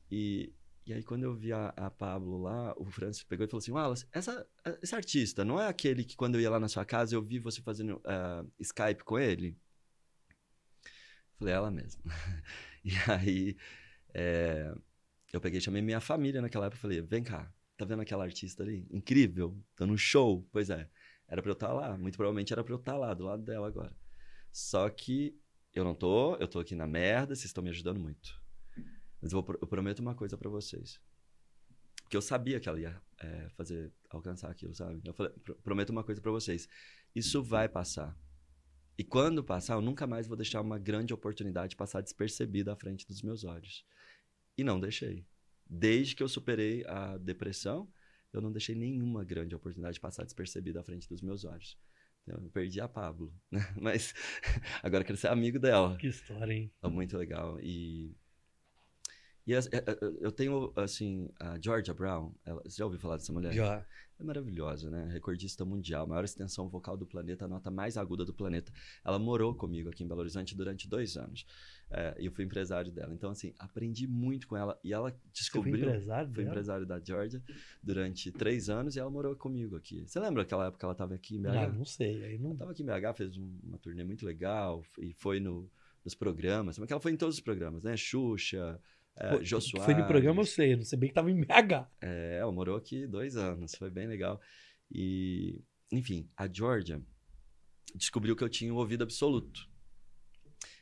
[0.09, 0.53] E,
[0.85, 3.71] e aí, quando eu vi a, a Pablo lá, o Francis pegou e falou assim:
[3.71, 4.47] Wallace, essa,
[4.81, 7.39] esse artista não é aquele que quando eu ia lá na sua casa eu vi
[7.39, 9.57] você fazendo ah, Skype com ele?
[11.37, 12.01] Falei, ela mesma.
[12.85, 13.57] e aí,
[14.17, 14.73] é,
[15.31, 18.63] eu peguei chamei minha família naquela época e falei: vem cá, tá vendo aquela artista
[18.63, 18.87] ali?
[18.89, 20.47] Incrível, tá no show.
[20.51, 20.89] Pois é,
[21.27, 21.95] era pra eu estar lá.
[21.97, 23.95] Muito provavelmente era pra eu estar lá, do lado dela agora.
[24.51, 25.39] Só que
[25.71, 28.41] eu não tô, eu tô aqui na merda, vocês estão me ajudando muito.
[29.21, 30.99] Mas eu, vou eu prometo uma coisa pra vocês.
[32.01, 34.99] Porque eu sabia que ela ia é, fazer, alcançar aquilo, sabe?
[35.05, 36.67] Eu falei, "Pro- prometo uma coisa pra vocês.
[37.13, 38.17] Isso vai passar.
[38.97, 43.05] E quando passar, eu nunca mais vou deixar uma grande oportunidade passar despercebida à frente
[43.07, 43.85] dos meus olhos.
[44.57, 45.25] E não deixei.
[45.69, 47.91] Desde que eu superei a depressão,
[48.33, 51.77] eu não deixei nenhuma grande oportunidade passar despercebida à frente dos meus olhos.
[52.23, 53.61] Então, Eu perdi a Pablo, né?
[53.79, 54.13] Mas
[54.83, 55.97] agora quero ser amigo dela.
[55.97, 56.71] Que história, hein?
[56.81, 57.59] É muito legal.
[57.61, 58.15] E,
[59.47, 62.33] e é- é- eu tenho, assim, a Georgia Brown.
[62.45, 63.53] Ela, você já ouviu falar dessa mulher?
[63.53, 63.85] Já.
[64.19, 65.07] É maravilhosa, né?
[65.13, 68.71] Recordista mundial, maior extensão vocal do planeta, a nota mais aguda do planeta.
[69.05, 71.45] Ela morou comigo aqui em Belo Horizonte durante dois anos.
[71.91, 73.13] É, e eu fui empresário dela.
[73.13, 74.77] Então, assim, aprendi muito com ela.
[74.83, 75.75] E ela Você foi descobriu.
[75.87, 76.49] empresário Fui dela?
[76.49, 77.41] empresário da Georgia
[77.83, 80.03] durante três anos e ela morou comigo aqui.
[80.07, 81.47] Você lembra aquela época que ela estava aqui em BH?
[81.55, 82.23] Ah, não sei.
[82.25, 82.49] Aí não...
[82.49, 85.69] Ela tava aqui em BH, fez um- uma turnê muito legal e foi no,
[86.03, 86.79] nos programas.
[86.79, 87.95] Mas ela foi em todos os programas, né?
[87.95, 88.81] Xuxa,
[89.19, 89.85] é, Foi- Jô que Soares.
[89.85, 90.73] Foi no programa, eu sei.
[90.73, 91.89] Eu não sei bem que tava em BH.
[92.01, 94.39] É, ela morou aqui dois anos, foi bem legal.
[94.91, 97.01] E, enfim, a Georgia
[97.95, 99.67] descobriu que eu tinha o ouvido absoluto.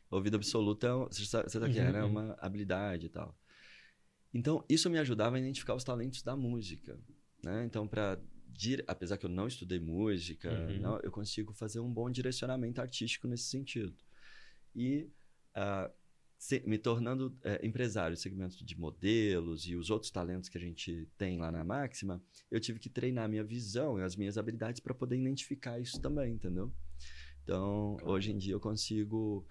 [0.10, 2.04] O ouvido absoluto é, você sabe, você sabe o que é, Uhum, né?
[2.04, 2.10] uhum.
[2.12, 3.38] Uma habilidade e tal.
[4.34, 7.00] Então, isso me ajudava a identificar os talentos da música,
[7.44, 7.64] né?
[7.66, 8.20] Então, para
[8.88, 10.80] apesar que eu não estudei música, Uhum.
[10.80, 13.96] não, eu consigo fazer um bom direcionamento artístico nesse sentido.
[14.76, 15.10] E
[15.54, 15.90] ah,
[16.38, 21.08] se- me tornando é, empresário, segmento de modelos e os outros talentos que a gente
[21.18, 22.22] tem lá na Máxima,
[22.52, 26.00] eu tive que treinar a minha visão e as minhas habilidades para poder identificar isso
[26.00, 26.72] também, entendeu?
[27.44, 29.46] Então, hoje em dia eu consigo,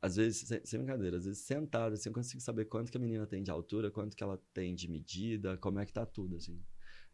[0.00, 3.26] às vezes, sem, brincadeira, às vezes sentado, assim, eu consigo saber quanto que a menina
[3.26, 6.62] tem de altura, quanto que ela tem de medida, como é que tá tudo, assim.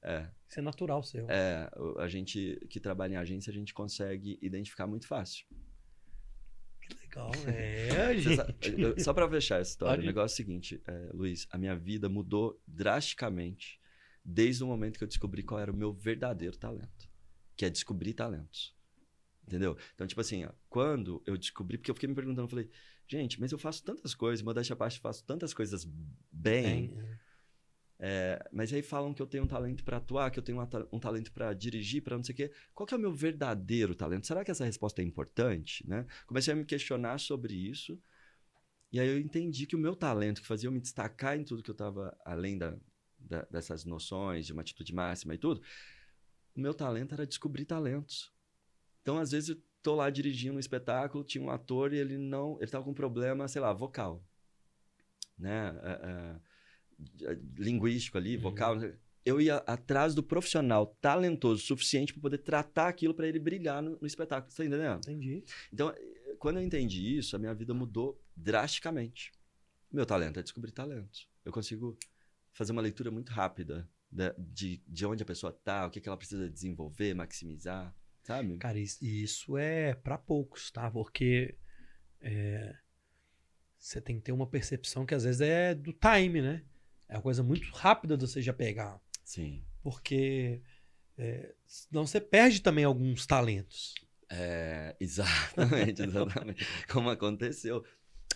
[0.03, 1.27] É, Isso é natural seu.
[1.31, 5.47] é, a gente que trabalha em agência, a gente consegue identificar muito fácil.
[7.11, 7.33] Legal.
[7.47, 9.03] É, gente.
[9.03, 10.07] só para fechar essa história, Pode.
[10.07, 13.81] o negócio é o seguinte, é, Luiz, a minha vida mudou drasticamente
[14.25, 17.11] desde o momento que eu descobri qual era o meu verdadeiro talento,
[17.57, 18.75] que é descobrir talentos.
[19.47, 19.77] Entendeu?
[19.95, 22.71] Então, tipo assim, ó, quando eu descobri, porque eu fiquei me perguntando, eu falei,
[23.09, 25.85] gente, mas eu faço tantas coisas, modéstia à parte, faço tantas coisas
[26.31, 27.19] bem, Tem, é.
[28.01, 30.59] É, mas aí falam que eu tenho um talento para atuar, que eu tenho
[30.91, 32.53] um talento para dirigir, para não sei o quê.
[32.75, 34.27] Qual que é o meu verdadeiro talento?
[34.27, 35.87] Será que essa resposta é importante?
[35.87, 36.07] Né?
[36.27, 38.01] Comecei a me questionar sobre isso.
[38.93, 41.63] E aí eu entendi que o meu talento, que fazia eu me destacar em tudo
[41.63, 42.77] que eu estava além da,
[43.19, 45.63] da- dessas noções de uma atitude máxima e tudo,
[46.55, 48.33] o meu talento era descobrir talentos.
[49.03, 52.59] Então, às vezes, eu tô lá dirigindo um espetáculo, tinha um ator e ele não,
[52.61, 54.25] ele tava com um problema, sei lá, vocal,
[55.39, 55.69] né?
[55.83, 55.91] É,
[56.37, 56.41] é,
[57.57, 58.43] linguístico ali, Uhum.
[58.43, 58.77] vocal.
[59.25, 63.99] Eu ia atrás do profissional talentoso suficiente para poder tratar aquilo para ele brilhar no,
[64.01, 64.51] no espetáculo.
[64.51, 64.99] Você tá entendendo?
[64.99, 65.45] Entendi.
[65.73, 69.31] Então, eh, quando eu entendi isso, a minha vida mudou drasticamente.
[69.93, 71.29] Meu talento é descobrir talentos.
[71.45, 71.99] Eu consigo
[72.53, 76.09] fazer uma leitura muito rápida da- de, de onde a pessoa tá, o que, que
[76.09, 78.57] ela precisa desenvolver, maximizar, sabe?
[78.57, 80.91] Cara, isso, isso é pra poucos, tá?
[80.91, 81.57] Porque
[82.21, 82.75] é,
[83.79, 86.64] você tem que ter uma percepção que às vezes é do time, né?
[87.11, 89.00] É uma coisa muito rápida de você já pegar.
[89.24, 89.64] Sim.
[89.82, 90.62] Porque
[91.18, 93.95] é, senão você perde também alguns talentos.
[94.30, 96.66] É, exatamente, exatamente.
[96.88, 97.84] Como aconteceu.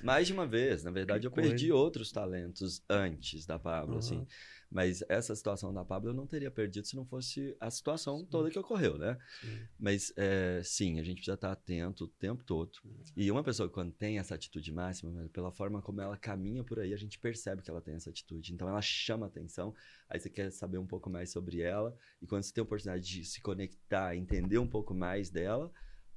[0.02, 1.74] Mais de uma vez, na verdade, Que eu perdi coisa.
[1.74, 4.26] outros talentos antes da Pablo, assim.
[4.74, 8.26] Mas essa situação da Pablo eu não teria perdido se não fosse a situação sim.
[8.26, 9.16] toda que ocorreu, né?
[9.40, 9.60] Sim.
[9.78, 12.72] Mas é, sim, a gente precisa estar atento o tempo todo.
[13.16, 16.92] E uma pessoa quando tem essa atitude máxima, pela forma como ela caminha por aí,
[16.92, 18.52] a gente percebe que ela tem essa atitude.
[18.52, 19.72] Então ela chama atenção,
[20.10, 23.06] aí você quer saber um pouco mais sobre ela, e quando você tem a oportunidade
[23.06, 25.70] de se conectar, entender um pouco mais dela,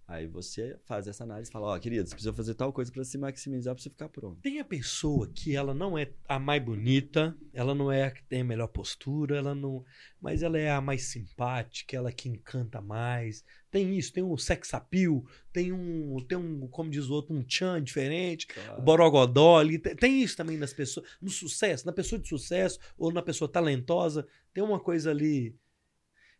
[0.07, 2.89] Aí você faz essa análise e fala, ó, oh, querido, você precisa fazer tal coisa
[2.89, 4.39] para se maximizar para você ficar pronto.
[4.41, 8.23] Tem a pessoa que ela não é a mais bonita, ela não é a que
[8.23, 9.83] tem a melhor postura, ela não,
[10.21, 13.43] mas ela é a mais simpática, ela que encanta mais.
[13.69, 17.43] Tem isso, tem um sex appeal, tem um, tem um, como diz o outro, um
[17.45, 18.79] chan diferente, claro.
[18.79, 23.11] o borogodó ali, tem isso também nas pessoas, no sucesso, na pessoa de sucesso ou
[23.11, 25.53] na pessoa talentosa, tem uma coisa ali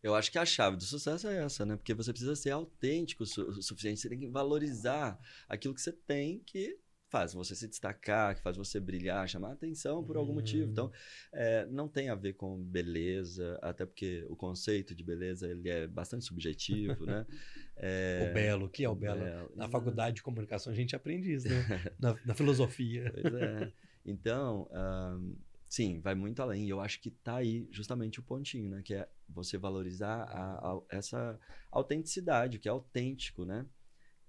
[0.02, 1.76] eu acho que a chave do sucesso é essa, né?
[1.76, 6.40] Porque você precisa ser autêntico o suficiente, você tem que valorizar aquilo que você tem
[6.46, 6.80] que
[7.10, 10.70] faz você se destacar, que faz você brilhar, chamar atenção por algum motivo.
[10.70, 10.92] Então,
[11.32, 15.88] é, não tem a ver com beleza, até porque o conceito de beleza ele é
[15.88, 17.26] bastante subjetivo, né?
[17.80, 19.24] É, o belo, o que é o, o belo?
[19.24, 19.52] belo?
[19.56, 21.64] Na faculdade de comunicação a gente aprende isso, né?
[22.02, 23.12] na, na filosofia.
[23.14, 23.72] Pois é.
[24.04, 25.36] Então, um,
[25.70, 26.66] Sim, vai muito além.
[26.66, 28.82] E eu acho que tá aí justamente o pontinho, né?
[28.84, 31.40] Que é você valorizar a, a, essa
[31.72, 33.66] autenticidade, o que é autêntico, né?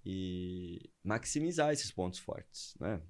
[0.05, 3.01] E maximizar esses pontos fortes, né?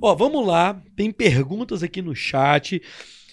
[0.00, 0.80] Ó, vamos lá.
[0.94, 2.80] Tem perguntas aqui no chat.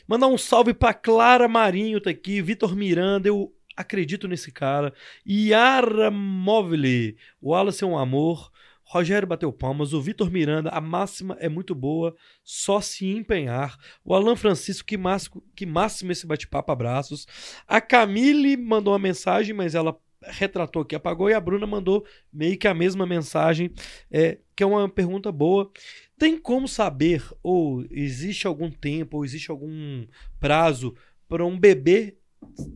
[0.07, 2.41] Mandar um salve para Clara Marinho, tá aqui.
[2.41, 4.93] Vitor Miranda, eu acredito nesse cara.
[5.27, 8.50] Yara Móvel, o Wallace é um amor.
[8.91, 12.13] Rogério bateu palmas, o Vitor Miranda, a máxima é muito boa,
[12.43, 13.77] só se empenhar.
[14.03, 17.26] O Alan Francisco, que máximo, que máximo esse bate-papo, abraços.
[17.65, 22.57] A Camille mandou uma mensagem, mas ela retratou que apagou, e a Bruna mandou meio
[22.57, 23.72] que a mesma mensagem,
[24.11, 25.72] é, que é uma pergunta boa.
[26.19, 30.05] Tem como saber, ou existe algum tempo, ou existe algum
[30.38, 30.93] prazo
[31.30, 32.18] para um bebê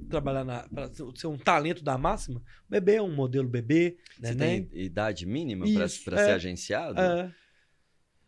[0.10, 3.98] trabalhar na para ser um talento da máxima, o bebê é um modelo bebê?
[4.20, 7.00] Você tem idade mínima para é, ser agenciado?
[7.00, 7.34] É.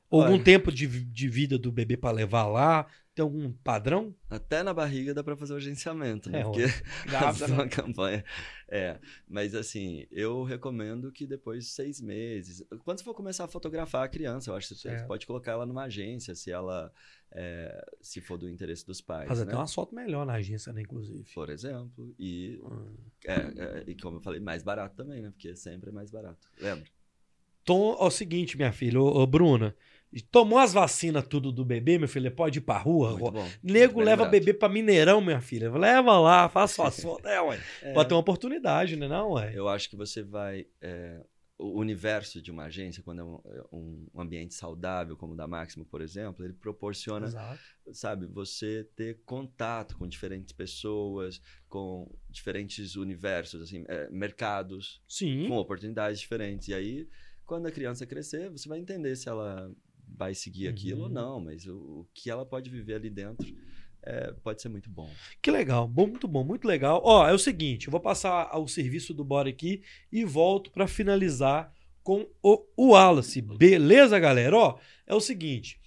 [0.10, 2.88] Algum tempo de, de vida do bebê para levar lá?
[3.14, 4.14] Tem algum padrão?
[4.30, 6.42] Até na barriga dá para fazer o agenciamento, né?
[6.42, 6.66] É, Porque
[7.10, 8.24] grávida, uma campanha.
[8.70, 13.48] É, mas assim, eu recomendo que depois de seis meses, quando você for começar a
[13.48, 16.94] fotografar a criança, eu acho que você pode colocar ela numa agência, se ela
[17.32, 19.28] é, se for do interesse dos pais.
[19.28, 19.52] Fazer né?
[19.52, 21.26] até uma foto melhor na agência, né, inclusive.
[21.34, 22.14] Por exemplo.
[22.20, 22.96] E, hum.
[23.26, 25.32] é, e como eu falei, mais barato também, né?
[25.32, 26.48] Porque sempre é mais barato.
[26.62, 26.86] Lembra?
[27.66, 29.76] Tom, é o seguinte, minha filha, ô, ô Bruna.
[30.32, 33.12] Tomou as vacinas tudo do bebê, meu filho, pode ir pra rua.
[33.12, 33.50] Muito bom.
[33.62, 35.72] Nego leva bebê pra Mineirão, minha filha.
[35.72, 37.28] Leva lá, faça sua foto.
[37.28, 37.60] É, ué.
[37.82, 37.94] É.
[37.94, 39.52] Pode ter uma oportunidade, né, não, ué?
[39.54, 40.66] Eu acho que você vai...
[40.82, 41.22] É,
[41.60, 45.48] o universo de uma agência, quando é um, é um, ambiente saudável, como o da
[45.48, 47.60] Máximo, por exemplo, ele proporciona, Exato.
[47.94, 55.48] sabe, você ter contato com diferentes pessoas, com diferentes universos, assim, é, mercados, Sim.
[55.48, 56.68] com oportunidades diferentes.
[56.68, 57.10] E aí,
[57.44, 59.72] quando a criança crescer, você vai entender se ela
[60.08, 61.14] vai seguir aquilo ou uhum.
[61.14, 63.48] não, mas o, o, que ela pode viver ali dentro
[64.04, 65.10] é, pode ser muito bom.
[65.42, 67.02] Que legal, bom, muito bom, muito legal.
[67.04, 69.82] Ó, é o seguinte, eu vou passar o serviço do Bora aqui
[70.12, 71.72] e volto para finalizar
[72.04, 73.42] com o, o Wallace.
[73.42, 74.56] Beleza, galera?
[74.56, 75.80] Ó, é o seguinte.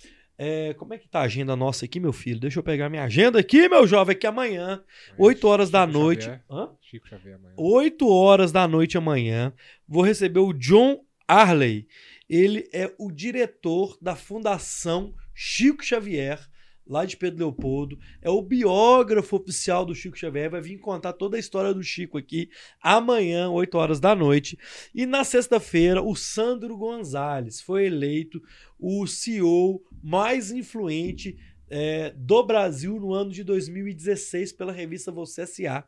[0.42, 2.40] É, como é que tá a agenda nossa aqui, meu filho?
[2.40, 4.82] Deixa eu pegar minha agenda aqui, meu jovem, que amanhã,
[5.18, 6.24] 8 horas Chico da noite.
[6.24, 6.44] Xavier.
[6.50, 6.70] Hã?
[6.80, 7.54] Chico Xavier amanhã.
[7.58, 9.52] 8 horas da noite amanhã,
[9.86, 11.86] vou receber o John Arley.
[12.30, 16.38] Ele é o diretor da Fundação Chico Xavier,
[16.86, 17.98] lá de Pedro Leopoldo.
[18.22, 20.48] É o biógrafo oficial do Chico Xavier.
[20.48, 22.48] Vai vir contar toda a história do Chico aqui
[22.80, 24.56] amanhã, 8 horas da noite.
[24.94, 28.40] E na sexta-feira, o Sandro Gonzalez foi eleito
[28.78, 31.36] o CEO mais influente
[31.68, 35.84] é, do Brasil no ano de 2016 pela revista Você S.A.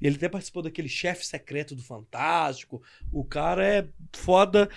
[0.00, 2.82] Ele até participou daquele chefe secreto do Fantástico.
[3.12, 4.68] O cara é foda.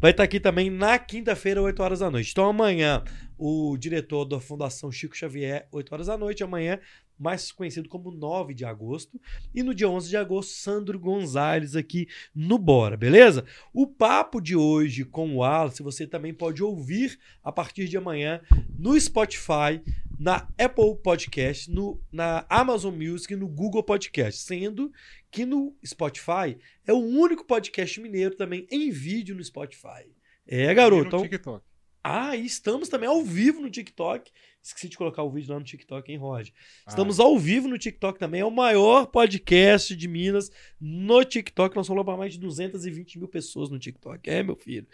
[0.00, 2.30] Vai estar aqui também na quinta-feira, 8 horas da noite.
[2.30, 3.02] Então amanhã,
[3.36, 6.44] o diretor da Fundação Chico Xavier, 8 horas da noite.
[6.44, 6.78] Amanhã,
[7.18, 9.20] mais conhecido como 9 de agosto.
[9.54, 13.44] E no dia 11 de agosto, Sandro Gonzalez aqui no Bora, beleza?
[13.72, 18.40] O papo de hoje com o Wallace você também pode ouvir a partir de amanhã
[18.78, 19.82] no Spotify,
[20.18, 24.92] na Apple Podcast, no, na Amazon Music e no Google Podcast, sendo
[25.30, 30.04] que no Spotify é o único podcast mineiro também em vídeo no Spotify.
[30.46, 31.16] É, garoto.
[31.16, 31.68] E no TikTok.
[32.02, 34.30] Ah, e estamos também ao vivo no TikTok.
[34.68, 36.50] Esqueci de colocar o vídeo lá no TikTok, hein, Rod?
[36.86, 37.22] Estamos ah.
[37.22, 38.42] ao vivo no TikTok também.
[38.42, 41.74] É o maior podcast de Minas no TikTok.
[41.74, 44.28] Nós falamos para mais de 220 mil pessoas no TikTok.
[44.28, 44.86] É, meu filho.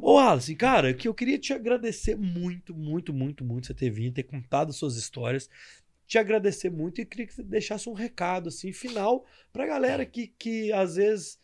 [0.00, 4.14] Ô, Alice, cara, que eu queria te agradecer muito, muito, muito, muito você ter vindo,
[4.14, 5.50] ter contado suas histórias
[6.06, 10.26] te agradecer muito e queria que você deixasse um recado assim final pra galera que,
[10.26, 11.38] que às vezes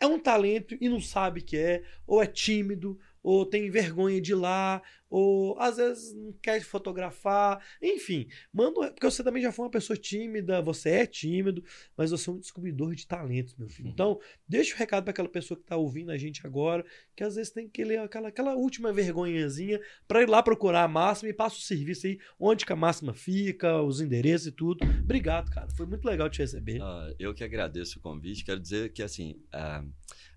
[0.00, 4.32] é um talento e não sabe que é, ou é tímido, ou tem vergonha de
[4.32, 8.28] ir lá, ou às vezes não quer fotografar, enfim.
[8.52, 11.62] Manda, porque você também já foi uma pessoa tímida, você é tímido,
[11.96, 13.88] mas você é um descobridor de talentos, meu filho.
[13.88, 13.92] Uhum.
[13.92, 16.84] Então, deixa o recado para aquela pessoa que está ouvindo a gente agora,
[17.16, 20.88] que às vezes tem que ler aquela, aquela última vergonhazinha para ir lá procurar a
[20.88, 24.84] máxima e passa o serviço aí, onde que a máxima fica, os endereços e tudo.
[25.02, 25.68] Obrigado, cara.
[25.76, 26.80] Foi muito legal te receber.
[26.80, 28.44] Ah, eu que agradeço o convite.
[28.44, 29.84] Quero dizer que assim ah,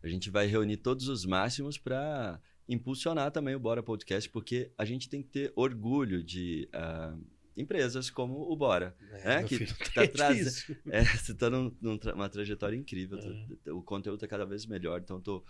[0.01, 4.85] a gente vai reunir todos os máximos para impulsionar também o Bora Podcast, porque a
[4.85, 7.15] gente tem que ter orgulho de ah,
[7.55, 8.95] empresas como o Bora.
[9.23, 10.77] É, meu que tá é trazendo-.
[10.89, 13.19] É, você está numa trajetória incrível.
[13.65, 13.71] É.
[13.71, 15.01] O conteúdo está cada vez melhor.
[15.01, 15.45] Então, estou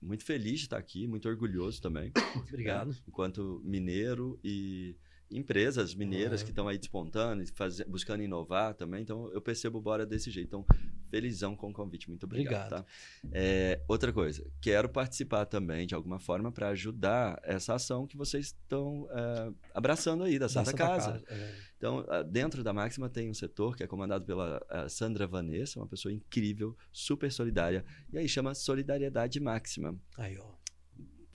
[0.00, 2.12] muito feliz de estar aqui, muito orgulhoso também.
[2.48, 2.88] Obrigado.
[2.88, 4.96] né, enquanto mineiro e
[5.30, 9.02] empresas mineiras que estão aí despontando e faze- buscando inovar também.
[9.02, 10.46] Então, eu percebo o Bora desse jeito.
[10.46, 10.66] Então,
[11.10, 12.08] felizão com o convite.
[12.08, 12.66] Muito obrigado.
[12.72, 12.84] Obrigado.
[12.84, 13.28] Tá?
[13.32, 18.46] É, outra coisa, quero participar também, de alguma forma, para ajudar essa ação que vocês
[18.46, 21.22] estão é, abraçando aí, da Da Santa, Santa Casa.
[21.28, 21.54] É.
[21.76, 26.12] Então, dentro da Máxima tem um setor que é comandado pela Sandra Vanessa, uma pessoa
[26.12, 27.84] incrível, super solidária.
[28.12, 29.94] E aí chama Solidariedade Máxima.
[30.16, 30.54] Aí, ó.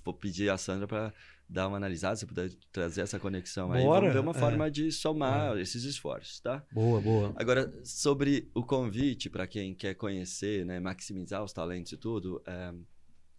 [0.04, 1.14] Vou pedir a Sandra para
[1.50, 3.84] dar uma analisada, se puder trazer essa conexão aí.
[3.84, 4.40] Bora, Vamos ver uma é.
[4.40, 6.64] forma de somar esses esforços, tá?
[6.72, 7.34] Boa, boa.
[7.36, 12.72] Agora, sobre o convite para quem quer conhecer, né, maximizar os talentos e tudo, é,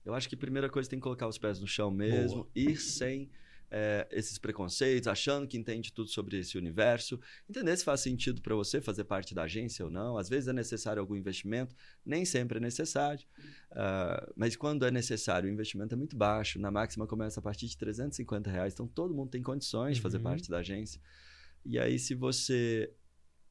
[0.05, 2.77] eu acho que a primeira coisa tem que colocar os pés no chão mesmo, ir
[2.77, 3.31] sem
[3.71, 8.55] é, esses preconceitos, achando que entende tudo sobre esse universo, entender se faz sentido para
[8.55, 10.17] você fazer parte da agência ou não.
[10.19, 11.75] Às vezes é necessário algum investimento,
[12.05, 13.25] nem sempre é necessário,
[13.73, 16.59] ah, mas quando é necessário, o investimento é muito baixo.
[16.59, 20.17] Na máxima começa a partir de 350 reais, então todo mundo tem condições de fazer
[20.19, 20.25] Uhum.
[20.25, 21.01] parte da agência.
[21.65, 22.93] E aí, se você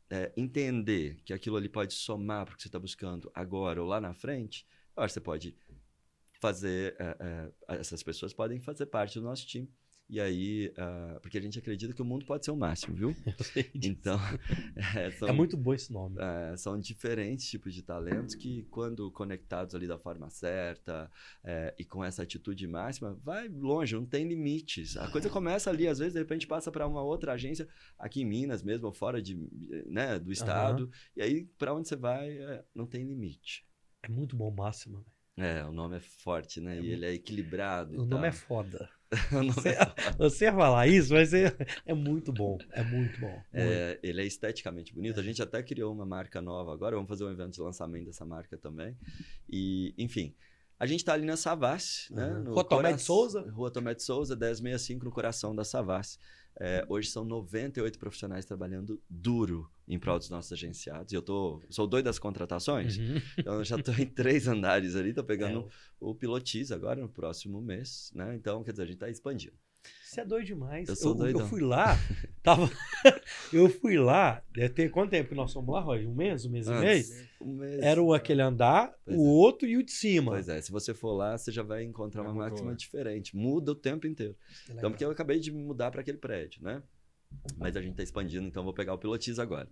[0.10, 3.88] é, entender que aquilo ali pode somar para o que você está buscando agora ou
[3.88, 4.66] lá na frente,
[4.98, 5.56] eu acho que você pode
[6.42, 6.96] fazer.
[7.00, 9.70] é, é, essas pessoas podem fazer parte do nosso time.
[10.10, 13.16] E aí, ah, porque a gente acredita que o mundo pode ser o máximo, viu?
[13.38, 13.88] Eu sei disso.
[13.92, 14.18] Então,
[14.98, 16.18] é, são, É muito bom esse nome.
[16.20, 21.12] é, são diferentes tipos de talentos que, quando conectados ali da forma certa
[21.44, 24.98] é, e com essa atitude máxima, vai longe, não tem limites.
[24.98, 27.68] A coisa começa ali, às vezes, de repente passa para uma outra agência,
[27.98, 29.36] aqui em Minas mesmo, ou fora de,
[29.86, 33.64] né, do estado, e aí para onde você vai, é, não tem limite.
[34.02, 35.06] É muito bom, Máxima.
[35.40, 36.74] É, o nome é forte, né?
[36.74, 38.02] É e muito- ele é equilibrado.
[38.02, 38.90] O nome é foda.
[39.32, 39.78] nome Você, é
[40.18, 41.56] você ia falar isso, mas é,
[41.86, 42.58] é muito bom.
[42.72, 43.32] É muito bom.
[43.32, 43.46] Muito.
[43.54, 45.20] É, ele é esteticamente bonito.
[45.20, 46.96] A gente até criou uma marca nova agora.
[46.96, 48.96] Vamos fazer um evento de lançamento dessa marca também.
[49.50, 50.36] E, enfim,
[50.80, 52.28] a gente está ali na Savassi, né?
[52.28, 52.44] Uhum.
[52.44, 53.42] no Rua Tomé de Souza?
[53.50, 56.20] Rua Tomé de Souza, 1065, no coração da Savassi.
[56.60, 61.12] É, hoje são 98 profissionais trabalhando duro em prol dos nossos agenciados.
[61.14, 63.22] E eu tô, sou doido das contratações, Uhum.
[63.38, 67.10] então eu já estou em três andares ali, tô pegando É, o Pilotiz agora no
[67.10, 68.36] próximo mês, né?
[68.36, 69.54] Então, quer dizer, a gente está expandindo.
[70.04, 70.90] Você é doido demais.
[70.90, 71.42] Eu sou eu, doidão.
[71.46, 71.98] eu fui lá,
[72.42, 72.70] tava.
[73.54, 76.08] eu fui lá, deve ter quanto tempo que nós fomos lá, Roy?
[76.08, 76.98] Um mês, um mês e meio?
[76.98, 77.80] Antes, um mês.
[77.80, 79.24] Era o aquele andar, Pois o é.
[79.24, 80.32] outro e o de cima.
[80.32, 83.36] Pois é, se você for lá, você já vai encontrar Já uma máxima diferente.
[83.36, 84.36] Muda o tempo inteiro.
[84.66, 86.82] Que Então, porque eu acabei de me mudar para aquele prédio, né?
[87.58, 89.70] Mas a gente tá expandindo, então eu vou pegar o Pilotis agora.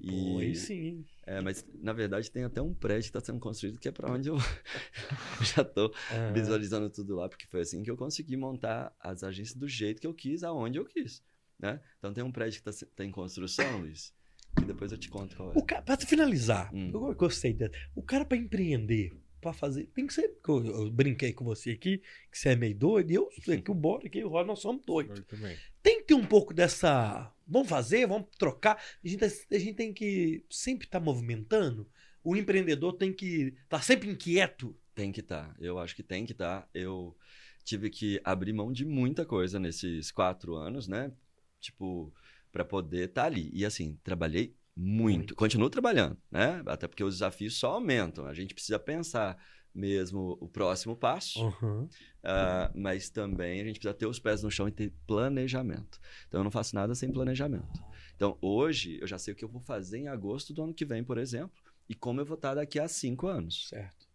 [0.00, 1.04] E, Pô, aí sim.
[1.26, 4.10] é, mas, na verdade, tem até um prédio que está sendo construído que é para
[4.12, 4.36] onde eu
[5.54, 9.56] já tô Ah, visualizando tudo lá, porque foi assim que eu consegui montar as agências
[9.56, 11.22] do jeito que eu quis, aonde eu quis,
[11.58, 11.80] né?
[11.98, 14.12] Então tem um prédio que está em construção, Luiz,
[14.58, 15.82] que depois eu te conto qual é.
[15.82, 16.90] Pra finalizar, Hum.
[16.92, 17.56] eu gostei.
[17.94, 19.12] O cara pra empreender,
[19.46, 19.86] pra fazer.
[19.94, 20.28] Tem que ser.
[20.42, 21.98] que Eu, eu brinquei com você aqui,
[22.30, 24.58] que você é meio doido, e eu sei que o Bora aqui, o Roy, nós
[24.58, 25.22] somos doidos.
[25.82, 27.32] Tem que ter um pouco dessa.
[27.46, 28.76] Vamos fazer, vamos trocar.
[29.04, 31.88] A gente, a gente tem que sempre estar movimentando.
[32.24, 34.76] O empreendedor tem que estar sempre inquieto.
[34.94, 35.54] Tem que estar.
[35.60, 36.68] Eu acho que tem que estar.
[36.74, 37.16] Eu
[37.62, 41.12] tive que abrir mão de muita coisa nesses quatro anos, né?
[41.60, 42.12] Tipo,
[42.50, 43.50] para poder estar ali.
[43.52, 45.34] E assim, trabalhei muito.
[45.34, 46.62] Continuo trabalhando, né?
[46.66, 48.26] Até porque os desafios só aumentam.
[48.26, 49.36] A gente precisa pensar
[49.74, 51.88] mesmo o próximo passo, Uhum.
[52.22, 55.98] ah, mas também a gente precisa ter os pés no chão e ter planejamento.
[56.28, 57.82] Então eu não faço nada sem planejamento.
[58.14, 60.84] Então hoje eu já sei o que eu vou fazer em agosto do ano que
[60.84, 61.56] vem, por exemplo,
[61.88, 64.06] e como eu vou estar daqui a cinco anos Certo.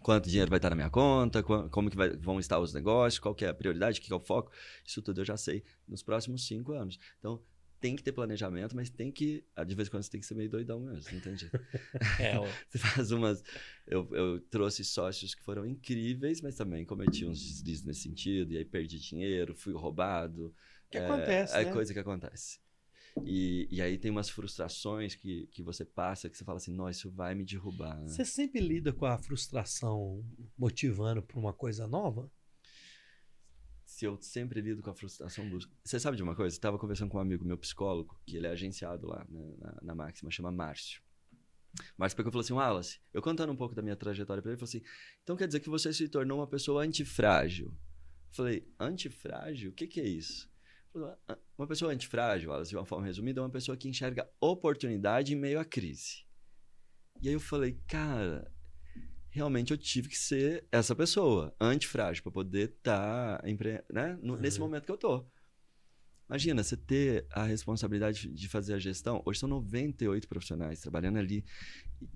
[0.00, 3.34] quanto dinheiro vai estar na minha conta, como que vai- vão estar os negócios, qual
[3.34, 4.50] que é a prioridade, o que que é o foco.
[4.84, 6.98] Isso tudo eu já sei nos próximos cinco anos.
[7.18, 7.42] Então,
[7.80, 9.44] tem que ter planejamento, mas tem que...
[9.54, 11.58] ah, De vez em quando você tem que ser meio doidão mesmo, não tem jeito.
[12.20, 12.44] É, ó.
[12.68, 13.42] Você faz umas...
[13.86, 18.58] Eu, eu trouxe sócios que foram incríveis, mas também cometi uns deslizes nesse sentido, e
[18.58, 20.54] aí perdi dinheiro, fui roubado.
[20.90, 21.72] que É, acontece, É né?
[21.72, 22.58] coisa que acontece.
[23.24, 26.90] E, e aí tem umas frustrações que, que você passa que você fala assim, nossa,
[26.98, 27.96] isso vai me derrubar.
[27.98, 28.08] Né?
[28.08, 30.22] Você sempre lida com a frustração
[30.58, 32.30] motivando para uma coisa nova?
[33.96, 35.74] Se eu sempre lido com a frustração, busco.
[35.82, 36.54] Você sabe de uma coisa?
[36.54, 39.94] Estava conversando com um amigo meu psicólogo, que ele é agenciado lá né, na, na
[39.94, 41.00] Máxima, chama Márcio.
[41.96, 44.60] Márcio pegou e falou assim: Wallace, eu contando um pouco da minha trajetória para ele,
[44.60, 44.82] ele falou assim:
[45.22, 47.68] então quer dizer que você se tornou uma pessoa antifrágil?
[47.68, 49.70] Eu falei: antifrágil?
[49.70, 50.46] O que, que é isso?
[51.26, 55.32] Ah, uma pessoa antifrágil, Wallace, de uma forma resumida, é uma pessoa que enxerga oportunidade
[55.32, 56.26] em meio à crise.
[57.22, 58.52] E aí eu falei: cara,
[59.36, 63.44] realmente eu tive que ser essa pessoa, antifrágil, para poder estar tá,
[63.92, 64.36] né, uhum.
[64.36, 65.26] nesse momento que eu tô.
[66.28, 69.22] Imagina, você ter a responsabilidade de fazer a gestão.
[69.24, 71.44] Hoje são 98 profissionais trabalhando ali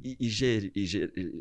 [0.03, 0.85] e, e, gerir, e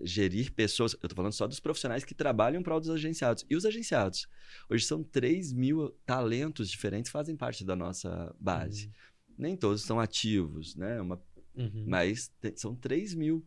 [0.03, 0.93] gerir, pessoas.
[0.93, 3.43] Eu estou falando só dos profissionais que trabalham para os agenciados.
[3.49, 4.27] E os agenciados?
[4.69, 8.85] Hoje são 3 mil talentos diferentes que fazem parte da nossa base.
[8.85, 9.35] Uhum.
[9.37, 11.01] Nem todos são ativos, né?
[11.01, 11.19] Uma,
[11.55, 11.85] uhum.
[11.87, 13.43] Mas são 3 mil.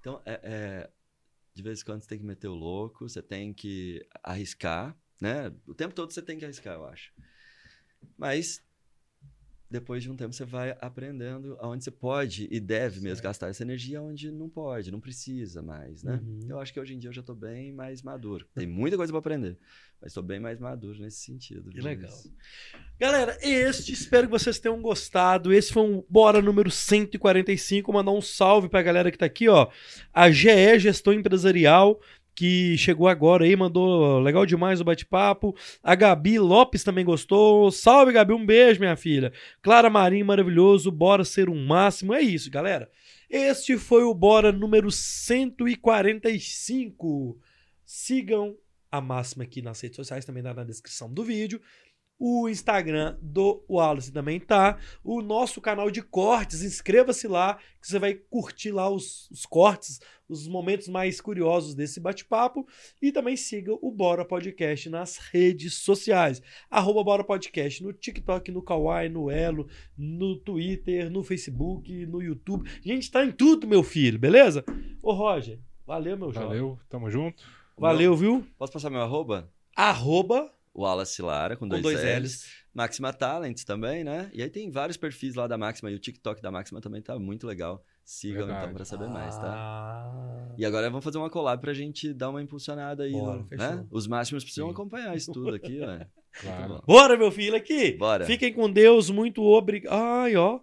[0.00, 0.90] Então, é, é,
[1.60, 5.52] de vez em quando você tem que meter o louco, você tem que arriscar, né?
[5.66, 7.12] O tempo todo você tem que arriscar, eu acho.
[8.16, 8.62] Mas
[9.70, 13.04] depois de um tempo você vai aprendendo aonde você pode e deve certo.
[13.04, 16.20] mesmo gastar essa energia onde não pode, não precisa mais, né?
[16.22, 16.40] Uhum.
[16.48, 18.46] Eu acho que hoje em dia eu já estou bem mais maduro.
[18.54, 19.56] Tem muita coisa para aprender,
[20.00, 21.70] mas estou bem mais maduro nesse sentido.
[21.70, 22.10] Que legal.
[22.98, 25.52] Galera, este, espero que vocês tenham gostado.
[25.52, 27.92] Esse foi um Bora número 145.
[27.92, 29.70] Mandar um salve para a galera que está aqui, ó.
[30.12, 32.00] A GE Gestão Empresarial
[32.34, 35.54] que chegou agora aí, mandou legal demais o bate-papo.
[35.82, 37.70] A Gabi Lopes também gostou.
[37.70, 39.32] Salve, Gabi, um beijo, minha filha.
[39.62, 40.90] Clara Marinho, maravilhoso.
[40.90, 42.12] Bora ser um máximo.
[42.14, 42.90] É isso, galera.
[43.28, 47.38] Este foi o Bora número 145.
[47.84, 48.56] Sigam
[48.90, 51.60] a máxima aqui nas redes sociais, também dá na descrição do vídeo.
[52.22, 54.78] O Instagram do Wallace também tá.
[55.02, 59.98] O nosso canal de cortes, inscreva-se lá, que você vai curtir lá os, os cortes,
[60.28, 62.68] os momentos mais curiosos desse bate-papo.
[63.00, 66.42] E também siga o Bora Podcast nas redes sociais.
[66.70, 69.66] Arroba Bora Podcast no TikTok, no Kawaii, no Elo,
[69.96, 72.68] no Twitter, no Facebook, no YouTube.
[72.68, 74.62] A gente tá em tudo, meu filho, beleza?
[75.02, 76.48] Ô, Roger, valeu, meu jovem.
[76.48, 77.42] Valeu, tamo junto.
[77.78, 78.46] Valeu, viu?
[78.58, 79.50] Posso passar meu arroba?
[79.74, 82.22] Arroba Wallace Lara, com, com dois, dois L's.
[82.22, 82.60] L's.
[82.72, 84.30] Máxima Talents também, né?
[84.32, 87.18] E aí tem vários perfis lá da Máxima e o TikTok da Máxima também tá
[87.18, 87.84] muito legal.
[88.04, 88.60] Sigam Verdade.
[88.62, 89.08] então para saber ah.
[89.08, 89.52] mais, tá?
[89.52, 90.54] Ah.
[90.56, 93.86] E agora vamos fazer uma collab pra gente dar uma impulsionada aí, Bora, no, né?
[93.90, 94.72] Os máximos precisam Sim.
[94.72, 96.04] acompanhar isso tudo aqui, ó.
[96.32, 96.80] Claro.
[96.86, 97.90] Bora, meu filho, aqui.
[97.90, 98.24] Bora.
[98.24, 99.92] Fiquem com Deus, muito obrigado.
[99.92, 100.60] Ai, ó.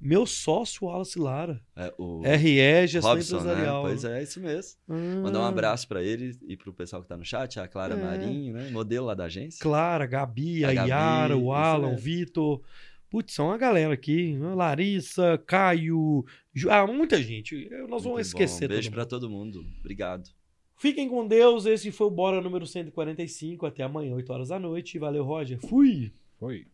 [0.00, 1.60] Meu sócio, Wallace Lara.
[1.74, 3.82] É, o RE, gestão Robson, empresarial.
[3.82, 3.88] Né?
[3.88, 4.78] Pois é, isso mesmo.
[4.88, 5.20] Ah.
[5.22, 7.94] Mandar um abraço para ele e para o pessoal que está no chat, a Clara
[7.94, 8.02] é.
[8.02, 8.70] Marinho, né?
[8.70, 9.60] Modelo lá da agência.
[9.62, 12.60] Clara, Gabi, a, a Gabi, Yara, o Alan, o Vitor.
[13.08, 14.36] Putz, são uma galera aqui.
[14.38, 16.24] Larissa, Caio,
[16.68, 17.68] ah, muita gente.
[17.88, 18.68] Nós vamos esquecer.
[18.68, 18.74] Bom.
[18.74, 19.64] Beijo para todo mundo.
[19.80, 20.30] Obrigado.
[20.78, 21.66] Fiquem com Deus.
[21.66, 23.66] Esse foi o Bora número 145.
[23.66, 24.98] Até amanhã, 8 horas da noite.
[24.98, 25.58] Valeu, Roger.
[25.58, 26.12] Fui.
[26.38, 26.64] Foi.